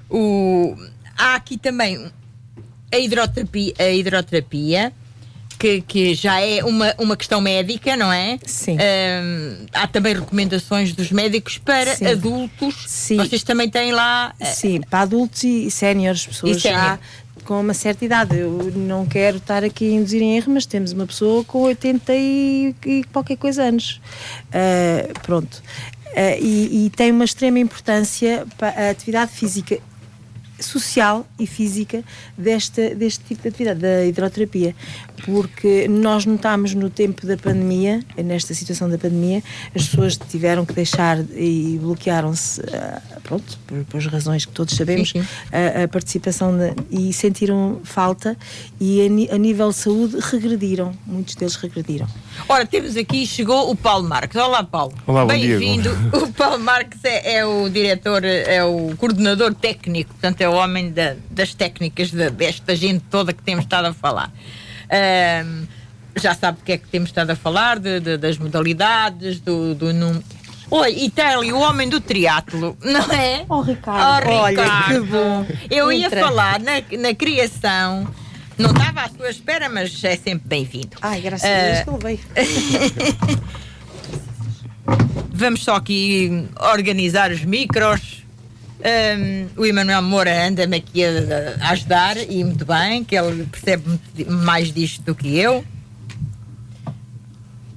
O, 0.08 0.76
há 1.18 1.34
aqui 1.34 1.58
também 1.58 2.12
a 2.92 2.98
hidroterapia, 2.98 3.74
a 3.76 3.88
hidroterapia 3.88 4.92
que, 5.62 5.80
que 5.82 6.14
já 6.14 6.40
é 6.40 6.64
uma, 6.64 6.92
uma 6.98 7.16
questão 7.16 7.40
médica, 7.40 7.96
não 7.96 8.12
é? 8.12 8.36
Sim. 8.44 8.76
Um, 8.76 9.66
há 9.72 9.86
também 9.86 10.12
recomendações 10.12 10.92
dos 10.92 11.12
médicos 11.12 11.56
para 11.56 11.94
Sim. 11.94 12.06
adultos. 12.06 12.84
Sim. 12.88 13.16
Vocês 13.18 13.44
também 13.44 13.70
têm 13.70 13.92
lá. 13.92 14.34
Uh, 14.40 14.46
Sim, 14.46 14.80
para 14.80 15.02
adultos 15.02 15.44
e 15.44 15.70
séniores, 15.70 16.26
pessoas 16.26 16.56
e 16.56 16.58
já 16.58 16.98
com 17.44 17.60
uma 17.60 17.74
certa 17.74 18.04
idade. 18.04 18.36
Eu 18.36 18.72
não 18.74 19.06
quero 19.06 19.36
estar 19.36 19.62
aqui 19.62 19.88
a 19.88 19.92
induzir 19.92 20.20
em 20.20 20.36
erro, 20.36 20.52
mas 20.52 20.66
temos 20.66 20.90
uma 20.90 21.06
pessoa 21.06 21.44
com 21.44 21.60
80 21.62 22.12
e, 22.12 22.74
e 22.84 23.04
qualquer 23.12 23.36
coisa 23.36 23.62
anos. 23.62 24.00
Uh, 24.48 25.20
pronto. 25.22 25.62
Uh, 26.08 26.42
e, 26.42 26.86
e, 26.86 26.90
tem 26.90 27.12
uma 27.12 27.24
extrema 27.24 27.60
importância 27.60 28.44
para 28.58 28.88
a 28.88 28.90
atividade 28.90 29.30
física 29.30 29.78
social 30.62 31.26
e 31.38 31.46
física 31.46 32.04
desta, 32.36 32.94
deste 32.94 33.24
tipo 33.24 33.42
de 33.42 33.48
atividade, 33.48 33.80
da 33.80 34.04
hidroterapia. 34.04 34.74
Porque 35.24 35.86
nós 35.88 36.26
notámos 36.26 36.74
no 36.74 36.90
tempo 36.90 37.26
da 37.26 37.36
pandemia, 37.36 38.02
nesta 38.16 38.54
situação 38.54 38.88
da 38.88 38.98
pandemia, 38.98 39.42
as 39.74 39.86
pessoas 39.88 40.16
tiveram 40.16 40.64
que 40.64 40.72
deixar 40.72 41.18
e 41.34 41.78
bloquearam-se, 41.80 42.60
ah, 42.72 43.00
pronto, 43.22 43.58
por, 43.66 43.84
por, 43.84 43.98
as 43.98 44.06
razões 44.06 44.44
que 44.44 44.52
todos 44.52 44.74
sabemos, 44.74 45.10
sim, 45.10 45.22
sim. 45.22 45.28
A, 45.52 45.84
a, 45.84 45.88
participação 45.88 46.56
de, 46.56 46.74
e 46.90 47.12
sentiram 47.12 47.80
falta 47.84 48.36
e 48.80 49.28
a, 49.30 49.34
a 49.34 49.38
nível 49.38 49.70
de 49.70 49.76
saúde 49.76 50.16
regrediram, 50.20 50.92
muitos 51.06 51.34
deles 51.34 51.56
regrediram. 51.56 52.06
Ora, 52.48 52.66
temos 52.66 52.96
aqui, 52.96 53.26
chegou 53.26 53.70
o 53.70 53.76
Paulo 53.76 54.08
Marques. 54.08 54.40
Olá, 54.40 54.64
Paulo. 54.64 54.94
Olá, 55.06 55.24
Bem-vindo. 55.24 55.90
O 56.12 56.32
Paulo 56.32 56.58
Marques 56.58 57.04
é, 57.04 57.36
é, 57.36 57.44
o 57.44 57.68
diretor, 57.68 58.24
é 58.24 58.64
o 58.64 58.96
coordenador 58.96 59.54
técnico, 59.54 60.10
portanto, 60.10 60.40
é 60.40 60.48
o 60.52 60.56
homem 60.56 60.90
da, 60.90 61.16
das 61.30 61.54
técnicas 61.54 62.10
de, 62.10 62.30
desta 62.30 62.76
gente 62.76 63.04
toda 63.10 63.32
que 63.32 63.42
temos 63.42 63.64
estado 63.64 63.86
a 63.86 63.92
falar. 63.92 64.32
Um, 65.44 65.66
já 66.16 66.34
sabe 66.34 66.58
do 66.58 66.64
que 66.64 66.72
é 66.72 66.78
que 66.78 66.86
temos 66.88 67.08
estado 67.08 67.30
a 67.30 67.36
falar, 67.36 67.78
de, 67.78 68.00
de, 68.00 68.16
das 68.16 68.38
modalidades, 68.38 69.40
do, 69.40 69.74
do 69.74 69.92
número. 69.92 70.24
Oi, 70.70 70.90
e 70.90 71.10
tem 71.10 71.24
ali 71.24 71.52
o 71.52 71.58
homem 71.58 71.88
do 71.88 72.00
triatlo, 72.00 72.76
não 72.82 73.12
é? 73.12 73.44
Oh, 73.48 73.60
Ricardo. 73.60 74.28
Oh, 74.28 74.46
Ricardo. 74.46 74.60
Olha, 74.60 74.84
que 74.86 75.00
bom. 75.00 75.46
Eu 75.70 75.92
ia 75.92 76.08
falar 76.10 76.60
na, 76.60 76.82
na 76.98 77.14
criação 77.14 78.08
não 78.58 78.70
estava 78.70 79.02
à 79.02 79.08
sua 79.08 79.30
espera, 79.30 79.68
mas 79.68 80.02
é 80.04 80.16
sempre 80.16 80.48
bem-vindo. 80.48 80.96
Ai, 81.00 81.20
graças 81.20 81.48
uh, 81.48 81.52
a 81.52 81.62
Deus 81.64 81.82
que 81.82 81.90
ele 81.90 82.16
veio. 82.16 83.40
Vamos 85.32 85.64
só 85.64 85.74
aqui 85.76 86.46
organizar 86.72 87.30
os 87.30 87.44
micros. 87.44 88.24
Um, 88.84 89.62
o 89.62 89.64
Emanuel 89.64 90.02
Moura 90.02 90.48
anda-me 90.48 90.78
aqui 90.78 91.04
a, 91.04 91.08
a, 91.60 91.70
ajudar 91.70 92.16
e 92.16 92.42
muito 92.42 92.64
bem, 92.64 93.04
que 93.04 93.14
ele 93.14 93.46
percebe 93.46 93.84
mais 94.28 94.72
disto 94.72 95.02
do 95.02 95.14
que 95.14 95.38
eu. 95.38 95.64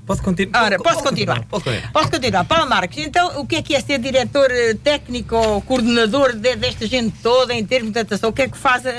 Posso 0.05 0.23
continuar? 0.23 0.63
Ora, 0.63 0.77
posso 0.79 1.03
continuar. 1.03 1.45
Posso 1.45 1.65
continuar. 1.65 1.91
Posso 1.91 2.11
continuar. 2.11 2.43
Paulo 2.45 2.69
Marques, 2.69 3.05
então 3.05 3.39
o 3.39 3.45
que 3.45 3.55
é 3.55 3.61
que 3.61 3.75
é 3.75 3.81
ser 3.81 3.99
diretor 3.99 4.49
eh, 4.51 4.75
técnico 4.75 5.35
ou 5.35 5.61
coordenador 5.61 6.33
de, 6.33 6.55
desta 6.55 6.87
gente 6.87 7.15
toda 7.21 7.53
em 7.53 7.63
termos 7.65 7.91
de 7.91 7.99
natação? 7.99 8.29
O 8.29 8.33
que 8.33 8.43
é 8.43 8.47
que 8.47 8.57
faz 8.57 8.83
a, 8.85 8.91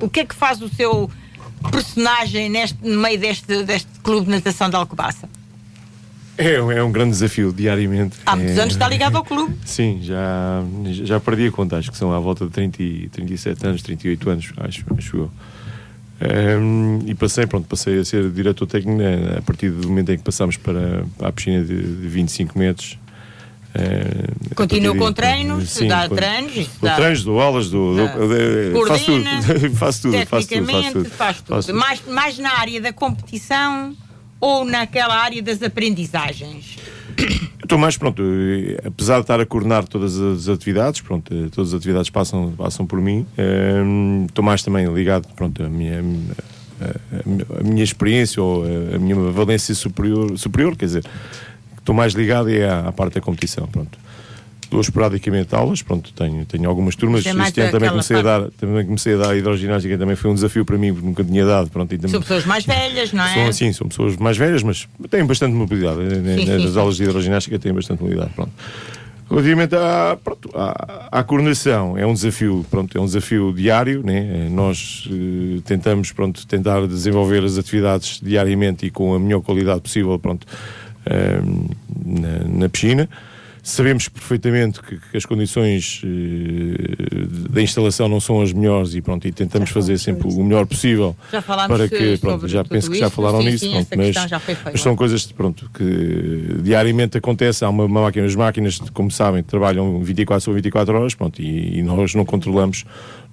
o 0.00 0.08
que 0.08 0.20
é 0.20 0.24
que 0.24 0.34
faz 0.34 0.60
o 0.62 0.68
seu 0.68 1.10
personagem 1.70 2.48
neste, 2.48 2.78
no 2.82 3.00
meio 3.00 3.18
deste, 3.18 3.64
deste 3.64 3.88
clube 4.02 4.26
de 4.26 4.32
natação 4.32 4.68
de 4.68 4.76
Alcobaça? 4.76 5.28
É, 6.38 6.54
é 6.54 6.82
um 6.82 6.92
grande 6.92 7.10
desafio 7.10 7.52
diariamente. 7.52 8.16
Há 8.26 8.36
muitos 8.36 8.56
é... 8.56 8.60
anos 8.60 8.74
está 8.74 8.88
ligado 8.88 9.16
ao 9.16 9.24
clube. 9.24 9.54
Sim, 9.64 10.00
já, 10.02 10.62
já 10.92 11.20
perdi 11.20 11.46
a 11.46 11.52
conta, 11.52 11.76
acho 11.76 11.90
que 11.90 11.96
são 11.96 12.12
à 12.12 12.20
volta 12.20 12.44
de 12.44 12.50
30, 12.50 12.78
37 13.10 13.66
anos, 13.66 13.82
38 13.82 14.30
anos, 14.30 14.52
acho, 14.58 14.84
acho 14.96 15.16
eu. 15.16 15.30
Um, 16.18 17.00
e 17.04 17.14
passei, 17.14 17.46
pronto, 17.46 17.68
passei 17.68 17.98
a 17.98 18.04
ser 18.04 18.30
diretor 18.30 18.66
técnico 18.66 18.98
né, 18.98 19.36
a 19.36 19.42
partir 19.42 19.68
do 19.68 19.86
momento 19.86 20.12
em 20.12 20.16
que 20.16 20.24
passámos 20.24 20.56
para, 20.56 21.04
para 21.18 21.28
a 21.28 21.32
piscina 21.32 21.62
de, 21.62 21.76
de 21.76 22.08
25 22.08 22.58
metros 22.58 22.98
Uh, 23.76 24.54
Continua 24.54 24.96
com 24.96 25.12
treinos, 25.12 25.68
sim, 25.68 25.86
dá 25.86 26.08
com, 26.08 26.14
treinos, 26.14 26.66
com 26.80 26.86
dá. 26.86 26.96
treinos, 26.96 27.22
dou 27.22 27.38
aulas, 27.38 27.68
dou, 27.68 27.94
dou, 27.94 28.08
dou 28.08 28.86
faço 28.88 29.04
tudo, 29.04 29.24
faço 29.76 30.48
tudo, 30.48 30.66
faço 30.66 30.92
tudo. 30.92 31.10
Faço 31.10 31.42
tudo. 31.66 31.78
Mais, 31.78 32.00
mais 32.08 32.38
na 32.38 32.58
área 32.58 32.80
da 32.80 32.90
competição 32.90 33.94
ou 34.46 34.64
naquela 34.64 35.16
área 35.16 35.42
das 35.42 35.62
aprendizagens? 35.62 36.76
Estou 37.62 37.78
mais, 37.78 37.96
pronto, 37.96 38.22
apesar 38.84 39.16
de 39.16 39.22
estar 39.22 39.40
a 39.40 39.46
coordenar 39.46 39.88
todas 39.88 40.16
as 40.20 40.48
atividades, 40.48 41.00
pronto, 41.00 41.32
todas 41.50 41.72
as 41.72 41.78
atividades 41.78 42.10
passam, 42.10 42.52
passam 42.52 42.86
por 42.86 43.00
mim, 43.00 43.26
ehm, 43.36 44.26
estou 44.26 44.44
mais 44.44 44.62
também 44.62 44.86
ligado, 44.92 45.26
pronto, 45.34 45.64
a 45.64 45.68
minha, 45.68 46.00
a, 46.80 47.64
minha 47.64 47.82
experiência 47.82 48.40
ou 48.40 48.64
a 48.94 48.98
minha 48.98 49.16
valência 49.32 49.74
superior, 49.74 50.38
superior 50.38 50.76
quer 50.76 50.84
dizer, 50.84 51.04
estou 51.76 51.94
mais 51.94 52.12
ligado 52.12 52.50
é 52.50 52.68
à, 52.68 52.88
à, 52.88 52.92
parte 52.92 53.14
da 53.14 53.20
competição, 53.20 53.66
pronto. 53.66 53.98
Dou 54.70 54.80
esporadicamente 54.80 55.54
aulas, 55.54 55.82
pronto, 55.82 56.12
tenho, 56.12 56.44
tenho 56.44 56.68
algumas 56.68 56.96
turmas. 56.96 57.24
Mas 57.24 57.36
é 57.36 57.48
este 57.48 57.60
ano 57.60 57.70
também 57.72 57.90
comecei, 57.90 58.16
a 58.16 58.22
dar, 58.22 58.50
também 58.50 58.84
comecei 58.86 59.14
a 59.14 59.16
dar 59.16 59.36
hidroginástica, 59.36 59.98
também 59.98 60.16
foi 60.16 60.30
um 60.30 60.34
desafio 60.34 60.64
para 60.64 60.76
mim, 60.78 60.92
porque 60.92 61.06
nunca 61.06 61.24
tinha 61.24 61.44
dado. 61.44 61.70
Pronto, 61.70 61.92
e 61.94 61.98
também, 61.98 62.10
São 62.10 62.20
pessoas 62.20 62.44
mais 62.44 62.64
velhas, 62.64 63.12
não 63.12 63.24
é? 63.24 63.34
são 63.34 63.46
assim, 63.46 63.72
são 63.72 63.88
pessoas 63.88 64.16
mais 64.16 64.36
velhas, 64.36 64.62
mas 64.62 64.88
têm 65.10 65.24
bastante 65.24 65.54
mobilidade. 65.54 65.98
Sim, 65.98 66.44
sim, 66.44 66.62
Nas 66.62 66.72
sim. 66.72 66.78
aulas 66.78 66.96
de 66.96 67.04
hidroginástica 67.04 67.58
têm 67.58 67.72
bastante 67.72 68.02
mobilidade. 68.02 68.32
Pronto. 68.34 68.52
Relativamente 69.28 69.74
à, 69.74 70.16
pronto, 70.22 70.50
à, 70.54 71.08
à 71.10 71.24
coordenação, 71.24 71.98
é 71.98 72.06
um 72.06 72.14
desafio, 72.14 72.64
pronto, 72.70 72.96
é 72.96 73.00
um 73.00 73.06
desafio 73.06 73.52
diário, 73.52 74.00
né? 74.04 74.48
Nós 74.52 75.08
eh, 75.10 75.60
tentamos, 75.64 76.12
pronto, 76.12 76.46
tentar 76.46 76.86
desenvolver 76.86 77.42
as 77.42 77.58
atividades 77.58 78.20
diariamente 78.22 78.86
e 78.86 78.90
com 78.90 79.14
a 79.14 79.18
melhor 79.18 79.40
qualidade 79.40 79.80
possível, 79.80 80.16
pronto, 80.16 80.46
eh, 81.06 81.40
na, 82.04 82.60
na 82.60 82.68
piscina. 82.68 83.08
Sabemos 83.68 84.08
perfeitamente 84.08 84.80
que, 84.80 84.96
que 84.96 85.16
as 85.16 85.26
condições 85.26 86.00
eh, 86.04 87.50
da 87.50 87.60
instalação 87.60 88.08
não 88.08 88.20
são 88.20 88.40
as 88.40 88.52
melhores 88.52 88.94
e 88.94 89.02
pronto, 89.02 89.26
e 89.26 89.32
tentamos 89.32 89.70
fazer 89.70 89.98
sempre 89.98 90.28
o 90.28 90.44
melhor 90.44 90.66
possível 90.66 91.16
Já 91.32 91.42
falámos 91.42 91.76
para 91.76 91.88
que, 91.88 91.96
sobre 91.96 92.18
pronto, 92.18 92.46
já 92.46 92.62
tudo 92.62 92.72
penso 92.72 92.88
que 92.88 92.96
já 92.96 93.10
falaram 93.10 93.40
sim, 93.40 93.46
nisso, 93.46 93.64
sim, 93.64 93.72
pronto, 93.72 93.88
mas, 93.96 94.14
mas 94.66 94.80
são 94.80 94.94
coisas 94.94 95.26
pronto, 95.32 95.68
que 95.74 96.62
diariamente 96.62 97.18
acontecem. 97.18 97.66
Há 97.66 97.68
uma, 97.68 97.86
uma 97.86 98.02
máquina, 98.02 98.24
as 98.24 98.36
máquinas, 98.36 98.78
como 98.94 99.10
sabem, 99.10 99.42
trabalham 99.42 100.00
24 100.00 100.44
sobre 100.44 100.62
24 100.62 100.96
horas 100.96 101.14
pronto, 101.16 101.42
e, 101.42 101.78
e 101.78 101.82
nós 101.82 102.14
não 102.14 102.24
controlamos, 102.24 102.84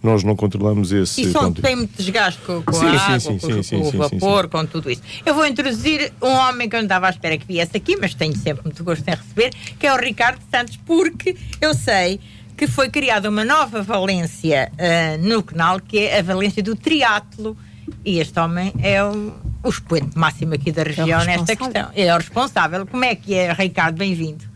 nós 0.04 0.22
não 0.22 0.36
controlamos 0.36 0.92
esse. 0.92 1.22
E 1.22 1.32
só 1.32 1.40
pronto, 1.40 1.62
tem 1.62 1.78
muito 1.78 1.96
desgaste 1.96 2.42
com, 2.42 2.62
com 2.62 2.74
Sim, 2.74 2.86
a 2.88 3.02
água, 3.02 3.20
sim, 3.22 3.40
com, 3.40 3.40
sim, 3.40 3.56
com 3.56 3.64
sim, 3.64 3.80
o 3.80 3.84
sim, 3.86 3.92
sim, 3.92 3.98
vapor, 3.98 4.50
com 4.50 4.66
tudo 4.66 4.92
isso. 4.92 5.02
Eu 5.26 5.34
vou 5.34 5.46
introduzir 5.46 6.12
um 6.22 6.28
homem 6.28 6.68
que 6.68 6.76
eu 6.76 6.80
não 6.80 6.86
estava 6.86 7.08
à 7.08 7.10
espera 7.10 7.38
que 7.38 7.48
viesse 7.48 7.78
aqui, 7.78 7.96
mas 7.96 8.14
tenho 8.14 8.36
sempre 8.36 8.66
muito 8.66 8.84
gosto 8.84 9.08
em 9.08 9.12
receber, 9.12 9.52
que 9.80 9.88
é 9.88 9.94
o 9.94 9.98
Ricardo 9.98 10.42
Santos, 10.52 10.78
porque 10.86 11.38
eu 11.62 11.74
sei 11.74 12.20
que 12.58 12.68
foi 12.68 12.90
criada 12.90 13.30
uma 13.30 13.46
nova 13.46 13.82
valência 13.82 14.72
ah, 14.78 15.18
no 15.18 15.42
canal, 15.42 15.80
que 15.80 16.00
é 16.00 16.20
a 16.20 16.22
valência 16.22 16.62
do 16.62 16.76
triatlo. 16.76 17.58
E 18.06 18.20
este 18.20 18.38
homem 18.40 18.74
é 18.82 19.04
o, 19.04 19.34
o 19.64 19.70
expoente 19.70 20.18
máximo 20.18 20.54
aqui 20.54 20.72
da 20.72 20.84
região 20.84 21.24
nesta 21.26 21.54
responsável. 21.54 21.72
questão. 21.72 21.92
É 21.96 22.14
o 22.14 22.18
responsável. 22.18 22.86
Como 22.86 23.04
é 23.04 23.16
que 23.16 23.34
é, 23.34 23.52
Ricardo? 23.54 23.98
Bem-vindo. 23.98 24.53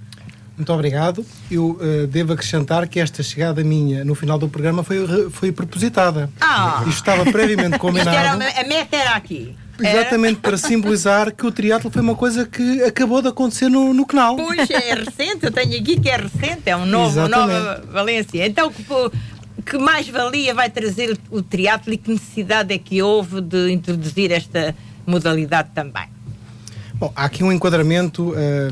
Muito 0.58 0.74
obrigado. 0.74 1.24
Eu 1.52 1.78
eh, 1.80 2.08
devo 2.08 2.34
acrescentar 2.34 2.88
que 2.88 3.00
esta 3.00 3.22
chegada 3.22 3.64
minha 3.64 4.04
no 4.04 4.16
final 4.16 4.40
do 4.40 4.50
programa 4.50 4.84
foi, 4.84 5.30
foi 5.30 5.52
propositada. 5.52 6.30
Ah. 6.42 6.84
Isto 6.88 6.98
estava 6.98 7.24
previamente 7.32 7.76
Isto 7.76 7.88
era, 7.88 8.32
combinado. 8.32 8.44
a 8.44 8.64
meta 8.68 8.96
era 8.96 9.12
aqui. 9.12 9.56
Exatamente 9.80 10.40
para 10.40 10.58
simbolizar 10.58 11.32
que 11.32 11.46
o 11.46 11.52
triatlo 11.52 11.92
foi 11.92 12.02
uma 12.02 12.16
coisa 12.16 12.46
que 12.46 12.84
acabou 12.84 13.22
de 13.22 13.28
acontecer 13.28 13.70
no, 13.70 13.94
no 13.94 14.06
canal. 14.06 14.36
Pois 14.36 14.70
é 14.70 14.96
recente, 14.96 15.44
eu 15.44 15.52
tenho 15.52 15.80
aqui 15.80 16.00
que 16.00 16.10
é 16.10 16.18
recente, 16.18 16.64
é 16.66 16.76
um 16.76 16.86
novo, 16.86 17.20
uma 17.20 17.28
nova 17.28 17.84
Valência. 17.92 18.46
Então, 18.48 18.72
que, 19.64 19.78
mais 19.78 20.10
valia 20.10 20.54
vai 20.56 20.70
trazer 20.70 21.12
o, 21.30 21.38
o 21.38 21.44
triatlo 21.44 21.94
e 21.94 21.98
que 21.98 22.10
necessidade 22.10 22.74
é 22.74 22.78
que 22.80 23.02
houve 23.04 23.42
de 23.42 23.72
introduzir 23.72 24.32
esta 24.32 24.74
modalidade 25.06 25.70
também? 25.76 26.17
Bom, 27.00 27.14
há 27.16 27.26
aqui 27.26 27.44
um 27.44 27.52
enquadramento 27.52 28.34
eh, 28.36 28.70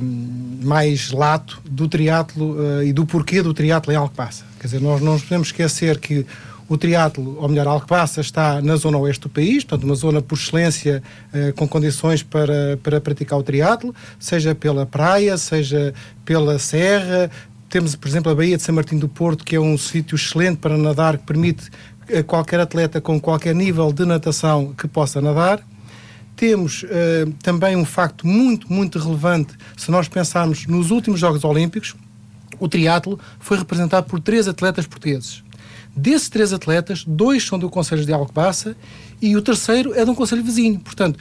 mais 0.63 1.11
lato 1.11 1.61
do 1.63 1.87
triatlo 1.87 2.57
eh, 2.81 2.85
e 2.85 2.93
do 2.93 3.05
porquê 3.05 3.39
do 3.39 3.53
triatlo 3.53 3.93
em 3.93 3.95
Alcobaça. 3.95 4.43
Quer 4.59 4.65
dizer, 4.65 4.81
nós 4.81 4.99
não 4.99 5.19
podemos 5.19 5.49
esquecer 5.49 5.99
que 5.99 6.25
o 6.67 6.75
triatlo, 6.75 7.37
ou 7.39 7.47
melhor, 7.47 7.67
Alcobaça 7.67 8.21
está 8.21 8.59
na 8.63 8.77
zona 8.77 8.97
oeste 8.97 9.21
do 9.21 9.29
país, 9.29 9.63
portanto 9.63 9.83
uma 9.83 9.93
zona 9.93 10.23
por 10.23 10.39
excelência 10.39 11.03
eh, 11.31 11.51
com 11.51 11.67
condições 11.67 12.23
para, 12.23 12.79
para 12.81 12.99
praticar 12.99 13.37
o 13.37 13.43
triatlo, 13.43 13.93
seja 14.19 14.55
pela 14.55 14.87
praia, 14.87 15.37
seja 15.37 15.93
pela 16.25 16.57
serra. 16.57 17.29
Temos, 17.69 17.95
por 17.95 18.07
exemplo, 18.07 18.31
a 18.31 18.35
Baía 18.35 18.57
de 18.57 18.63
São 18.63 18.73
Martim 18.73 18.97
do 18.97 19.07
Porto, 19.07 19.45
que 19.45 19.55
é 19.55 19.59
um 19.59 19.77
sítio 19.77 20.15
excelente 20.15 20.57
para 20.57 20.75
nadar, 20.75 21.19
que 21.19 21.25
permite 21.25 21.69
a 22.11 22.23
qualquer 22.23 22.59
atleta 22.59 22.99
com 22.99 23.21
qualquer 23.21 23.53
nível 23.53 23.93
de 23.93 24.03
natação 24.03 24.73
que 24.75 24.87
possa 24.87 25.21
nadar. 25.21 25.63
Temos 26.35 26.85
eh, 26.89 27.25
também 27.41 27.75
um 27.75 27.85
facto 27.85 28.27
muito, 28.27 28.71
muito 28.71 28.99
relevante, 28.99 29.53
se 29.77 29.89
nós 29.89 30.07
pensarmos 30.07 30.65
nos 30.67 30.91
últimos 30.91 31.19
Jogos 31.19 31.43
Olímpicos, 31.43 31.95
o 32.59 32.67
triatlo 32.67 33.19
foi 33.39 33.57
representado 33.57 34.07
por 34.07 34.19
três 34.19 34.47
atletas 34.47 34.85
portugueses. 34.85 35.43
Desses 35.95 36.27
três 36.27 36.51
atletas, 36.51 37.05
dois 37.07 37.45
são 37.45 37.57
do 37.57 37.69
Conselho 37.69 38.05
de 38.05 38.11
Alcobaça 38.11 38.75
e 39.21 39.35
o 39.37 39.41
terceiro 39.41 39.93
é 39.93 40.03
de 40.03 40.11
um 40.11 40.15
conselho 40.15 40.43
vizinho. 40.43 40.77
Portanto, 40.79 41.17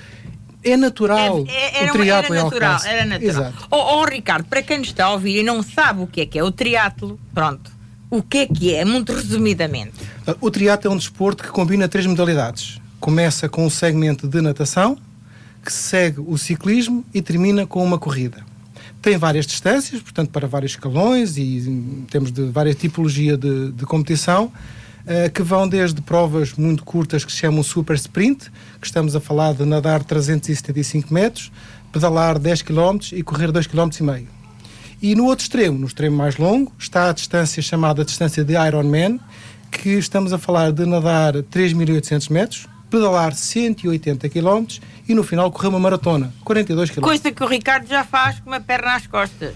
é 0.65 0.77
natural 0.77 1.45
É- 1.47 1.79
é- 1.79 1.81
o 1.81 1.85
era, 1.85 1.93
triatlo 1.93 2.35
era 2.35 2.41
em 2.41 2.45
natural, 2.45 2.81
era 2.85 3.05
natural. 3.05 3.31
Exato. 3.31 3.69
Oh, 3.71 4.01
oh, 4.01 4.05
Ricardo, 4.05 4.47
para 4.47 4.63
quem 4.63 4.79
nos 4.79 4.89
está 4.89 5.05
a 5.05 5.13
ouvir 5.13 5.41
e 5.41 5.43
não 5.45 5.63
sabe 5.63 6.03
o 6.03 6.07
que 6.09 6.23
é 6.23 6.27
que 6.27 6.39
é 6.39 6.43
o 6.43 6.51
triatlo, 6.51 7.21
pronto, 7.33 7.71
o 8.11 8.23
que 8.23 8.39
é 8.39 8.47
que 8.47 8.75
é, 8.75 8.85
muito 8.85 9.13
resumidamente? 9.13 9.95
O 10.41 10.51
triatlo 10.51 10.91
é 10.91 10.95
um 10.95 10.97
desporto 10.97 11.45
que 11.45 11.51
combina 11.51 11.87
três 11.87 12.07
modalidades. 12.07 12.81
Começa 13.05 13.51
com 13.51 13.67
um 13.67 13.69
segmento 13.69 14.27
de 14.27 14.41
natação, 14.41 14.97
que 15.63 15.71
segue 15.71 16.23
o 16.27 16.39
ciclismo 16.39 17.05
e 17.13 17.21
termina 17.21 17.67
com 17.67 17.85
uma 17.85 17.99
corrida. 17.99 18.43
Tem 19.03 19.19
várias 19.19 19.47
distâncias, 19.47 20.01
portanto, 20.01 20.31
para 20.31 20.49
vários 20.49 20.73
escalões 20.73 21.37
e 21.37 21.67
hum, 21.69 22.07
temos 22.11 22.33
de 22.33 22.45
várias 22.45 22.77
tipologia 22.77 23.37
de, 23.37 23.73
de 23.73 23.85
competição, 23.85 24.51
eh, 25.07 25.29
que 25.29 25.43
vão 25.43 25.69
desde 25.69 26.01
provas 26.01 26.55
muito 26.55 26.83
curtas 26.83 27.27
que 27.27 27.31
se 27.31 27.37
chamam 27.37 27.63
super 27.63 27.95
sprint, 27.95 28.51
que 28.81 28.87
estamos 28.87 29.15
a 29.15 29.21
falar 29.21 29.53
de 29.53 29.67
nadar 29.67 30.03
375 30.03 31.13
metros, 31.13 31.53
pedalar 31.93 32.39
10 32.39 32.63
km 32.63 32.99
e 33.13 33.23
correr 33.23 33.53
2 33.53 33.67
km 33.67 33.91
e 34.01 34.03
meio. 34.03 34.29
E 35.03 35.15
no 35.15 35.27
outro 35.27 35.43
extremo, 35.43 35.79
no 35.79 35.87
extremo 35.87 36.17
mais 36.17 36.39
longo, 36.39 36.73
está 36.79 37.11
a 37.11 37.13
distância 37.13 37.61
chamada 37.61 38.03
distância 38.03 38.43
de 38.43 38.55
Ironman, 38.55 39.21
que 39.71 39.91
estamos 39.91 40.33
a 40.33 40.39
falar 40.39 40.73
de 40.73 40.87
nadar 40.87 41.35
3.800 41.35 42.31
metros, 42.31 42.74
pedalar 42.95 43.35
180 43.35 44.29
km 44.29 44.67
e 45.09 45.15
no 45.15 45.25
final 45.25 45.51
correr 45.51 45.69
uma 45.69 45.81
maratona, 45.81 46.33
42 46.45 46.91
km. 46.91 47.01
Coisa 47.01 47.33
que 47.33 47.43
o 47.43 47.47
Ricardo 47.47 47.89
já 47.89 48.05
faz 48.05 48.39
com 48.39 48.51
uma 48.51 48.61
perna 48.61 48.95
às 48.95 49.05
costas. 49.09 49.53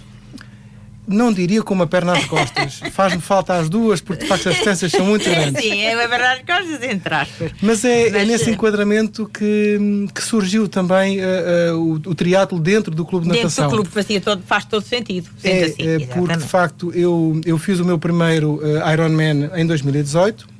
Não 1.06 1.32
diria 1.32 1.62
com 1.62 1.72
uma 1.72 1.86
perna 1.86 2.12
às 2.18 2.24
costas. 2.26 2.80
Faz-me 2.92 3.20
falta 3.22 3.54
as 3.54 3.70
duas, 3.70 4.00
porque 4.00 4.24
de 4.24 4.28
facto 4.28 4.48
as 4.48 4.56
distâncias 4.56 4.90
são 4.92 5.06
muito 5.06 5.24
grandes. 5.24 5.62
Sim, 5.62 5.80
é 5.80 5.96
uma 5.96 6.08
perna 6.08 6.32
às 6.32 6.38
costas, 6.40 6.82
entre 6.82 7.14
aspas. 7.14 7.52
Mas 7.62 7.84
é, 7.84 8.08
é 8.08 8.10
Mas, 8.10 8.28
nesse 8.28 8.50
eh, 8.50 8.52
enquadramento 8.52 9.26
que, 9.26 9.78
que 10.12 10.22
surgiu 10.22 10.68
também 10.68 11.20
eh, 11.20 11.68
eh, 11.68 11.72
o, 11.72 11.92
o 11.92 12.14
triatlo 12.14 12.58
dentro 12.58 12.92
do 12.94 13.06
clube 13.06 13.24
de 13.24 13.30
Dentro 13.30 13.44
natação. 13.44 13.68
do 13.68 13.74
clube 13.74 13.88
fazia 13.88 14.20
todo, 14.20 14.42
faz 14.44 14.64
todo 14.64 14.82
sentido. 14.82 15.30
sendo 15.38 15.54
É, 15.54 15.64
assim, 15.64 15.88
é, 15.88 15.98
porque 16.06 16.36
de 16.36 16.44
facto 16.44 16.92
eu, 16.92 17.40
eu 17.46 17.56
fiz 17.56 17.78
o 17.78 17.84
meu 17.84 17.98
primeiro 17.98 18.60
eh, 18.62 18.92
Ironman 18.92 19.48
em 19.54 19.64
2018. 19.64 20.57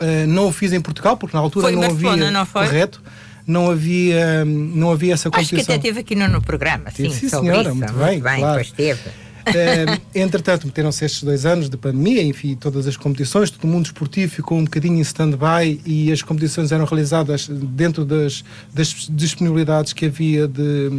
Eh, 0.00 0.26
não 0.26 0.48
o 0.48 0.52
fiz 0.52 0.72
em 0.72 0.80
Portugal, 0.80 1.16
porque 1.16 1.36
na 1.36 1.42
altura 1.42 1.70
não 1.70 1.82
havia. 1.82 2.30
não? 2.30 2.46
Correto. 2.46 3.02
Não 3.46 3.70
havia, 3.70 4.44
hum, 4.44 4.72
não 4.74 4.90
havia 4.90 5.14
essa 5.14 5.28
Acho 5.28 5.38
que 5.38 5.50
competição. 5.50 5.74
até 5.76 5.82
teve 5.82 6.00
aqui 6.00 6.16
no, 6.16 6.26
no 6.26 6.42
programa, 6.42 6.90
sim, 6.90 7.08
sim, 7.10 7.28
senhora, 7.28 7.68
isso. 7.68 7.76
muito 7.76 7.92
bem, 7.92 8.20
claro. 8.20 8.54
pois 8.54 8.72
teve. 8.72 9.00
Eh, 9.46 9.98
entretanto, 10.20 10.66
meteram-se 10.66 11.04
estes 11.04 11.22
dois 11.22 11.46
anos 11.46 11.70
de 11.70 11.76
pandemia, 11.76 12.22
enfim, 12.22 12.56
todas 12.56 12.86
as 12.86 12.96
competições, 12.96 13.50
todo 13.50 13.64
o 13.64 13.68
mundo 13.68 13.86
esportivo 13.86 14.32
ficou 14.32 14.58
um 14.58 14.64
bocadinho 14.64 14.96
em 14.96 15.00
stand-by 15.00 15.80
e 15.86 16.10
as 16.10 16.22
competições 16.22 16.72
eram 16.72 16.84
realizadas 16.84 17.48
dentro 17.48 18.04
das, 18.04 18.44
das 18.74 19.06
disponibilidades 19.08 19.92
que 19.92 20.06
havia 20.06 20.48
de, 20.48 20.90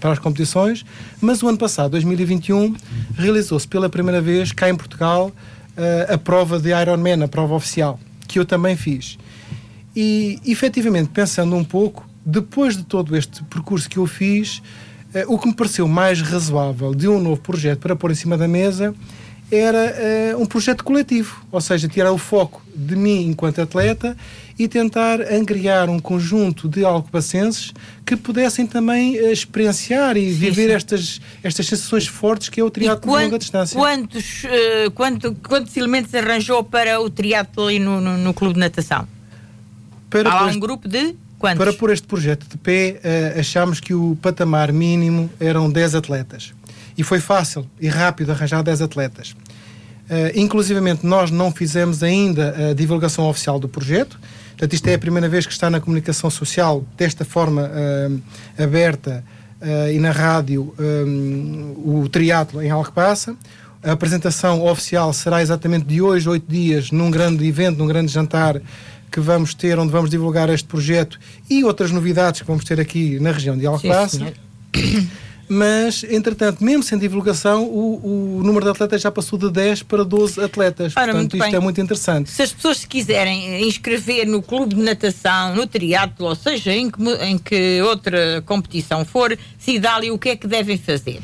para 0.00 0.12
as 0.12 0.18
competições. 0.18 0.84
Mas 1.20 1.42
o 1.42 1.48
ano 1.48 1.58
passado, 1.58 1.90
2021, 1.90 2.76
realizou-se 3.16 3.66
pela 3.66 3.88
primeira 3.88 4.20
vez 4.20 4.52
cá 4.52 4.70
em 4.70 4.76
Portugal 4.76 5.32
eh, 5.76 6.14
a 6.14 6.18
prova 6.18 6.58
de 6.58 6.70
Ironman, 6.70 7.22
a 7.24 7.28
prova 7.28 7.54
oficial, 7.54 7.98
que 8.28 8.38
eu 8.38 8.44
também 8.44 8.76
fiz. 8.76 9.18
E, 9.96 10.38
efetivamente, 10.46 11.08
pensando 11.08 11.56
um 11.56 11.64
pouco, 11.64 12.08
depois 12.24 12.76
de 12.76 12.84
todo 12.84 13.16
este 13.16 13.42
percurso 13.44 13.88
que 13.88 13.96
eu 13.96 14.06
fiz, 14.06 14.62
eh, 15.14 15.24
o 15.26 15.38
que 15.38 15.48
me 15.48 15.54
pareceu 15.54 15.88
mais 15.88 16.20
razoável 16.20 16.94
de 16.94 17.08
um 17.08 17.20
novo 17.20 17.40
projeto 17.40 17.80
para 17.80 17.96
pôr 17.96 18.10
em 18.10 18.14
cima 18.14 18.36
da 18.36 18.46
mesa 18.46 18.94
era 19.50 19.78
eh, 19.96 20.36
um 20.36 20.44
projeto 20.44 20.84
coletivo, 20.84 21.42
ou 21.50 21.60
seja, 21.60 21.88
tirar 21.88 22.12
o 22.12 22.18
foco 22.18 22.62
de 22.74 22.94
mim 22.94 23.28
enquanto 23.28 23.60
atleta 23.62 24.16
e 24.58 24.66
tentar 24.68 25.20
angriar 25.32 25.88
um 25.88 25.98
conjunto 25.98 26.68
de 26.68 26.84
alcobacenses 26.84 27.72
que 28.04 28.14
pudessem 28.16 28.66
também 28.66 29.16
eh, 29.16 29.32
experienciar 29.32 30.16
e 30.16 30.30
viver 30.30 30.68
sim. 30.68 30.74
Estas, 30.74 31.20
estas 31.42 31.66
sensações 31.66 32.06
fortes 32.06 32.48
que 32.48 32.60
é 32.60 32.64
o 32.64 32.70
triatlo 32.70 33.10
de 33.16 33.24
longa 33.24 33.38
distância. 33.38 33.78
quantos, 33.78 34.42
eh, 34.44 34.90
quanto- 34.94 35.34
quantos 35.46 35.76
elementos 35.76 36.14
arranjou 36.14 36.62
para 36.62 37.00
o 37.00 37.08
triatlo 37.08 37.66
ali 37.68 37.78
no, 37.78 38.00
no, 38.00 38.18
no 38.18 38.34
clube 38.34 38.54
de 38.54 38.60
natação? 38.60 39.06
Para 40.10 40.30
Há 40.30 40.42
lá 40.42 40.46
um 40.52 40.58
grupo 40.60 40.88
de 40.88 41.14
quantos? 41.38 41.58
Para 41.58 41.72
pôr 41.72 41.90
este 41.92 42.06
projeto 42.06 42.46
de 42.48 42.56
pé, 42.58 42.98
eh, 43.02 43.36
achámos 43.38 43.78
que 43.80 43.94
o 43.94 44.16
patamar 44.20 44.72
mínimo 44.72 45.30
eram 45.40 45.70
10 45.70 45.94
atletas. 45.94 46.52
E 46.98 47.02
foi 47.02 47.20
fácil 47.20 47.64
e 47.80 47.88
rápido 47.88 48.32
arranjar 48.32 48.62
10 48.62 48.82
atletas. 48.82 49.30
Uh, 49.30 50.34
inclusivamente, 50.34 51.06
nós 51.06 51.30
não 51.30 51.52
fizemos 51.52 52.02
ainda 52.02 52.70
a 52.70 52.74
divulgação 52.74 53.28
oficial 53.28 53.58
do 53.58 53.68
projeto. 53.68 54.18
Portanto, 54.58 54.72
isto 54.72 54.88
é 54.88 54.94
a 54.94 54.98
primeira 54.98 55.28
vez 55.28 55.46
que 55.46 55.52
está 55.52 55.70
na 55.70 55.80
comunicação 55.80 56.28
social 56.28 56.84
desta 56.96 57.24
forma 57.24 57.70
eh, 57.72 58.64
aberta 58.64 59.24
eh, 59.60 59.92
e 59.94 60.00
na 60.00 60.10
rádio 60.10 60.74
eh, 60.76 61.04
o 61.76 62.08
triatlo 62.08 62.60
em 62.60 62.68
Alcobaça. 62.68 63.36
A 63.80 63.92
apresentação 63.92 64.66
oficial 64.66 65.12
será 65.12 65.40
exatamente 65.40 65.84
de 65.84 66.02
hoje, 66.02 66.28
oito 66.28 66.50
dias, 66.50 66.90
num 66.90 67.08
grande 67.08 67.46
evento, 67.46 67.78
num 67.78 67.86
grande 67.86 68.10
jantar 68.10 68.60
que 69.12 69.20
vamos 69.20 69.54
ter, 69.54 69.78
onde 69.78 69.92
vamos 69.92 70.10
divulgar 70.10 70.50
este 70.50 70.66
projeto 70.66 71.20
e 71.48 71.62
outras 71.62 71.92
novidades 71.92 72.40
que 72.40 72.46
vamos 72.48 72.64
ter 72.64 72.80
aqui 72.80 73.20
na 73.20 73.30
região 73.30 73.56
de 73.56 73.64
Alcobaça. 73.64 74.32
Mas, 75.48 76.04
entretanto, 76.04 76.62
mesmo 76.62 76.82
sem 76.82 76.98
divulgação, 76.98 77.64
o, 77.64 78.38
o, 78.38 78.42
número 78.42 78.64
de 78.64 78.70
atletas 78.70 79.00
já 79.00 79.10
passou 79.10 79.38
de 79.38 79.50
10 79.50 79.82
para 79.84 80.04
12 80.04 80.40
atletas. 80.42 80.92
Ora, 80.96 81.12
Portanto, 81.12 81.36
isto 81.36 81.46
bem. 81.46 81.54
é 81.54 81.58
muito 81.58 81.80
interessante. 81.80 82.30
Se 82.30 82.42
as 82.42 82.52
pessoas 82.52 82.78
se 82.78 82.86
quiserem 82.86 83.66
inscrever 83.66 84.26
no 84.26 84.42
clube 84.42 84.74
de 84.74 84.82
natação, 84.82 85.56
no 85.56 85.66
triatlo, 85.66 86.26
ou 86.26 86.34
seja, 86.34 86.72
em 86.72 86.90
que, 86.90 87.02
em 87.22 87.38
que 87.38 87.80
outra 87.82 88.42
competição 88.44 89.04
for, 89.04 89.36
Cidália, 89.58 90.12
o 90.12 90.18
que 90.18 90.30
é 90.30 90.36
que 90.36 90.46
devem 90.46 90.76
fazer? 90.76 91.20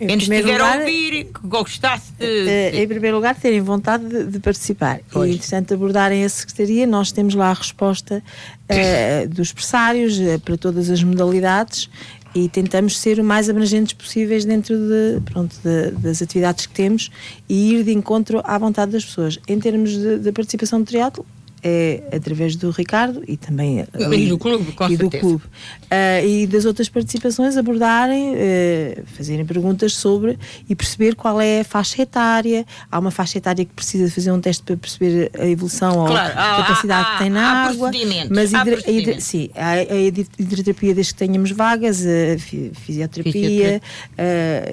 Em 0.00 0.06
Quem 0.06 0.16
primeiro 0.16 0.48
estiver 0.48 0.64
a 0.64 0.72
lugar, 0.72 0.80
ouvir, 0.80 1.24
que 1.24 1.46
gostasse 1.46 2.12
de. 2.18 2.24
Eh, 2.24 2.82
em 2.82 2.88
primeiro 2.88 3.16
lugar, 3.16 3.34
terem 3.34 3.60
vontade 3.60 4.08
de, 4.08 4.24
de 4.24 4.40
participar. 4.40 5.00
Pois. 5.12 5.30
E, 5.30 5.34
entretanto, 5.34 5.74
abordarem 5.74 6.24
a 6.24 6.28
Secretaria. 6.30 6.86
Nós 6.86 7.12
temos 7.12 7.34
lá 7.34 7.50
a 7.50 7.52
resposta 7.52 8.22
eh, 8.66 9.26
dos 9.26 9.52
pressários 9.52 10.18
eh, 10.18 10.38
para 10.38 10.56
todas 10.56 10.88
as 10.88 11.02
modalidades 11.02 11.90
e 12.34 12.48
tentamos 12.48 12.98
ser 12.98 13.18
o 13.18 13.24
mais 13.24 13.48
abrangentes 13.50 13.92
possíveis 13.92 14.44
dentro 14.44 14.76
de, 14.76 15.20
pronto, 15.24 15.54
de- 15.64 15.90
das 16.00 16.22
atividades 16.22 16.66
que 16.66 16.74
temos 16.74 17.10
e 17.48 17.72
ir 17.72 17.84
de 17.84 17.92
encontro 17.92 18.40
à 18.44 18.56
vontade 18.58 18.92
das 18.92 19.04
pessoas. 19.04 19.38
Em 19.48 19.58
termos 19.58 19.90
de 19.96 20.30
participação 20.32 20.78
no 20.78 20.84
triatlo, 20.84 21.26
é 21.62 22.02
através 22.14 22.56
do 22.56 22.70
Ricardo 22.70 23.22
e 23.28 23.36
também 23.36 23.84
E 24.10 24.26
do 24.26 24.38
clube, 24.38 24.72
com 24.72 24.88
e 24.88 24.96
do 24.96 25.10
clube. 25.10 25.42
Ah, 25.90 26.22
e 26.22 26.46
das 26.46 26.64
outras 26.64 26.88
participações 26.88 27.56
abordarem, 27.56 28.32
eh, 28.36 29.02
fazerem 29.16 29.44
perguntas 29.44 29.94
sobre 29.94 30.38
e 30.68 30.74
perceber 30.74 31.14
qual 31.14 31.40
é 31.40 31.60
a 31.60 31.64
faixa 31.64 32.02
etária. 32.02 32.64
Há 32.90 32.98
uma 32.98 33.10
faixa 33.10 33.38
etária 33.38 33.64
que 33.64 33.72
precisa 33.72 34.10
fazer 34.10 34.30
um 34.32 34.40
teste 34.40 34.62
para 34.62 34.76
perceber 34.76 35.30
a 35.38 35.46
evolução 35.46 35.98
ou 35.98 36.06
Claro, 36.06 36.32
a 36.38 36.54
há- 36.54 36.56
capacidade 36.62 37.08
há- 37.08 37.12
que 37.12 37.18
tem 37.18 37.30
na 37.30 37.40
há 37.42 37.68
água. 37.68 37.90
Mas 38.30 38.54
há 38.54 38.62
hidra- 38.62 39.16
a 39.16 39.20
sim, 39.20 39.50
a 39.54 39.94
hid- 39.94 40.28
hidroterapia 40.38 40.94
desde 40.94 41.12
que 41.14 41.18
tenhamos 41.18 41.50
vagas, 41.50 42.00
a 42.06 42.38
fi- 42.38 42.72
fisioterapia, 42.74 43.32
Fisioterapia. 43.32 43.82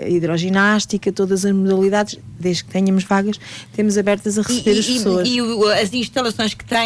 a 0.06 0.10
hidroginástica, 0.10 1.12
todas 1.12 1.46
as 1.46 1.52
modalidades, 1.52 2.18
desde 2.40 2.64
que 2.64 2.70
tenhamos 2.72 3.04
vagas, 3.04 3.40
temos 3.76 3.98
abertas 3.98 4.38
a 4.38 4.42
receber 4.42 4.80
as 4.80 4.86
pessoas. 4.86 5.28
e 5.28 5.42
o- 5.42 5.68
as 5.70 5.92
instalações 5.94 6.54
que 6.54 6.64
têm 6.66 6.77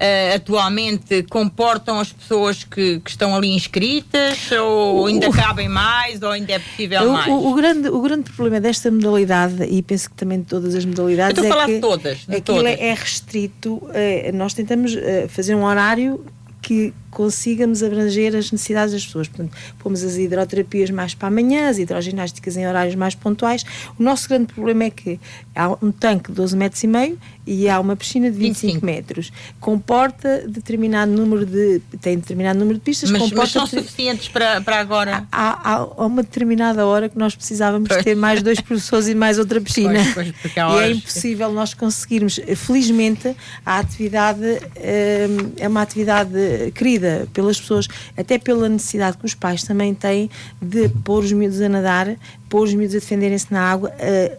eh, 0.00 0.34
atualmente 0.36 1.24
comportam 1.24 1.98
as 1.98 2.12
pessoas 2.12 2.62
que, 2.62 3.00
que 3.00 3.10
estão 3.10 3.34
ali 3.34 3.48
inscritas 3.48 4.38
ou 4.52 5.06
ainda 5.06 5.28
cabem 5.30 5.68
mais 5.68 6.22
ou 6.22 6.30
ainda 6.30 6.52
é 6.52 6.58
possível 6.60 7.02
O- 7.02 7.12
mais? 7.12 7.26
O, 7.28 7.50
o 7.50 7.54
grande, 7.54 7.88
o 7.88 8.00
grande 8.00 8.30
problema 8.30 8.60
desta 8.60 8.90
modalidade, 8.90 9.64
e 9.64 9.82
penso 9.82 10.08
que 10.10 10.14
também 10.16 10.38
de 10.40 10.46
todas 10.46 10.74
as 10.74 10.84
modalidades, 10.84 11.36
Eu 11.36 11.44
estou 11.44 11.44
a 11.44 11.48
é 11.48 11.50
falar 11.52 11.66
que 11.66 11.74
de 11.74 11.80
todas, 11.80 12.18
de 12.18 12.36
aquilo 12.36 12.58
todas. 12.58 12.78
É, 12.78 12.86
é 12.88 12.94
restrito. 12.94 13.82
eh, 13.92 14.30
nós 14.32 14.54
tentamos 14.54 14.94
eh, 14.94 15.26
fazer 15.28 15.54
um 15.56 15.64
horário 15.64 16.24
que 16.62 16.92
consigamos 17.10 17.82
abranger 17.82 18.36
as 18.36 18.50
necessidades 18.52 18.92
das 18.92 19.04
pessoas. 19.04 19.28
Portanto, 19.28 19.56
pomos 19.78 20.02
as 20.02 20.16
hidroterapias 20.16 20.90
mais 20.90 21.14
para 21.14 21.28
amanhã, 21.28 21.68
as 21.68 21.78
hidroginásticas 21.78 22.56
em 22.56 22.66
horários 22.66 22.94
mais 22.94 23.14
pontuais. 23.14 23.64
O 23.98 24.02
nosso 24.02 24.28
grande 24.28 24.52
problema 24.52 24.84
é 24.84 24.90
que 24.90 25.18
há 25.54 25.70
um 25.84 25.90
tanque 25.90 26.30
de 26.30 26.36
12 26.36 26.56
metros 26.56 26.82
e 26.82 26.86
meio 26.86 27.18
e 27.46 27.68
há 27.68 27.80
uma 27.80 27.96
piscina 27.96 28.30
de 28.30 28.36
25, 28.38 28.66
25. 28.74 28.86
metros. 28.86 29.32
Comporta 29.58 30.44
determinado 30.46 31.10
número 31.10 31.46
de... 31.46 31.80
tem 32.00 32.16
determinado 32.16 32.58
número 32.58 32.78
de 32.78 32.84
pistas, 32.84 33.10
mas, 33.10 33.30
mas 33.32 33.50
são 33.50 33.66
suficientes 33.66 34.28
para, 34.28 34.60
para 34.60 34.78
agora? 34.78 35.26
Há, 35.32 35.72
há- 35.72 35.88
há 35.96 36.06
uma 36.06 36.22
determinada 36.22 36.86
hora 36.86 37.08
que 37.08 37.18
nós 37.18 37.34
precisávamos 37.34 37.88
Pois. 37.88 38.04
ter 38.04 38.14
mais 38.14 38.42
dois 38.42 38.60
professores 38.60 39.08
e 39.08 39.14
mais 39.14 39.38
outra 39.38 39.60
piscina. 39.60 39.94
Pois, 40.14 40.32
pois, 40.42 40.54
e 40.56 40.78
é 40.82 40.90
impossível 40.90 41.50
nós 41.52 41.72
conseguirmos. 41.74 42.38
Felizmente, 42.56 43.34
a 43.64 43.78
atividade 43.78 44.40
hum, 44.44 45.52
é 45.56 45.68
uma 45.68 45.82
atividade 45.82 46.30
querida 46.74 47.07
pelas 47.32 47.60
pessoas, 47.60 47.86
até 48.16 48.38
pela 48.38 48.68
necessidade 48.68 49.16
que 49.18 49.24
os 49.26 49.34
pais 49.34 49.62
também 49.62 49.94
têm 49.94 50.30
de 50.60 50.88
pôr 50.88 51.24
os 51.24 51.32
miúdos 51.32 51.60
a 51.60 51.68
nadar, 51.68 52.14
pôr 52.48 52.64
os 52.64 52.74
miúdos 52.74 52.94
a 52.96 52.98
defenderem-se 52.98 53.46
na 53.52 53.60
água, 53.60 53.92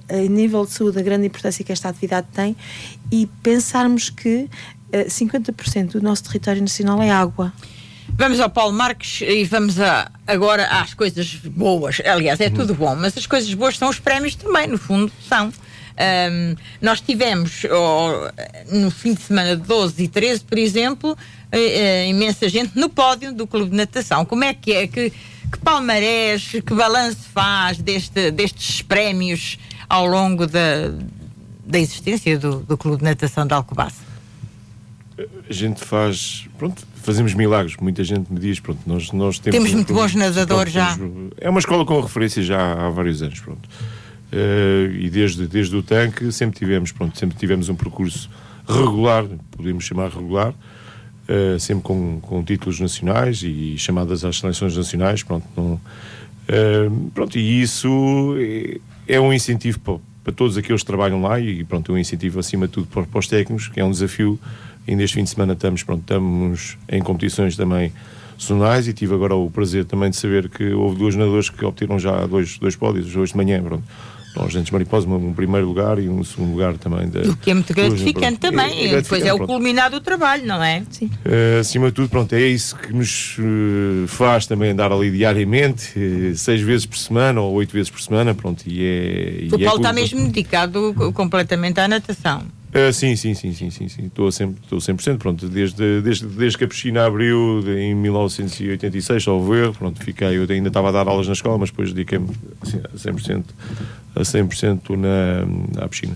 a, 0.09 0.13
a 0.15 0.17
nível 0.27 0.65
de 0.65 0.71
saúde, 0.71 0.99
a 0.99 1.01
grande 1.01 1.27
importância 1.27 1.63
que 1.63 1.71
esta 1.71 1.89
atividade 1.89 2.27
tem 2.33 2.55
e 3.11 3.27
pensarmos 3.43 4.09
que 4.09 4.47
eh, 4.91 5.05
50% 5.05 5.91
do 5.93 6.01
nosso 6.01 6.23
território 6.23 6.61
nacional 6.61 7.01
é 7.01 7.09
água. 7.11 7.53
Vamos 8.17 8.39
ao 8.39 8.49
Paulo 8.49 8.73
Marques 8.73 9.21
e 9.21 9.43
vamos 9.45 9.79
a- 9.79 10.11
agora 10.25 10.65
às 10.67 10.93
coisas 10.95 11.35
boas. 11.35 12.01
Aliás, 12.03 12.39
é 12.41 12.49
tudo 12.49 12.73
bom, 12.73 12.95
mas 12.95 13.15
as 13.17 13.25
coisas 13.27 13.53
boas 13.53 13.77
são 13.77 13.87
os 13.89 13.99
prémios 13.99 14.33
também, 14.35 14.67
no 14.67 14.77
fundo, 14.77 15.11
são. 15.27 15.51
Ahm, 15.99 16.55
nós 16.81 17.01
tivemos 17.01 17.65
ó, 17.69 18.31
no 18.71 18.89
fim 18.89 19.13
de 19.13 19.21
semana 19.21 19.57
de 19.57 19.63
12 19.63 20.01
e 20.01 20.07
13, 20.07 20.41
por 20.45 20.57
exemplo, 20.57 21.17
eh, 21.51 21.59
eh, 21.59 22.07
imensa 22.07 22.47
gente 22.47 22.79
no 22.79 22.87
pódio 22.87 23.33
do 23.33 23.45
Clube 23.45 23.71
de 23.71 23.75
Natação. 23.75 24.23
Como 24.23 24.45
é 24.45 24.53
que 24.53 24.71
é? 24.71 24.87
Que, 24.87 25.09
que 25.09 25.59
palmarés, 25.61 26.51
que 26.65 26.73
balanço 26.73 27.27
faz 27.33 27.79
deste, 27.79 28.31
destes 28.31 28.81
prémios 28.81 29.59
ao 29.89 30.07
longo 30.07 30.47
da, 30.47 30.93
da 31.65 31.77
existência 31.77 32.39
do, 32.39 32.61
do 32.61 32.77
Clube 32.77 32.99
de 32.99 33.03
Natação 33.03 33.45
de 33.45 33.53
Alcobaça? 33.53 34.07
A 35.49 35.51
gente 35.51 35.83
faz, 35.83 36.47
pronto, 36.57 36.87
fazemos 37.03 37.33
milagres. 37.33 37.75
Muita 37.81 38.05
gente 38.05 38.31
me 38.31 38.39
diz, 38.39 38.61
pronto, 38.61 38.79
nós, 38.85 39.11
nós 39.11 39.37
temos. 39.37 39.57
Temos 39.57 39.73
muito 39.73 39.93
bons 39.93 40.15
nadadores 40.15 40.71
já. 40.71 40.97
é 41.37 41.49
uma 41.49 41.59
escola 41.59 41.85
com 41.85 41.99
referência 41.99 42.41
já 42.41 42.71
há 42.71 42.89
vários 42.89 43.21
anos, 43.21 43.37
pronto. 43.41 43.67
Eh, 44.31 44.91
e 44.99 45.09
desde, 45.09 45.47
desde 45.47 45.75
o 45.75 45.81
tanque 45.81 46.31
sempre 46.31 46.59
tivemos, 46.59 46.91
pronto, 46.91 47.17
sempre 47.17 47.37
tivemos 47.37 47.67
um 47.69 47.75
percurso 47.75 48.29
regular, 48.67 49.25
podemos 49.51 49.83
chamar 49.83 50.09
regular, 50.09 50.53
eh, 51.27 51.57
sempre 51.59 51.83
com, 51.83 52.19
com 52.21 52.43
títulos 52.43 52.79
nacionais 52.79 53.41
e 53.41 53.75
chamadas 53.77 54.23
às 54.23 54.37
seleções 54.39 54.77
nacionais, 54.77 55.23
pronto, 55.23 55.45
não, 55.57 55.81
eh, 56.47 56.89
pronto, 57.13 57.37
e 57.37 57.61
isso 57.61 58.35
é, 58.37 59.15
é 59.15 59.19
um 59.19 59.33
incentivo 59.33 59.79
para, 59.79 59.97
para 60.23 60.33
todos 60.33 60.57
aqueles 60.57 60.81
que 60.81 60.87
trabalham 60.87 61.21
lá 61.21 61.39
e 61.39 61.63
pronto, 61.63 61.91
é 61.91 61.95
um 61.95 61.97
incentivo 61.97 62.39
acima 62.39 62.67
de 62.67 62.73
tudo 62.73 62.87
para, 62.87 63.03
para 63.03 63.19
os 63.19 63.27
técnicos, 63.27 63.67
que 63.67 63.79
é 63.79 63.85
um 63.85 63.91
desafio. 63.91 64.39
Ainda 64.87 65.03
este 65.03 65.15
fim 65.15 65.23
de 65.23 65.29
semana 65.29 65.53
estamos, 65.53 65.83
pronto, 65.83 66.01
estamos 66.01 66.77
em 66.87 67.01
competições 67.01 67.55
também 67.55 67.91
zonais 68.39 68.87
e 68.87 68.93
tive 68.93 69.13
agora 69.13 69.35
o 69.35 69.51
prazer 69.51 69.85
também 69.85 70.09
de 70.09 70.15
saber 70.15 70.49
que 70.49 70.71
houve 70.71 70.97
dois 70.97 71.15
nadadores 71.15 71.49
que 71.49 71.63
obtiveram 71.63 71.99
já 71.99 72.25
dois, 72.25 72.57
dois 72.57 72.75
pódios 72.75 73.15
hoje 73.15 73.33
de 73.33 73.37
manhã, 73.37 73.61
pronto. 73.61 73.83
Os 74.35 74.53
Gentes 74.53 74.71
Mariposa, 74.71 75.07
um, 75.07 75.29
um 75.29 75.33
primeiro 75.33 75.67
lugar 75.67 75.99
e 75.99 76.07
um 76.07 76.23
segundo 76.23 76.51
lugar 76.51 76.77
também. 76.77 77.09
Da, 77.09 77.21
O 77.21 77.35
que 77.35 77.51
é 77.51 77.53
muito 77.53 77.73
gratificante 77.73 78.39
pronto. 78.39 78.55
também. 78.55 78.79
É- 78.85 78.93
é 78.93 79.01
depois 79.01 79.25
é 79.25 79.33
o 79.33 79.39
culminar 79.45 79.89
do 79.91 79.99
trabalho, 79.99 80.45
não 80.45 80.63
é? 80.63 80.83
Sim. 80.89 81.07
Uh, 81.25 81.59
acima 81.59 81.87
de 81.87 81.93
tudo, 81.93 82.09
pronto, 82.09 82.33
é 82.33 82.41
isso 82.41 82.75
que 82.75 82.93
nos 82.93 83.37
uh, 83.39 84.07
faz 84.07 84.45
também 84.45 84.71
andar 84.71 84.91
ali 84.91 85.11
diariamente, 85.11 85.97
uh, 85.99 86.35
seis 86.37 86.61
vezes 86.61 86.85
por 86.85 86.97
semana 86.97 87.41
ou 87.41 87.53
oito 87.55 87.73
vezes 87.73 87.89
por 87.89 88.01
semana, 88.01 88.33
pronto, 88.33 88.63
e 88.67 88.81
é... 88.83 89.55
O 89.55 89.59
e 89.59 89.63
é 89.63 89.65
Paulo 89.65 89.79
está 89.81 89.91
mesmo 89.91 90.23
dedicado 90.25 90.93
co- 90.95 91.11
completamente 91.11 91.79
à 91.79 91.87
natação. 91.87 92.43
Uh, 92.73 92.93
sim, 92.93 93.15
sim, 93.15 93.33
sim, 93.33 93.51
sim, 93.51 93.71
sim, 93.71 93.87
sim, 93.87 94.05
estou 94.05 94.27
a 94.27 94.31
100%, 94.31 94.55
estou 94.61 94.77
a 94.77 94.81
100% 94.81 95.17
pronto, 95.17 95.49
desde, 95.49 96.01
desde, 96.01 96.27
desde 96.27 96.55
que 96.55 96.63
a 96.65 96.67
piscina 96.67 97.03
abriu 97.03 97.61
de- 97.63 97.71
em 97.79 97.95
1986, 97.95 99.23
salvo 99.23 99.55
erro, 99.55 99.73
pronto, 99.73 100.03
fiquei, 100.03 100.37
eu 100.37 100.45
ainda 100.47 100.67
estava 100.67 100.89
a 100.89 100.91
dar 100.91 101.07
aulas 101.07 101.25
na 101.25 101.33
escola, 101.33 101.57
mas 101.57 101.71
depois 101.71 101.91
dediquei-me 101.91 102.27
assim, 102.61 102.77
a 102.77 102.95
100%, 102.95 103.43
a 104.15 104.19
100% 104.21 104.95
na, 104.95 105.83
à 105.83 105.87
piscina. 105.87 106.15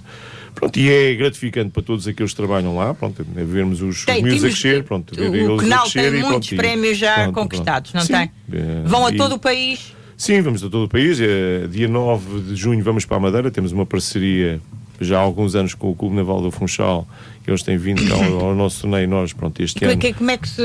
Pronto, 0.54 0.78
e 0.78 0.88
é 0.92 1.16
gratificante 1.16 1.72
para 1.72 1.82
todos 1.82 2.08
aqueles 2.08 2.32
que 2.32 2.38
trabalham 2.38 2.76
lá, 2.78 2.94
pronto, 2.94 3.26
é 3.36 3.44
vermos 3.44 3.82
os, 3.82 3.98
os 3.98 4.06
Tem, 4.06 4.22
miúdos 4.22 4.44
a 4.44 4.48
crescer, 4.50 4.84
pronto, 4.84 5.16
ver 5.16 5.30
o 5.30 5.36
eles 5.36 5.72
a 5.72 5.80
crescer 5.80 6.12
tem 6.12 6.20
e, 6.20 6.24
muitos 6.24 6.50
pronto, 6.50 6.56
prémios 6.56 6.98
já 7.00 7.16
pronto, 7.16 7.34
conquistados, 7.34 7.92
pronto. 7.92 8.08
não 8.12 8.20
Sim, 8.20 8.30
tem? 8.52 8.60
eh, 8.60 8.82
Vão 8.86 9.08
a 9.08 9.12
e- 9.12 9.18
todo 9.18 9.34
o 9.34 9.40
país. 9.40 9.92
Sim, 10.16 10.40
vamos 10.42 10.64
a 10.64 10.70
todo 10.70 10.84
o 10.86 10.88
país. 10.88 11.20
Eh, 11.20 11.68
Dia 11.72 11.88
9 11.88 12.42
de 12.42 12.56
junho 12.56 12.84
vamos 12.84 13.04
para 13.04 13.18
a 13.18 13.20
Madeira. 13.20 13.50
Temos 13.50 13.72
uma 13.72 13.86
parceria 13.86 14.62
já 15.00 15.18
há 15.18 15.22
alguns 15.22 15.56
anos 15.56 15.74
com 15.74 15.90
o 15.92 15.96
Clube 15.96 16.16
Naval 16.16 16.42
do 16.42 16.52
Funchal. 16.52 17.08
que 17.44 17.50
Eles 17.50 17.62
têm 17.64 17.78
vindo 17.78 18.08
cá 18.08 18.16
ao, 18.16 18.40
ao 18.50 18.56
nosso 18.56 18.82
torneio. 18.82 19.08
Nós, 19.08 19.34
pronto, 19.34 19.62
este 19.62 19.80
Como 19.80 19.90
é, 19.92 19.94
ano. 19.94 20.02
que, 20.02 20.14
como 20.14 20.32
é 20.32 20.38
que 20.38 20.48
se 20.50 20.62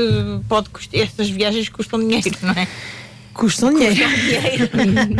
pode 0.47 0.69
custar? 0.69 0.99
Estas 0.99 1.29
viagens 1.29 1.67
custam 1.69 1.99
dinheiro, 1.99 2.29
não 2.41 2.51
é? 2.51 2.67
Custam 3.33 3.73
dinheiro. 3.73 3.95
Dinheiro. 3.95 4.69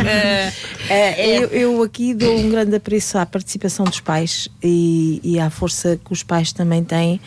Eh, 0.06 0.52
É, 0.88 1.38
eu, 1.38 1.48
eu 1.48 1.82
aqui 1.82 2.12
dou 2.14 2.36
um 2.38 2.50
grande 2.50 2.74
apreço 2.76 3.16
à 3.18 3.24
participação 3.24 3.84
dos 3.84 4.00
pais 4.00 4.48
e, 4.62 5.20
e 5.22 5.38
à 5.38 5.48
força 5.50 5.98
que 6.04 6.12
os 6.12 6.22
pais 6.22 6.52
também 6.52 6.82
têm 6.82 7.20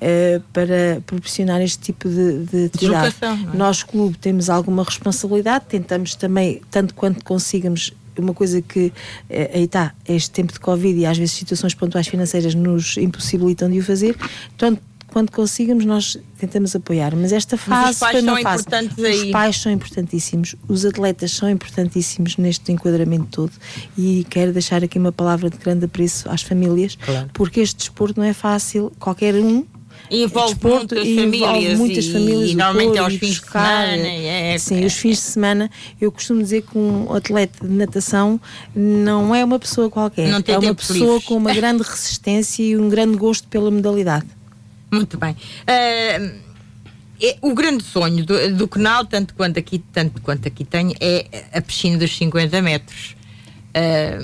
eh, 0.00 0.40
para 0.52 1.00
proporcionar 1.06 1.62
este 1.62 1.78
tipo 1.78 2.08
de, 2.08 2.44
de 2.44 2.64
atividade. 2.66 3.14
É? 3.22 3.56
Nós, 3.56 3.82
clube, 3.82 4.18
temos 4.18 4.50
alguma 4.50 4.84
responsabilidade, 4.84 5.64
tentamos 5.68 6.14
também, 6.14 6.60
tanto 6.70 6.94
quanto 6.94 7.24
consigamos, 7.24 7.92
uma 8.18 8.34
coisa 8.34 8.60
que 8.62 8.92
eh, 9.28 9.50
aí 9.54 9.64
está, 9.64 9.94
este 10.08 10.30
tempo 10.30 10.52
de 10.52 10.60
Covid 10.60 10.98
e 10.98 11.06
às 11.06 11.16
vezes 11.18 11.34
situações 11.34 11.74
pontuais 11.74 12.06
financeiras 12.08 12.54
nos 12.54 12.96
impossibilitam 12.96 13.70
de 13.70 13.78
o 13.78 13.82
fazer, 13.82 14.16
tanto 14.56 14.80
quando 15.08 15.30
consigamos, 15.30 15.86
nós 15.86 16.18
tentamos 16.36 16.76
apoiar. 16.76 17.16
Mas 17.16 17.32
esta 17.32 17.56
fase 17.56 17.98
são 17.98 18.10
fase. 18.42 18.62
importantes 18.62 18.98
Os 18.98 19.30
pais 19.30 19.56
são 19.56 19.72
importantíssimos, 19.72 20.56
os 20.68 20.84
atletas 20.84 21.30
são 21.32 21.48
importantíssimos 21.48 22.36
neste 22.36 22.70
enquadramento 22.70 23.26
todo. 23.30 23.52
E 23.96 24.26
quero 24.28 24.52
deixar 24.52 24.84
aqui 24.84 24.98
uma 24.98 25.12
palavra 25.12 25.48
de 25.48 25.56
grande 25.56 25.86
apreço 25.86 26.28
às 26.28 26.42
famílias, 26.42 26.96
Claro. 26.96 27.30
porque 27.32 27.60
este 27.60 27.76
desporto 27.78 28.20
não 28.20 28.26
é 28.26 28.34
fácil, 28.34 28.92
qualquer 28.98 29.34
um. 29.36 29.64
Envolve 30.10 30.54
desporto 30.54 30.94
muitas 30.94 31.06
envolve 31.06 31.40
famílias 31.40 31.78
muitas 31.78 32.04
e- 32.04 32.12
famílias, 32.12 32.50
e 32.50 32.54
normalmente 32.54 32.96
é 32.96 33.00
aos 33.00 33.14
fins 33.14 33.40
de 33.40 33.46
semana, 33.50 34.06
é- 34.08 34.58
sim, 34.58 34.82
é- 34.82 34.86
os 34.86 34.94
fins 34.94 35.16
de 35.16 35.22
semana. 35.22 35.70
Eu 36.00 36.12
costumo 36.12 36.42
dizer 36.42 36.62
que 36.62 36.76
um 36.78 37.12
atleta 37.12 37.66
de 37.66 37.72
natação 37.72 38.40
não 38.74 39.34
é 39.34 39.44
uma 39.44 39.58
pessoa 39.58 39.90
qualquer, 39.90 40.28
Não 40.30 40.40
tem 40.42 40.54
é 40.54 40.58
uma 40.58 40.74
pessoa 40.74 40.98
livres. 41.14 41.24
com 41.24 41.34
uma 41.36 41.52
grande 41.54 41.82
resistência 41.82 42.62
e 42.62 42.76
um 42.76 42.88
grande 42.88 43.16
gosto 43.16 43.48
pela 43.48 43.70
modalidade. 43.70 44.26
Muito 44.92 45.18
bem. 45.18 45.34
Ah, 45.66 46.32
é- 47.20 47.36
o 47.42 47.54
grande 47.54 47.82
sonho 47.82 48.24
do, 48.24 48.54
do 48.54 48.68
canal, 48.68 49.04
tanto 49.04 49.34
quanto 49.34 49.58
aqui, 49.58 49.82
tanto 49.92 50.20
quanto 50.22 50.46
aqui 50.46 50.64
tenho, 50.64 50.94
é 51.00 51.26
a 51.52 51.60
piscina 51.60 51.98
dos 51.98 52.16
50 52.16 52.60
metros. 52.62 53.16
Ah, 53.74 54.18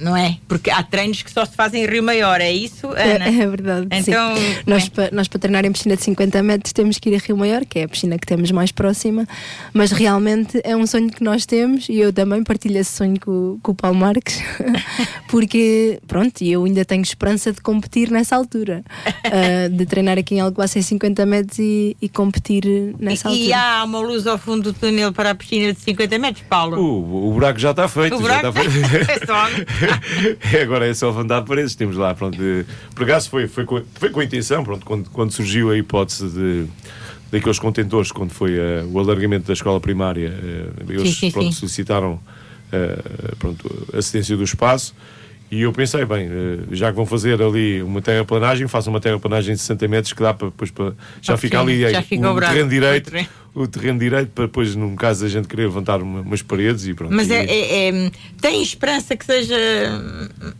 não 0.00 0.16
é? 0.16 0.36
Porque 0.48 0.70
há 0.70 0.82
treinos 0.82 1.22
que 1.22 1.30
só 1.30 1.44
se 1.44 1.54
fazem 1.54 1.84
em 1.84 1.86
Rio 1.86 2.02
Maior, 2.02 2.40
é 2.40 2.50
isso, 2.52 2.88
Ana? 2.88 3.26
É, 3.26 3.40
é 3.42 3.46
verdade. 3.48 3.86
Então, 3.90 4.36
sim. 4.36 4.42
é. 4.42 4.62
Nós, 4.66 4.88
pa- 4.88 5.08
nós, 5.12 5.28
para 5.28 5.38
treinar 5.40 5.64
em 5.64 5.72
piscina 5.72 5.96
de 5.96 6.02
50 6.02 6.42
metros, 6.42 6.72
temos 6.72 6.98
que 6.98 7.08
ir 7.10 7.14
a 7.14 7.18
Rio 7.18 7.36
Maior, 7.36 7.64
que 7.64 7.78
é 7.78 7.84
a 7.84 7.88
piscina 7.88 8.18
que 8.18 8.26
temos 8.26 8.50
mais 8.50 8.72
próxima, 8.72 9.26
mas 9.72 9.90
realmente 9.92 10.60
é 10.64 10.76
um 10.76 10.86
sonho 10.86 11.10
que 11.10 11.22
nós 11.24 11.46
temos 11.46 11.88
e 11.88 11.98
eu 11.98 12.12
também 12.12 12.42
partilho 12.44 12.78
esse 12.78 12.92
sonho 12.92 13.18
com, 13.20 13.58
com 13.62 13.72
o 13.72 13.74
Paulo 13.74 13.96
Marques, 13.98 14.40
porque, 15.28 15.98
pronto, 16.06 16.42
eu 16.42 16.64
ainda 16.64 16.84
tenho 16.84 17.02
esperança 17.02 17.52
de 17.52 17.60
competir 17.60 18.10
nessa 18.10 18.36
altura, 18.36 18.82
ah, 19.24 19.68
de 19.70 19.86
treinar 19.86 20.18
aqui 20.18 20.34
em 20.34 20.40
Alcobaça 20.40 20.78
em 20.78 20.82
50 20.82 21.26
metros 21.26 21.58
e, 21.58 21.96
e 22.00 22.08
competir 22.08 22.64
nessa 22.98 23.30
e, 23.30 23.48
e 23.48 23.52
altura. 23.52 23.58
há 23.80 23.84
uma 23.84 24.00
luz 24.00 24.26
ao 24.26 24.38
fundo 24.38 24.72
do 24.72 24.72
túnel 24.72 25.12
para 25.12 25.30
a 25.30 25.34
piscina 25.34 25.72
de 25.72 25.80
50 25.80 26.18
metros, 26.18 26.44
Paulo? 26.48 26.78
O, 26.78 27.28
o 27.28 27.32
buraco 27.32 27.58
já 27.58 27.70
está 27.70 27.88
feito. 27.88 28.16
o 28.16 28.22
já 28.26 28.40
buraco 28.42 28.58
está 28.58 28.70
feito. 28.70 29.10
é 29.10 29.26
só. 29.26 29.85
Agora 30.62 30.86
é 30.86 30.94
só 30.94 31.08
levantar 31.08 31.42
paredes. 31.42 31.74
Temos 31.74 31.96
lá, 31.96 32.14
pronto. 32.14 32.36
De, 32.36 32.64
por 32.94 33.04
acaso 33.04 33.28
foi, 33.30 33.46
foi, 33.48 33.64
com, 33.64 33.82
foi 33.94 34.10
com 34.10 34.20
a 34.20 34.24
intenção, 34.24 34.62
pronto, 34.64 34.84
quando, 34.84 35.10
quando 35.10 35.30
surgiu 35.32 35.70
a 35.70 35.76
hipótese 35.76 36.28
de 36.28 36.66
daqueles 37.30 37.58
contentores, 37.58 38.12
quando 38.12 38.30
foi 38.30 38.54
eh, 38.56 38.84
o 38.92 38.98
alargamento 39.00 39.46
da 39.48 39.52
escola 39.52 39.80
primária, 39.80 40.32
eh, 40.32 40.68
eles 40.88 41.02
Sim, 41.10 41.12
sim, 41.12 41.30
pronto, 41.32 41.46
sim. 41.52 41.58
solicitaram 41.58 42.20
eh, 42.70 42.98
pronto, 43.38 43.88
a 43.92 44.00
cedência 44.00 44.36
do 44.36 44.44
espaço. 44.44 44.94
E 45.50 45.62
eu 45.62 45.72
pensei, 45.72 46.04
bem, 46.04 46.28
já 46.72 46.90
que 46.90 46.96
vão 46.96 47.06
fazer 47.06 47.40
ali 47.40 47.80
uma 47.82 48.00
terraplanagem, 48.02 48.66
façam 48.66 48.92
uma 48.92 49.00
terraplanagem 49.00 49.54
de 49.54 49.60
60 49.60 49.86
metros 49.88 50.12
que 50.12 50.20
dá 50.20 50.34
para 50.34 50.48
depois 50.48 50.70
para, 50.72 50.92
já 51.22 51.34
Ah, 51.34 51.36
fica 51.36 51.58
sim, 51.58 51.62
ali 51.64 51.80
já 51.88 52.00
o 52.00 52.34
buraco. 52.34 52.52
terreno 52.52 52.68
direito, 52.70 53.12
O 53.56 53.66
terreno. 53.66 53.98
direito 53.98 54.30
para 54.34 54.44
depois, 54.46 54.74
num 54.76 54.94
caso 54.94 55.22
da 55.22 55.28
gente 55.28 55.48
querer 55.48 55.62
levantar 55.64 56.00
uma- 56.02 56.20
umas 56.20 56.42
paredes 56.42 56.86
e 56.86 56.94
pronto. 56.94 57.12
Mas 57.14 57.28
E- 57.28 57.32
é, 57.32 57.44
é- 57.44 57.88
é- 58.06 58.10
tem 58.40 58.62
esperança 58.62 59.16
que 59.16 59.24
seja 59.24 59.56
hum, 59.90 60.52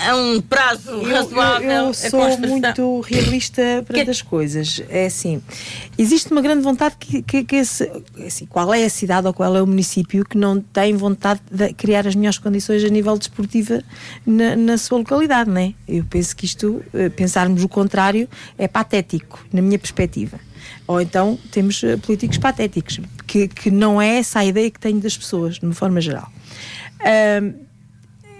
a 0.00 0.16
um 0.16 0.40
prazo 0.40 0.90
Eu- 0.90 1.02
razoável 1.04 1.70
Eu, 1.70 1.76
eu 1.84 1.88
a 1.90 1.94
sou 1.94 2.38
muito 2.38 3.00
realista 3.00 3.62
para 3.86 4.02
Que- 4.04 4.10
as 4.10 4.20
coisas. 4.22 4.82
É 4.88 5.06
assim, 5.06 5.40
existe 5.96 6.30
uma 6.32 6.40
grande 6.42 6.62
vontade 6.62 6.96
que, 6.98 7.22
que, 7.22 7.44
que 7.44 7.56
esse, 7.56 7.90
assim, 8.26 8.44
qual 8.46 8.72
é 8.74 8.84
a 8.84 8.90
cidade 8.90 9.26
ou 9.26 9.32
qual 9.34 9.54
é 9.56 9.62
o 9.62 9.66
município 9.66 10.24
que 10.24 10.36
não 10.36 10.60
tem 10.60 10.94
vontade 10.96 11.40
de 11.50 11.72
criar 11.74 12.06
as 12.06 12.14
melhores 12.14 12.38
condições 12.38 12.82
a 12.84 12.88
nível 12.88 13.16
desportiva 13.18 13.82
na, 14.26 14.56
na 14.56 14.78
sua 14.78 14.98
localidade, 14.98 15.48
não 15.50 15.60
é? 15.60 15.72
Eu 15.86 16.04
penso 16.04 16.34
que 16.36 16.44
isto, 16.46 16.82
eh, 16.92 17.08
pensarmos 17.10 17.62
o 17.62 17.68
contrário, 17.68 18.28
é 18.58 18.66
patético, 18.66 19.44
na 19.52 19.62
minha 19.62 19.78
perspectiva. 19.78 20.38
Ou 20.86 21.00
então 21.00 21.38
temos 21.50 21.82
eh, 21.82 21.96
políticos 21.96 22.36
patéticos, 22.38 23.00
que, 23.26 23.48
que 23.48 23.70
não 23.70 24.00
é 24.00 24.18
essa 24.18 24.40
a 24.40 24.44
ideia 24.44 24.70
que 24.70 24.78
tenho 24.78 25.00
das 25.00 25.16
pessoas, 25.16 25.54
de 25.58 25.64
uma 25.64 25.74
forma 25.74 26.00
geral. 26.00 26.30
Ahm, 27.04 27.64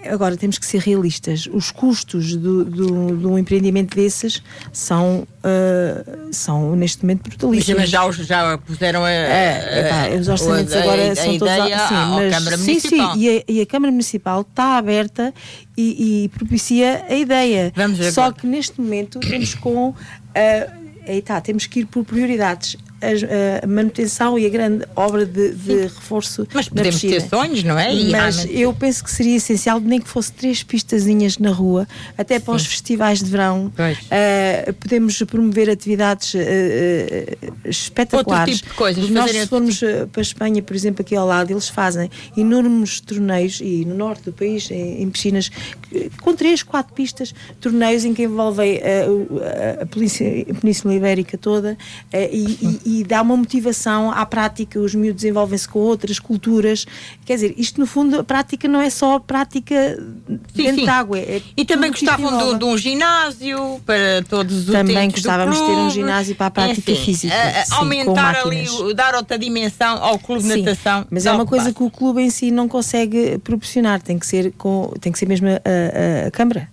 Agora 0.07 0.37
temos 0.37 0.59
que 0.59 0.67
ser 0.67 0.81
realistas. 0.81 1.49
Os 1.51 1.71
custos 1.71 2.35
do, 2.35 2.63
do, 2.63 3.17
de 3.17 3.25
um 3.25 3.39
empreendimento 3.39 3.95
desses 3.95 4.39
são, 4.71 5.27
ah, 5.43 6.27
são 6.31 6.75
neste 6.75 7.01
momento 7.01 7.23
brutalíssimos. 7.27 7.81
mas 7.81 7.89
já, 7.89 8.11
já 8.11 8.55
puseram 8.59 9.03
a, 9.03 9.09
É, 9.09 9.79
epá, 9.87 10.15
os 10.21 10.27
orçamentos 10.27 10.73
a- 10.73 10.77
a- 10.77 10.83
agora 10.83 11.11
a 11.11 11.15
são 11.15 11.37
todos 11.39 11.53
ideia 11.55 11.87
sim, 11.87 11.93
mas- 11.95 12.33
Câmara 12.35 12.57
sim, 12.59 12.63
Municipal. 12.67 13.13
sim, 13.15 13.19
e 13.19 13.29
a, 13.39 13.43
e 13.51 13.61
a 13.61 13.65
Câmara 13.65 13.91
Municipal 13.91 14.41
está 14.41 14.77
aberta 14.77 15.33
e, 15.75 16.25
e 16.25 16.29
propicia 16.37 17.03
a 17.09 17.15
ideia. 17.15 17.73
Vamos 17.75 17.97
ver 17.97 18.11
Só 18.11 18.25
agora. 18.25 18.39
que 18.41 18.45
neste 18.45 18.79
momento 18.79 19.19
temos 19.21 19.55
com 19.55 19.95
ah, 20.35 20.71
aí 21.07 21.21
tá, 21.21 21.39
temos 21.41 21.67
que 21.67 21.81
ir 21.81 21.85
por 21.85 22.03
prioridades. 22.03 22.77
As- 23.11 23.23
A, 23.23 23.67
manutenção 23.67 24.37
e 24.39 24.45
a 24.45 24.49
grande 24.49 24.85
obra 24.95 25.25
de, 25.25 25.51
de 25.51 25.81
reforço 25.83 26.47
Mas 26.53 26.67
podemos 26.69 26.95
ter 27.01 27.21
sonhos, 27.29 27.63
não 27.63 27.77
é? 27.77 27.93
E 27.93 28.09
Mas 28.11 28.45
eu 28.49 28.73
penso 28.73 29.03
que 29.03 29.11
seria 29.11 29.35
essencial, 29.35 29.79
nem 29.79 29.99
que 30.01 30.07
fosse 30.07 30.31
três 30.31 30.63
pistazinhas 30.63 31.37
na 31.37 31.51
rua, 31.51 31.87
até 32.17 32.39
para 32.39 32.55
os 32.55 32.65
festivais 32.65 33.19
de 33.23 33.29
verão. 33.29 33.71
Uh, 34.05 34.73
podemos 34.73 35.21
promover 35.23 35.69
atividades 35.69 36.33
uh, 36.33 36.39
espetaculares. 37.69 38.55
Outro 38.55 38.55
tipo 38.57 38.69
de 38.69 38.75
coisas, 38.77 39.09
Nós, 39.09 39.31
se 39.31 39.47
formos 39.47 39.81
uh, 39.81 40.07
para 40.11 40.21
a 40.21 40.23
Espanha, 40.23 40.61
por 40.61 40.75
exemplo, 40.75 41.01
aqui 41.01 41.15
ao 41.15 41.27
lado, 41.27 41.51
eles 41.51 41.69
fazem 41.69 42.09
enormes 42.37 42.99
torneios, 42.99 43.59
e 43.61 43.85
no 43.85 43.95
norte 43.95 44.23
do 44.23 44.33
país, 44.33 44.69
em, 44.71 45.01
em 45.01 45.09
piscinas, 45.09 45.49
com 46.21 46.35
três, 46.35 46.63
quatro 46.63 46.93
pistas, 46.93 47.33
torneios 47.59 48.05
em 48.05 48.13
que 48.13 48.23
envolvem 48.23 48.77
uh, 48.77 49.39
a, 49.79 49.83
a 49.83 49.85
Península- 49.85 50.29
a 50.49 50.53
Península 50.61 50.93
Ibérica 50.95 51.37
toda 51.37 51.77
e, 52.13 52.79
e- 52.85 52.94
e 52.99 53.03
dá 53.03 53.21
uma 53.21 53.35
motivação 53.35 54.11
à 54.11 54.25
prática. 54.25 54.79
Os 54.79 54.93
miúdos 54.95 55.21
desenvolvem-se 55.21 55.67
com 55.67 55.79
outras 55.79 56.19
culturas. 56.19 56.85
Quer 57.25 57.35
dizer, 57.35 57.53
isto 57.57 57.79
no 57.79 57.85
fundo, 57.87 58.19
a 58.19 58.23
prática 58.23 58.67
não 58.67 58.81
é 58.81 58.89
só 58.89 59.19
prática 59.19 59.75
Sim, 59.97 60.39
dentro 60.53 60.75
sim. 60.77 60.83
de 60.83 60.89
água. 60.89 61.19
é 61.19 61.41
E 61.57 61.65
também 61.65 61.91
gostavam 61.91 62.53
de, 62.53 62.59
de 62.59 62.65
um 62.65 62.77
ginásio 62.77 63.81
para 63.85 64.23
todos 64.29 64.67
os 64.67 64.73
Também 64.73 65.09
gostávamos 65.09 65.57
de 65.57 65.65
ter 65.65 65.71
um 65.71 65.89
ginásio 65.89 66.35
para 66.35 66.47
a 66.47 66.51
prática 66.51 66.91
É 66.91 66.95
física, 66.95 67.33
a- 67.33 67.61
a- 67.61 67.65
sim, 67.65 67.73
aumentar 67.75 68.35
ali, 68.37 68.65
dar 68.95 69.15
outra 69.15 69.37
dimensão 69.37 69.97
ao 70.03 70.17
clube 70.19 70.43
de 70.43 70.61
natação. 70.61 71.05
mas 71.09 71.25
é 71.25 71.31
uma 71.31 71.45
coisa 71.45 71.73
que 71.73 71.83
o 71.83 71.89
clube 71.89 72.21
em 72.21 72.29
si 72.29 72.51
não 72.51 72.67
consegue 72.67 73.37
proporcionar, 73.39 74.01
tem 74.01 74.17
que 74.19 74.25
ser, 74.25 74.51
com, 74.57 74.93
tem 74.99 75.11
que 75.11 75.19
ser 75.19 75.27
mesmo 75.27 75.47
a, 75.47 75.51
a- 75.53 76.27
a 76.27 76.31
Câmara. 76.31 76.69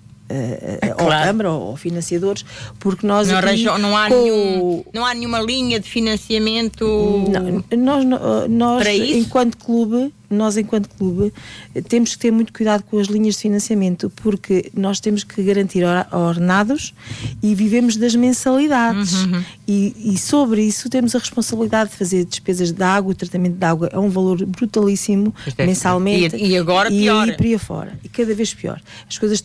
A 0.83 0.95
Claro. 0.95 1.27
Câmara 1.27 1.51
ou, 1.53 1.77
financiadores, 1.77 2.45
porque 2.79 3.07
nós 3.07 3.29
Não, 3.29 3.39
aqui, 3.39 3.65
não, 3.65 3.97
há 3.97 4.09
com- 4.09 4.23
nenhum, 4.23 4.85
não 4.95 5.05
há 5.05 5.15
nenhuma 5.15 5.41
linha 5.41 5.79
de 5.79 5.89
financiamento. 5.91 6.85
Não, 7.29 7.79
nós, 7.79 8.05
no- 8.05 8.49
nós 8.49 8.83
Para 8.83 8.95
isso? 8.95 9.19
enquanto 9.19 9.57
clube, 9.59 10.13
nós 10.33 10.57
enquanto 10.57 10.89
clube 10.91 11.33
temos 11.89 12.13
que 12.15 12.19
ter 12.19 12.31
muito 12.31 12.53
cuidado 12.53 12.83
com 12.85 12.99
as 12.99 13.07
linhas 13.07 13.35
de 13.37 13.43
financiamento 13.43 14.11
porque 14.17 14.71
nós 14.75 15.01
temos 15.01 15.25
que 15.25 15.43
garantir 15.43 15.85
or- 15.85 16.07
ordenados 16.13 16.95
e 17.43 17.55
vivemos 17.55 17.97
das 17.97 18.15
mensalidades 18.15 19.13
Uhum. 19.25 19.45
e, 19.67 20.13
e 20.15 20.19
sobre 20.19 20.63
isso 20.63 20.89
temos 20.89 21.15
a 21.15 21.19
responsabilidade 21.19 21.91
de 21.91 21.97
fazer 21.97 22.25
despesas 22.25 22.73
de 22.73 22.83
água, 22.83 23.13
o 23.13 23.15
tratamento 23.15 23.57
de 23.57 23.65
água 23.65 23.89
é 23.93 23.99
um 23.99 24.09
valor 24.09 24.45
brutalíssimo 24.47 25.35
é- 25.59 25.67
mensalmente 25.67 26.37
e- 26.37 26.49
e 26.53 26.57
agora 26.59 26.91
e 26.93 27.01
pior. 27.03 27.35
por 27.37 27.45
aí 27.47 27.55
afora 27.55 27.99
e 28.05 28.09
cada 28.09 28.35
vez 28.35 28.53
pior 28.55 28.81
as 29.09 29.19
coisas 29.19 29.43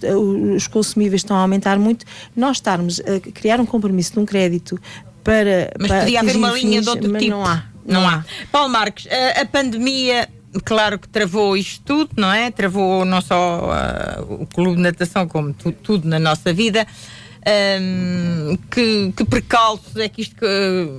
os 0.56 0.68
consumíveis 0.68 1.22
estão 1.22 1.36
a 1.38 1.42
aumentar 1.42 1.78
muito 1.80 2.06
nós 2.36 2.58
estarmos 2.58 3.00
a 3.02 3.20
criar 3.32 3.60
um 3.60 3.66
compromisso 3.66 4.14
de 4.14 4.20
um 4.20 4.26
crédito 4.26 4.80
para 5.24 5.72
Mas 5.80 5.88
para 5.90 6.00
podia 6.02 6.20
haver 6.22 6.36
uma 6.38 6.52
linha 6.52 6.78
fins, 6.80 6.84
de 6.84 6.90
outro 6.90 7.10
mas 7.12 7.22
tipo. 7.22 7.36
não 7.36 7.46
há 7.46 7.64
Não 7.86 8.08
há. 8.08 8.26
Paulo 8.52 8.70
Marques, 8.70 9.08
a, 9.12 9.42
a 9.42 9.46
pandemia, 9.46 10.28
claro 10.64 10.98
que 11.00 11.08
travou 11.08 11.56
isto 11.58 11.84
tudo, 11.86 12.10
não 12.18 12.32
é? 12.32 12.50
Travou 12.52 13.04
não 13.06 13.22
só 13.22 13.70
ah, 13.72 14.24
o 14.28 14.46
clube 14.46 14.76
de 14.78 14.82
natação, 14.82 15.28
como 15.28 15.54
tu- 15.54 15.72
tudo 15.72 16.08
na 16.08 16.20
nossa 16.20 16.54
vida. 16.54 16.86
Ahm, 17.46 18.58
que, 18.70 19.12
que 19.16 19.24
precalços 19.26 19.96
é 19.96 20.10
que 20.10 20.22
isto 20.22 20.36
que, 20.36 20.90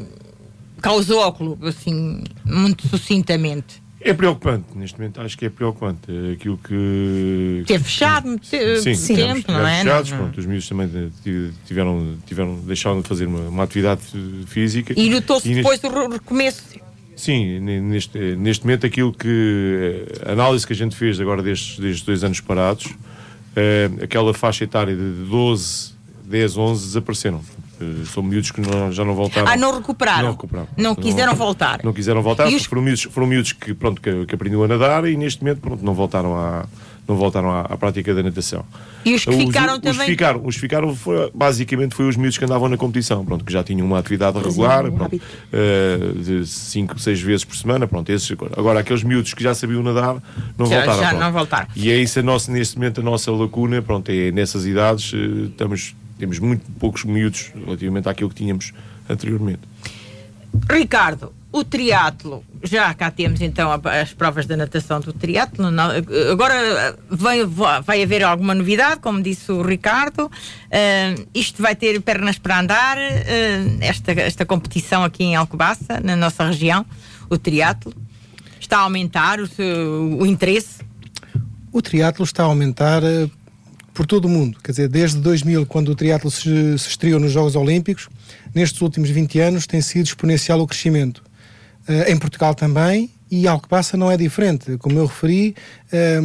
causou 0.80 1.22
ao 1.22 1.32
clube, 1.32 1.68
assim, 1.68 2.22
muito 2.44 2.88
sucintamente? 2.88 3.82
É 4.00 4.14
preocupante, 4.14 4.66
neste 4.76 4.96
momento 4.98 5.20
acho 5.20 5.36
que 5.36 5.44
é 5.46 5.50
preocupante. 5.50 6.00
É 6.09 6.32
Aquilo 6.34 6.56
que. 6.56 7.64
Teve 7.66 7.82
fechado 7.84 8.26
Sim, 8.42 8.59
muito 8.59 8.82
tempo, 8.84 8.96
tivemos- 9.06 9.44
não 9.48 9.66
é? 9.66 9.78
fechados, 9.78 10.11
Não- 10.12 10.18
pronto, 10.18 10.38
os 10.38 10.46
miúdos 10.46 10.68
também 10.68 10.88
ti- 11.22 11.52
tiveram, 11.66 12.16
tiveram, 12.24 12.54
deixaram 12.61 13.00
de 13.02 13.09
fazer 13.09 13.26
uma, 13.26 13.40
uma 13.48 13.64
atividade 13.64 14.00
física. 14.46 14.94
E 14.96 15.11
notou-se 15.11 15.48
neste- 15.48 15.62
depois 15.62 15.80
do 15.80 15.88
re- 15.88 16.12
recomeço. 16.14 16.62
Sim, 17.18 17.58
ne- 17.58 17.80
neste, 17.80 18.16
neste 18.36 18.64
momento 18.64 18.86
aquilo 18.86 19.12
que 19.12 20.06
eh, 20.22 20.28
a 20.30 20.32
análise 20.32 20.64
que 20.64 20.72
a 20.72 20.76
gente 20.76 20.94
fez 20.94 21.18
agora 21.20 21.42
destes, 21.42 21.76
destes 21.78 22.02
dois 22.06 22.22
anos 22.22 22.40
parados, 22.40 22.86
eh, 23.56 23.90
aquela 24.02 24.32
faixa 24.32 24.62
etária 24.62 24.94
de 24.94 25.02
12, 25.28 25.92
10, 26.24 26.56
11 26.56 26.86
desapareceram. 26.86 27.40
Eh, 27.80 28.04
são 28.12 28.22
miúdos 28.22 28.52
que 28.52 28.60
não- 28.60 28.92
já 28.92 29.04
não 29.04 29.14
voltaram. 29.16 29.48
Ah, 29.48 29.56
não 29.56 29.74
recuperaram? 29.74 30.22
Não 30.22 30.30
recuperaram. 30.32 30.68
Não 30.76 30.94
quiseram 30.94 31.34
voltar? 31.34 31.80
Não 31.82 31.92
quiseram 31.92 32.22
voltar, 32.22 32.46
os- 32.56 32.64
foram 32.66 32.82
miúdos, 32.82 33.02
foram 33.02 33.26
miúdos 33.26 33.52
que, 33.52 33.74
pronto, 33.74 34.00
que, 34.00 34.24
que 34.24 34.34
aprendiam 34.36 34.62
a 34.62 34.68
nadar 34.68 35.04
e 35.08 35.16
neste 35.16 35.42
momento 35.42 35.60
pronto, 35.60 35.84
não 35.84 35.94
voltaram 35.94 36.36
a, 36.36 36.66
não 37.09 37.16
voltaram 37.16 37.50
à, 37.50 37.62
à 37.62 37.76
prática 37.76 38.14
da 38.14 38.22
natação. 38.22 38.64
E 39.04 39.14
os 39.14 39.24
que 39.24 39.32
ficaram 39.32 39.74
os, 39.74 39.80
também? 39.80 40.00
Os 40.00 40.06
ficaram, 40.06 40.42
os 40.44 40.56
ficaram 40.56 40.94
foi, 40.94 41.30
basicamente 41.34 41.94
foi 41.94 42.06
os 42.06 42.16
miúdos 42.16 42.36
que 42.36 42.44
andavam 42.44 42.68
na 42.68 42.76
competição, 42.76 43.24
pronto, 43.24 43.44
que 43.44 43.52
já 43.52 43.64
tinham 43.64 43.86
uma 43.86 43.98
atividade 43.98 44.38
regular, 44.38 44.84
um 44.86 44.92
pronto, 44.92 45.16
uh, 45.16 46.18
de 46.18 46.46
5, 46.46 46.98
6 46.98 47.20
vezes 47.22 47.44
por 47.44 47.56
semana, 47.56 47.86
pronto, 47.86 48.11
esses, 48.12 48.30
agora 48.56 48.80
aqueles 48.80 49.02
miúdos 49.02 49.32
que 49.32 49.42
já 49.42 49.54
sabiam 49.54 49.82
nadar 49.82 50.22
não 50.59 50.66
Já- 50.66 50.76
voltaram. 50.76 51.00
já 51.02 51.09
pronto. 51.09 51.20
não 51.22 51.32
voltaram. 51.32 51.68
E 51.74 51.90
é 51.90 51.96
isso 51.96 52.18
a 52.20 52.22
nossa, 52.22 52.52
neste 52.52 52.76
momento 52.76 53.00
a 53.00 53.04
nossa 53.04 53.32
lacuna, 53.32 53.80
pronto, 53.80 54.11
é 54.11 54.30
nessas 54.30 54.66
idades 54.66 55.12
eh, 55.14 55.46
estamos, 55.46 55.96
temos 56.18 56.38
muito 56.38 56.62
poucos 56.78 57.04
miúdos 57.04 57.50
relativamente 57.64 58.09
àquilo 58.09 58.28
que 58.28 58.36
tínhamos 58.36 58.72
anteriormente. 59.09 59.61
Ricardo, 60.70 61.32
o 61.51 61.64
triatlo, 61.64 62.44
já 62.62 62.92
cá 62.92 63.11
temos 63.11 63.40
então 63.40 63.70
as 63.72 64.12
provas 64.12 64.44
da 64.46 64.57
natação 64.57 65.01
do 65.01 65.12
triatlo. 65.14 65.66
Agora 66.30 66.96
vai, 67.09 67.38
vai 67.82 68.03
haver 68.03 68.22
alguma 68.22 68.55
novidade, 68.55 69.01
como 69.01 69.22
disse 69.22 69.51
o 69.51 69.62
Ricardo. 69.62 70.30
Ah, 70.70 71.14
isto 71.34 71.62
vai 71.62 71.74
ter 71.74 72.01
pernas 72.03 72.38
para 72.38 72.61
andar, 72.61 72.99
ah, 72.99 73.01
esta, 73.80 74.12
esta 74.12 74.44
competição 74.44 75.03
aqui 75.05 75.24
em 75.24 75.36
Alcobaça, 75.36 76.01
na 76.03 76.14
nossa 76.16 76.44
região, 76.46 76.84
o 77.30 77.38
triatlo. 77.38 77.94
Está 78.61 78.78
a 78.78 78.82
aumentar 78.82 79.40
o, 79.40 79.46
seu- 79.46 80.18
o 80.20 80.26
interesse. 80.26 80.80
O 81.72 81.80
triatlo 81.80 82.24
está 82.24 82.42
a 82.42 82.46
aumentar 82.46 83.03
eh, 83.03 83.28
por 83.94 84.05
todo 84.05 84.26
o 84.26 84.28
mundo. 84.28 84.59
Quer 84.62 84.72
dizer, 84.72 84.88
desde 84.88 85.18
2000, 85.20 85.64
quando 85.64 85.90
o 85.90 85.94
triatlo 85.94 86.30
se, 86.30 86.78
se 86.78 86.88
estreou 86.90 87.18
nos 87.20 87.32
Jogos 87.32 87.57
Olímpicos, 87.57 88.09
nestes 88.55 88.80
últimos 88.82 89.09
20 89.09 89.38
anos 89.40 89.66
tem 89.66 89.80
sido 89.80 90.07
exponencial 90.07 90.61
o 90.61 90.66
crescimento. 90.66 91.22
Eh, 91.89 92.12
em 92.12 92.18
Portugal 92.18 92.55
também, 92.55 93.11
e 93.30 93.49
Alcobaça 93.49 93.97
não 93.97 94.11
é 94.11 94.16
diferente. 94.16 94.76
Como 94.76 94.99
eu 94.99 95.07
referi, 95.07 95.57
eh, 95.91 96.20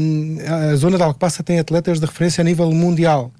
a 0.71 0.75
zona 0.75 0.97
de 0.97 1.03
Alcobaça 1.03 1.41
tem 1.41 1.57
atletas 1.57 1.99
de 1.99 2.05
referência 2.05 2.41
a 2.41 2.43
nível 2.43 2.69
mundial. 2.71 3.31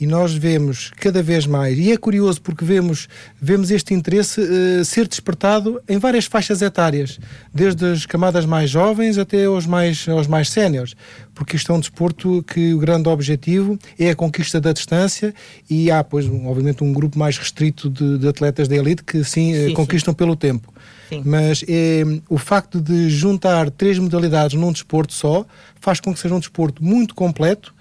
E 0.00 0.06
nós 0.06 0.32
vemos 0.32 0.90
cada 0.96 1.22
vez 1.22 1.46
mais, 1.46 1.78
e 1.78 1.92
é 1.92 1.96
curioso 1.96 2.40
porque 2.40 2.64
vemos, 2.64 3.06
vemos 3.40 3.70
este 3.70 3.92
interesse 3.92 4.40
eh, 4.40 4.82
ser 4.82 5.06
despertado 5.06 5.78
em 5.86 5.98
várias 5.98 6.24
faixas 6.24 6.62
etárias, 6.62 7.18
desde 7.52 7.84
as 7.84 8.06
camadas 8.06 8.46
mais 8.46 8.70
jovens 8.70 9.18
até 9.18 9.44
aos 9.44 9.66
mais, 9.66 10.08
aos 10.08 10.26
mais 10.26 10.48
séniores, 10.48 10.94
porque 11.34 11.56
isto 11.56 11.70
é 11.70 11.74
um 11.74 11.80
desporto 11.80 12.42
que 12.44 12.72
o 12.72 12.78
grande 12.78 13.10
objetivo 13.10 13.78
é 13.98 14.10
a 14.10 14.16
conquista 14.16 14.58
da 14.58 14.72
distância 14.72 15.34
e 15.68 15.90
há, 15.90 16.02
pois, 16.02 16.26
obviamente, 16.26 16.82
um 16.82 16.92
grupo 16.94 17.18
mais 17.18 17.36
restrito 17.36 17.90
de, 17.90 18.18
de 18.18 18.28
atletas 18.28 18.68
da 18.68 18.76
elite 18.76 19.04
que 19.04 19.22
sim, 19.22 19.52
eh, 19.52 19.60
Sim, 19.60 19.66
sim. 19.68 19.74
conquistam 19.74 20.14
pelo 20.14 20.34
tempo. 20.34 20.72
Sim. 21.10 21.22
Mas 21.24 21.64
eh, 21.68 22.04
o 22.28 22.38
facto 22.38 22.80
de 22.80 23.10
juntar 23.10 23.68
três 23.70 23.98
modalidades 23.98 24.58
num 24.58 24.72
desporto 24.72 25.12
só 25.12 25.44
faz 25.80 26.00
com 26.00 26.14
que 26.14 26.20
seja 26.20 26.34
um 26.34 26.38
desporto 26.38 26.82
muito 26.84 27.14
completo 27.14 27.74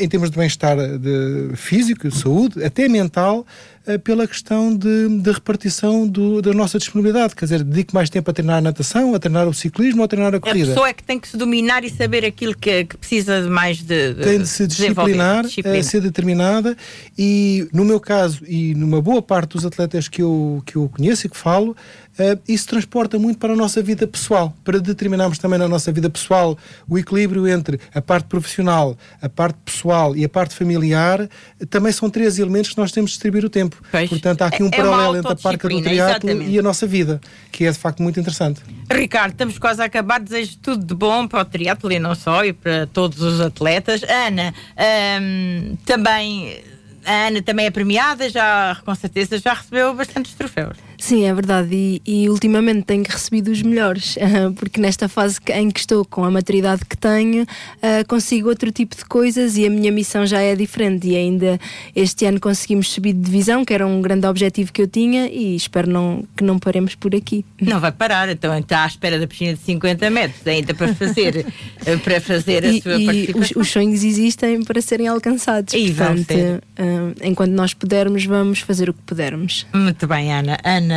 em 0.00 0.08
termos 0.08 0.30
de 0.30 0.36
bem-estar 0.36 0.76
de 0.98 1.50
físico, 1.56 2.10
saúde, 2.10 2.62
até 2.64 2.88
mental, 2.88 3.46
eh, 3.86 3.98
pela 3.98 4.26
questão 4.26 4.76
de, 4.76 5.08
de 5.20 5.30
repartição 5.30 6.08
do- 6.08 6.42
da 6.42 6.52
nossa 6.52 6.76
disponibilidade. 6.78 7.36
Quer 7.36 7.44
dizer, 7.44 7.62
dedico 7.62 7.94
mais 7.94 8.10
tempo 8.10 8.28
a 8.30 8.34
treinar 8.34 8.56
a 8.58 8.60
natação, 8.60 9.14
a 9.14 9.18
treinar 9.18 9.46
o 9.46 9.54
ciclismo 9.54 10.00
ou 10.00 10.04
a 10.04 10.08
treinar 10.08 10.34
a 10.34 10.38
A 10.38 10.40
corrida. 10.40 10.68
pessoa 10.68 10.88
é 10.88 10.92
que 10.92 11.04
tem 11.04 11.20
que 11.20 11.28
se 11.28 11.36
dominar 11.36 11.84
e 11.84 11.90
saber 11.90 12.24
aquilo 12.24 12.56
que, 12.56 12.84
que 12.84 12.96
precisa 12.96 13.40
de 13.42 13.48
mais 13.48 13.78
de, 13.78 14.14
de 14.14 14.22
tem 14.22 14.38
de 14.40 14.46
se 14.48 14.66
disciplinar, 14.66 15.44
Disciplina. 15.44 15.76
eh, 15.76 15.82
ser 15.82 16.00
determinada 16.00 16.76
e 17.16 17.68
no 17.72 17.84
meu 17.84 18.00
caso 18.00 18.40
e 18.46 18.74
numa 18.74 19.00
boa 19.00 19.22
parte 19.22 19.52
dos 19.52 19.64
atletas 19.64 20.08
que 20.08 20.20
eu, 20.20 20.62
que 20.66 20.76
eu 20.76 20.88
conheço 20.88 21.26
e 21.26 21.30
que 21.30 21.36
falo, 21.36 21.76
eh, 21.76 22.05
isso 22.48 22.66
transporta 22.66 23.18
muito 23.18 23.38
para 23.38 23.52
a 23.52 23.56
nossa 23.56 23.82
vida 23.82 24.06
pessoal, 24.06 24.54
para 24.64 24.78
determinarmos 24.80 25.38
também 25.38 25.58
na 25.58 25.68
nossa 25.68 25.92
vida 25.92 26.08
pessoal 26.08 26.56
o 26.88 26.98
equilíbrio 26.98 27.46
entre 27.46 27.78
a 27.94 28.00
parte 28.00 28.26
profissional, 28.26 28.96
a 29.20 29.28
parte 29.28 29.58
pessoal 29.64 30.16
e 30.16 30.24
a 30.24 30.28
parte 30.28 30.54
familiar, 30.54 31.20
eh, 31.20 31.66
também 31.68 31.92
são 31.92 32.08
três 32.08 32.38
elementos 32.38 32.70
que 32.70 32.78
nós 32.78 32.90
temos 32.92 33.10
de 33.10 33.14
distribuir 33.14 33.44
o 33.44 33.50
tempo. 33.50 33.76
Pois. 33.90 34.08
Portanto, 34.08 34.42
há 34.42 34.46
aqui 34.46 34.62
um 34.62 34.66
É- 34.66 34.68
é 34.68 34.76
paralelo 34.76 35.16
entre 35.16 35.32
a 35.32 35.36
parca 35.36 35.68
do 35.68 35.82
triatlo 35.82 36.42
e 36.42 36.58
a 36.58 36.62
nossa 36.62 36.86
vida, 36.86 37.20
que 37.52 37.64
é 37.64 37.70
de 37.70 37.78
facto 37.78 38.02
muito 38.02 38.18
interessante. 38.18 38.60
Ricardo, 38.90 39.32
estamos 39.32 39.58
quase 39.58 39.82
a 39.82 39.84
acabar. 39.84 40.20
Desejo 40.20 40.56
tudo 40.62 40.84
de 40.84 40.94
bom 40.94 41.26
para 41.28 41.40
o 41.42 41.44
triatlo 41.44 41.92
e 41.92 41.98
não 41.98 42.14
só, 42.14 42.44
e 42.44 42.52
para 42.52 42.86
todos 42.86 43.20
os 43.20 43.40
atletas. 43.40 44.02
Ana, 44.04 44.54
ahm, 44.76 45.76
também. 45.84 46.62
A 47.04 47.28
Ana 47.28 47.40
também 47.40 47.66
é 47.66 47.70
premiada, 47.70 48.28
já 48.28 48.76
com 48.84 48.92
certeza 48.94 49.38
já 49.38 49.54
recebeu 49.54 49.94
bastantes 49.94 50.34
troféus. 50.34 50.76
Sim, 50.98 51.24
é 51.24 51.34
verdade. 51.34 51.68
E, 51.74 52.02
e 52.06 52.28
ultimamente 52.28 52.82
tenho 52.84 53.04
recebido 53.08 53.50
os 53.50 53.62
melhores, 53.62 54.16
porque 54.56 54.80
nesta 54.80 55.08
fase 55.08 55.38
em 55.54 55.70
que 55.70 55.80
estou, 55.80 56.04
com 56.04 56.24
a 56.24 56.30
maturidade 56.30 56.82
que 56.84 56.96
tenho, 56.96 57.46
ah, 57.82 58.04
consigo 58.06 58.48
outro 58.48 58.70
tipo 58.70 58.96
de 58.96 59.04
coisas 59.04 59.56
e 59.56 59.66
a 59.66 59.70
minha 59.70 59.90
missão 59.92 60.26
já 60.26 60.40
é 60.40 60.54
diferente. 60.54 61.08
E 61.08 61.16
ainda 61.16 61.58
este 61.94 62.24
ano 62.26 62.40
conseguimos 62.40 62.90
subir 62.90 63.12
de 63.12 63.20
divisão, 63.20 63.64
que 63.64 63.72
era 63.74 63.86
um 63.86 64.00
grande 64.00 64.26
objetivo 64.26 64.72
que 64.72 64.82
eu 64.82 64.86
tinha, 64.86 65.28
e 65.28 65.54
espero 65.56 65.90
não, 65.90 66.24
que 66.36 66.42
não 66.44 66.58
paremos 66.58 66.94
por 66.94 67.14
aqui. 67.14 67.44
Não 67.60 67.80
vai 67.80 67.90
parar, 67.92 68.28
então 68.28 68.56
está 68.56 68.84
à 68.84 68.86
espera 68.86 69.18
da 69.18 69.26
piscina 69.26 69.54
de 69.54 69.60
50 69.60 70.08
metros, 70.10 70.46
ainda 70.46 70.72
para 70.74 70.94
fazer, 70.94 71.46
eh, 71.84 71.96
para 71.96 72.20
fazer 72.20 72.64
a 72.64 72.68
E, 72.68 72.80
sua 72.82 72.92
e 72.94 72.96
os, 72.98 73.04
participação. 73.06 73.62
os 73.62 73.68
sonhos 73.70 74.04
existem 74.04 74.62
para 74.62 74.80
serem 74.80 75.08
alcançados. 75.08 75.74
E 75.74 75.92
Portanto, 75.92 76.62
ah, 76.78 77.12
enquanto 77.24 77.52
nós 77.52 77.74
pudermos, 77.74 78.24
vamos 78.24 78.60
fazer 78.60 78.88
o 78.88 78.94
que 78.94 79.02
pudermos. 79.02 79.66
Muito 79.74 80.06
bem, 80.06 80.32
Ana. 80.32 80.58
Ana, 80.64 80.95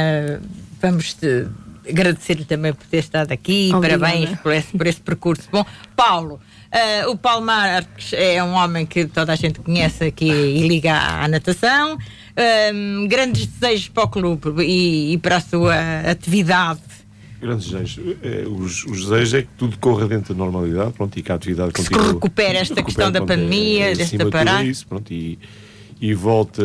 vamos 0.81 1.13
te 1.13 1.47
agradecer-lhe 1.87 2.45
também 2.45 2.73
por 2.73 2.85
ter 2.85 2.97
estado 2.99 3.31
aqui. 3.31 3.71
Obrigada. 3.73 3.99
Parabéns 4.05 4.39
por 4.39 4.53
esse, 4.53 4.77
por 4.77 4.87
esse 4.87 5.01
percurso. 5.01 5.43
Bom, 5.51 5.65
Paulo, 5.95 6.39
eh, 6.71 7.05
o 7.07 7.17
Paulo 7.17 7.45
Marques 7.45 8.13
é 8.13 8.43
um 8.43 8.53
homem 8.53 8.85
que 8.85 9.05
toda 9.05 9.33
a 9.33 9.35
gente 9.35 9.59
conhece 9.59 10.05
aqui 10.05 10.29
e 10.29 10.67
liga 10.67 10.93
à, 10.95 11.27
natação. 11.27 11.97
Ahm, 12.37 13.07
grandes 13.07 13.47
desejos 13.47 13.89
para 13.89 14.03
o 14.03 14.07
clube 14.07 14.63
e, 14.63 15.13
e 15.13 15.17
para 15.17 15.37
a 15.37 15.41
sua 15.41 15.75
atividade. 16.09 16.79
Grandes 17.41 17.69
desejos. 17.69 18.15
Eh, 18.21 18.45
Os, 18.47 18.85
os 18.85 19.05
desejos 19.05 19.33
é 19.33 19.41
que 19.41 19.49
tudo 19.57 19.77
corra 19.79 20.07
dentro 20.07 20.33
da 20.33 20.43
normalidade 20.43 20.93
pronto, 20.93 21.17
e 21.17 21.21
que 21.23 21.31
a 21.31 21.35
atividade 21.35 21.71
Que 21.71 21.81
se 21.81 21.93
recupere 21.93 22.57
esta 22.57 22.75
recupere, 22.75 22.85
questão 22.85 23.11
da 23.11 23.19
pronto, 23.19 23.31
é- 23.31 23.35
pandemia, 23.35 23.91
é, 23.91 23.95
desta 23.95 24.59
é 24.59 24.63
isso, 24.65 24.85
pronto, 24.87 25.11
e, 25.11 25.39
e 26.01 26.13
volta, 26.13 26.63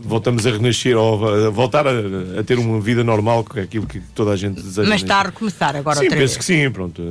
voltamos 0.00 0.46
a 0.46 0.50
renascer, 0.50 0.96
ou 0.96 1.46
a 1.46 1.50
voltar 1.50 1.86
a, 1.86 1.92
a 2.38 2.44
ter 2.44 2.58
uma 2.58 2.78
vida 2.78 3.02
normal, 3.02 3.42
que 3.42 3.58
é 3.58 3.62
aquilo 3.62 3.86
que 3.86 4.00
toda 4.14 4.32
a 4.32 4.36
gente 4.36 4.60
deseja. 4.60 4.88
Mas 4.88 5.02
está 5.02 5.20
a 5.20 5.22
recomeçar 5.22 5.74
agora 5.74 5.96
Sim, 5.96 6.04
outra 6.04 6.18
penso 6.18 6.34
vez. 6.34 6.36
que 6.36 6.44
sim, 6.44 6.70
pronto. 6.70 7.02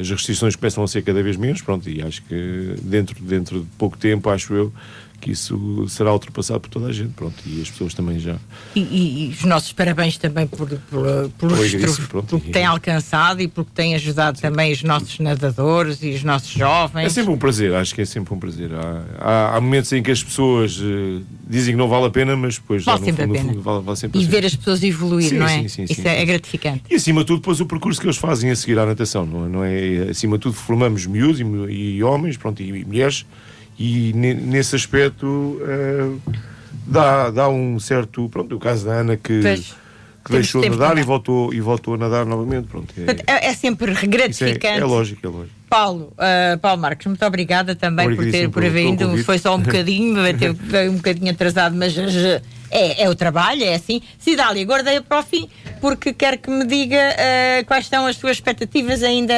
As 0.00 0.08
restrições 0.08 0.56
começam 0.56 0.82
a 0.82 0.88
ser 0.88 1.02
cada 1.02 1.22
vez 1.22 1.36
menos, 1.36 1.60
pronto, 1.60 1.88
e 1.90 2.02
acho 2.02 2.22
que 2.22 2.74
dentro, 2.82 3.22
dentro 3.22 3.60
de 3.60 3.66
pouco 3.76 3.98
tempo, 3.98 4.30
acho 4.30 4.54
eu, 4.54 4.72
que 5.22 5.30
isso 5.30 5.86
será 5.88 6.12
ultrapassado 6.12 6.58
por 6.60 6.68
toda 6.68 6.86
a 6.88 6.92
gente, 6.92 7.10
pronto, 7.10 7.34
e 7.46 7.62
as 7.62 7.70
pessoas 7.70 7.94
também 7.94 8.18
já. 8.18 8.34
E, 8.74 8.80
e- 8.80 9.26
e 9.26 9.28
os 9.28 9.44
nossos 9.44 9.72
parabéns 9.72 10.18
também 10.18 10.46
por, 10.48 10.68
por, 10.68 11.30
pelos 11.38 11.54
Obrigadíssimo, 11.58 11.80
truf- 11.94 12.08
pronto. 12.08 12.26
pelo 12.26 12.40
que 12.40 12.50
tem 12.50 12.64
alcançado 12.66 13.40
e 13.40 13.46
porque 13.46 13.70
tem 13.72 13.94
ajudado 13.94 14.40
também 14.40 14.72
os 14.72 14.82
nossos 14.82 15.18
nadadores 15.20 16.02
e 16.02 16.10
os 16.10 16.24
nossos 16.24 16.50
jovens. 16.50 17.06
É 17.06 17.08
sempre 17.08 17.32
um 17.32 17.38
prazer, 17.38 17.72
acho 17.74 17.94
que 17.94 18.00
é 18.00 18.04
sempre 18.04 18.34
um 18.34 18.38
prazer. 18.38 18.70
Há, 18.74 19.04
há, 19.20 19.56
há 19.56 19.60
momentos 19.60 19.92
em 19.92 20.02
que 20.02 20.10
as 20.10 20.22
pessoas 20.24 20.76
eh, 20.82 21.22
dizem 21.48 21.74
que 21.74 21.78
não 21.78 21.88
vale 21.88 22.06
a 22.06 22.10
pena, 22.10 22.36
mas 22.36 22.56
depois 22.56 22.84
Vale 22.84 23.04
sempre 23.04 23.22
a 23.22 23.26
fundo, 23.26 23.28
no 23.28 23.34
pena. 23.40 23.52
fundo, 23.52 23.62
vale, 23.62 23.82
vale 23.84 23.96
sempre 23.96 24.18
a 24.18 24.22
E 24.22 24.26
pena. 24.26 24.40
ver 24.40 24.46
as 24.46 24.56
pessoas 24.56 24.82
evoluir, 24.82 25.28
Sim, 25.28 25.38
não 25.38 25.46
é? 25.46 25.60
sim, 25.62 25.68
sim, 25.68 25.84
Isso 25.84 26.02
sim, 26.02 26.08
é, 26.08 26.16
é 26.16 26.20
sim. 26.20 26.26
gratificante. 26.26 26.82
E 26.90 26.94
acima 26.96 27.20
de 27.20 27.28
tudo, 27.28 27.38
depois 27.38 27.60
o 27.60 27.66
percurso 27.66 28.00
que 28.00 28.06
eles 28.06 28.16
fazem 28.16 28.50
a 28.50 28.56
seguir 28.56 28.76
à 28.78 28.84
natação, 28.86 29.24
não 29.24 29.44
é? 29.44 29.48
Não 29.48 29.64
é 29.64 30.10
acima 30.10 30.36
de 30.36 30.42
tudo, 30.42 30.54
formamos 30.54 31.06
miúdos 31.06 31.38
e, 31.40 31.44
e 31.74 32.02
homens, 32.02 32.36
pronto, 32.36 32.60
e, 32.60 32.84
mulheres, 32.84 33.24
e 33.82 34.12
ne- 34.14 34.34
nesse 34.34 34.76
aspecto 34.76 35.60
eh, 35.66 36.10
dá, 36.86 37.30
dá 37.30 37.48
um 37.48 37.80
certo. 37.80 38.28
Pronto, 38.28 38.54
o 38.54 38.58
caso 38.60 38.86
da 38.86 38.92
Ana 38.92 39.16
que, 39.16 39.40
Pois. 39.42 39.60
que 39.60 40.30
Temos 40.30 40.42
deixou 40.42 40.62
de 40.62 40.68
nadar 40.70 40.96
e 40.98 41.02
voltou, 41.02 41.52
e 41.52 41.60
voltou 41.60 41.94
a 41.94 41.96
nadar 41.98 42.24
novamente. 42.24 42.68
Pronto, 42.68 42.94
é, 42.96 43.32
É, 43.32 43.46
é 43.48 43.54
sempre 43.54 43.92
é, 43.92 44.06
gratificante. 44.06 44.66
é 44.80 44.84
lógico, 44.84 45.26
é 45.26 45.30
lógico. 45.30 45.54
Paulo, 45.68 46.12
ah, 46.18 46.56
Paulo 46.60 46.80
Marques, 46.80 47.06
muito 47.06 47.24
obrigada 47.24 47.74
também 47.74 48.14
por 48.14 48.30
ter 48.30 48.48
por 48.50 48.64
haver 48.64 48.84
convite. 48.96 49.24
Foi 49.24 49.38
só 49.38 49.56
um 49.56 49.58
bocadinho, 49.62 50.14
veio- 50.38 50.54
veio 50.54 50.92
um 50.92 50.96
bocadinho 50.96 51.30
atrasado, 51.32 51.74
mas 51.74 51.96
é, 52.70 53.02
é 53.02 53.08
o 53.10 53.14
trabalho, 53.16 53.64
é 53.64 53.74
assim. 53.74 54.00
Cidália, 54.18 54.64
guardei 54.64 55.00
para 55.00 55.18
o 55.18 55.22
fim, 55.24 55.48
porque 55.80 56.12
quero 56.12 56.38
que 56.38 56.50
me 56.50 56.64
diga 56.66 57.00
ah, 57.18 57.64
quais 57.64 57.88
são 57.88 58.06
as 58.06 58.16
suas 58.16 58.36
expectativas 58.36 59.02
ainda, 59.02 59.34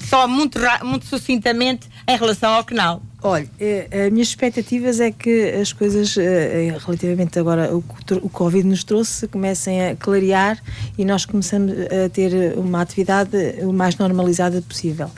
só 0.00 0.26
muito, 0.26 0.58
muito 0.82 1.04
sucintamente, 1.06 1.86
em 2.08 2.16
relação 2.16 2.50
ao 2.54 2.64
canal. 2.64 3.02
Olha, 3.20 3.48
eh, 3.58 3.88
as 4.06 4.12
minhas 4.12 4.28
expectativas 4.28 5.00
é 5.00 5.10
que 5.10 5.50
as 5.50 5.72
coisas, 5.72 6.16
eh, 6.16 6.68
eh, 6.68 6.78
relativamente 6.78 7.36
agora, 7.36 7.74
o 7.74 7.82
que 7.82 8.14
o 8.14 8.28
Covid 8.28 8.64
nos 8.64 8.84
trouxe, 8.84 9.26
comecem 9.26 9.88
a 9.88 9.96
clarear 9.96 10.56
e 10.96 11.04
nós 11.04 11.26
começamos 11.26 11.72
a 11.72 12.08
ter 12.08 12.56
uma 12.56 12.80
atividade 12.80 13.36
o 13.62 13.72
mais 13.72 13.96
normalizada 13.96 14.62
possível. 14.62 15.10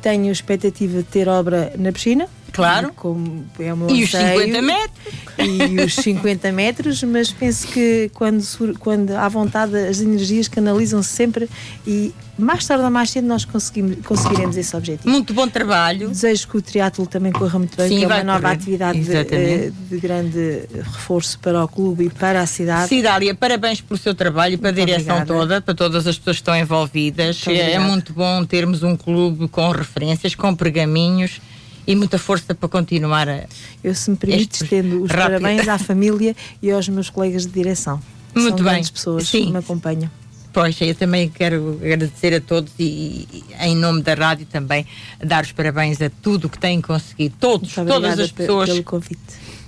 Tenho 0.00 0.32
expectativa 0.32 0.98
de 0.98 1.04
ter 1.04 1.28
obra 1.28 1.72
na 1.76 1.92
piscina, 1.92 2.26
Claro. 2.52 2.92
Como 2.96 3.44
é 3.58 3.72
o 3.72 3.76
meu 3.76 3.90
E 3.90 4.02
os 4.02 4.14
anseio. 4.14 4.40
50 4.40 4.62
metros? 4.62 5.14
E 5.38 5.80
os 5.80 5.94
50 5.94 6.52
metros, 6.52 7.02
mas 7.04 7.30
penso 7.30 7.68
que 7.68 8.10
quando, 8.14 8.44
quando 8.78 9.12
há 9.12 9.28
vontade, 9.28 9.76
as 9.76 10.00
energias 10.00 10.48
canalizam-se 10.48 11.08
sempre 11.10 11.48
e 11.86 12.12
mais 12.38 12.64
tarde 12.66 12.84
ou 12.84 12.90
mais 12.90 13.10
cedo 13.10 13.26
nós 13.26 13.44
conseguimos, 13.44 14.04
conseguiremos 14.04 14.56
esse 14.56 14.74
objetivo. 14.76 15.08
Muito 15.08 15.34
bom 15.34 15.48
trabalho. 15.48 16.08
Desejo 16.08 16.48
que 16.48 16.56
o 16.56 16.62
triatlo 16.62 17.06
também 17.06 17.32
corra 17.32 17.58
muito 17.58 17.76
bem, 17.76 17.88
Sim, 17.88 17.98
que 17.98 18.04
é 18.04 18.06
uma 18.06 18.22
nova 18.24 18.40
correr. 18.42 18.54
atividade 18.54 19.00
de, 19.00 19.16
eh, 19.16 19.72
de 19.90 19.98
grande 19.98 20.62
reforço 20.82 21.38
para 21.40 21.64
o 21.64 21.68
clube 21.68 22.04
e 22.06 22.10
para 22.10 22.40
a 22.40 22.46
cidade. 22.46 22.88
Cidália, 22.88 23.34
parabéns 23.34 23.80
pelo 23.80 23.98
seu 23.98 24.14
trabalho 24.14 24.54
e 24.54 24.56
para 24.56 24.70
a 24.70 24.72
direção 24.72 25.16
obrigada. 25.16 25.26
toda, 25.26 25.60
para 25.60 25.74
todas 25.74 26.06
as 26.06 26.16
pessoas 26.16 26.36
que 26.36 26.40
estão 26.42 26.56
envolvidas. 26.56 27.44
Muito 27.44 27.50
é 27.60 27.62
obrigada. 27.62 27.84
muito 27.86 28.12
bom 28.12 28.44
termos 28.44 28.82
um 28.82 28.96
clube 28.96 29.48
com 29.48 29.70
referências, 29.70 30.34
com 30.34 30.54
pergaminhos 30.54 31.40
e 31.88 31.96
muita 31.96 32.18
força 32.18 32.54
para 32.54 32.68
continuar 32.68 33.28
a. 33.28 33.46
Eu, 33.82 33.94
se 33.94 34.10
me 34.10 34.16
permites, 34.16 34.60
Este- 34.60 34.64
estendo 34.76 35.02
os 35.02 35.10
rápido. 35.10 35.40
parabéns 35.40 35.66
à 35.68 35.78
família 35.78 36.36
e 36.62 36.70
aos 36.70 36.88
meus 36.88 37.08
colegas 37.08 37.46
de 37.46 37.52
direção. 37.52 38.00
Muito 38.36 38.62
São 38.62 38.72
bem. 38.72 38.84
pessoas 38.84 39.26
Sim. 39.28 39.46
que 39.46 39.52
me 39.52 39.58
acompanham. 39.58 40.10
Pois, 40.52 40.78
eu 40.80 40.94
também 40.94 41.28
quero 41.28 41.78
agradecer 41.80 42.34
a 42.34 42.40
todos 42.40 42.72
e, 42.78 43.26
e, 43.32 43.44
em 43.60 43.74
nome 43.76 44.02
da 44.02 44.14
rádio 44.14 44.46
também 44.46 44.86
dar 45.24 45.44
os 45.44 45.52
parabéns 45.52 46.00
a 46.02 46.10
tudo 46.22 46.48
que 46.48 46.58
têm 46.58 46.80
conseguido. 46.80 47.34
Todos, 47.40 47.72
todas 47.74 48.18
as 48.18 48.30
pe- 48.32 48.38
pessoas. 48.42 48.68
pelo 48.68 48.82
convite. 48.82 49.20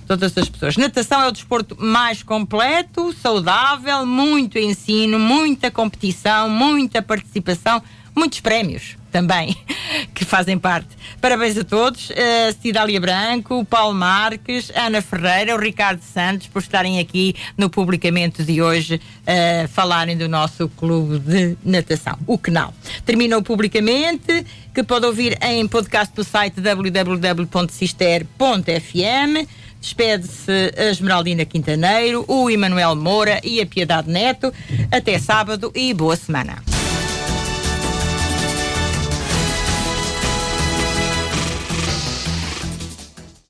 todas 0.07 0.37
as 0.37 0.49
pessoas. 0.49 0.75
Natação 0.77 1.21
é 1.21 1.27
o 1.27 1.31
desporto 1.31 1.77
mais 1.79 2.21
completo, 2.23 3.13
saudável, 3.21 4.05
muito 4.05 4.57
ensino, 4.59 5.17
muita 5.17 5.71
competição, 5.71 6.49
muita 6.49 7.01
participação, 7.01 7.81
muitos 8.15 8.39
prémios 8.39 8.95
também 9.11 9.55
que 10.15 10.23
fazem 10.23 10.57
parte. 10.57 10.87
Parabéns 11.19 11.57
a 11.57 11.63
todos, 11.63 12.11
a 12.11 12.53
Cidália 12.53 12.99
Branco, 12.99 13.59
o 13.59 13.65
Paulo 13.65 13.93
Marques, 13.93 14.71
a 14.73 14.87
Ana 14.87 15.01
Ferreira, 15.01 15.55
o 15.55 15.59
Ricardo 15.59 16.01
Santos 16.01 16.47
por 16.47 16.61
estarem 16.61 16.99
aqui 16.99 17.35
no 17.57 17.69
publicamento 17.69 18.43
de 18.43 18.61
hoje 18.61 18.99
a 19.27 19.67
falarem 19.67 20.17
do 20.17 20.27
nosso 20.27 20.69
clube 20.69 21.19
de 21.19 21.57
natação, 21.63 22.17
o 22.25 22.37
Canal. 22.37 22.73
Terminou 23.05 23.41
publicamente, 23.41 24.45
que 24.73 24.83
pode 24.83 25.05
ouvir 25.05 25.37
em 25.43 25.67
podcast 25.67 26.15
do 26.15 26.23
site 26.23 26.61
www.cister.fm. 26.61 29.47
Despede-se 29.81 30.73
a 30.77 30.91
Esmeraldina 30.91 31.43
Quintaneiro, 31.43 32.23
o 32.27 32.49
Emanuel 32.49 32.95
Moura 32.95 33.41
e 33.43 33.59
a 33.59 33.65
Piedade 33.65 34.09
Neto. 34.09 34.53
Até 34.91 35.17
sábado 35.17 35.71
e 35.75 35.91
boa 35.93 36.15
semana. 36.15 36.80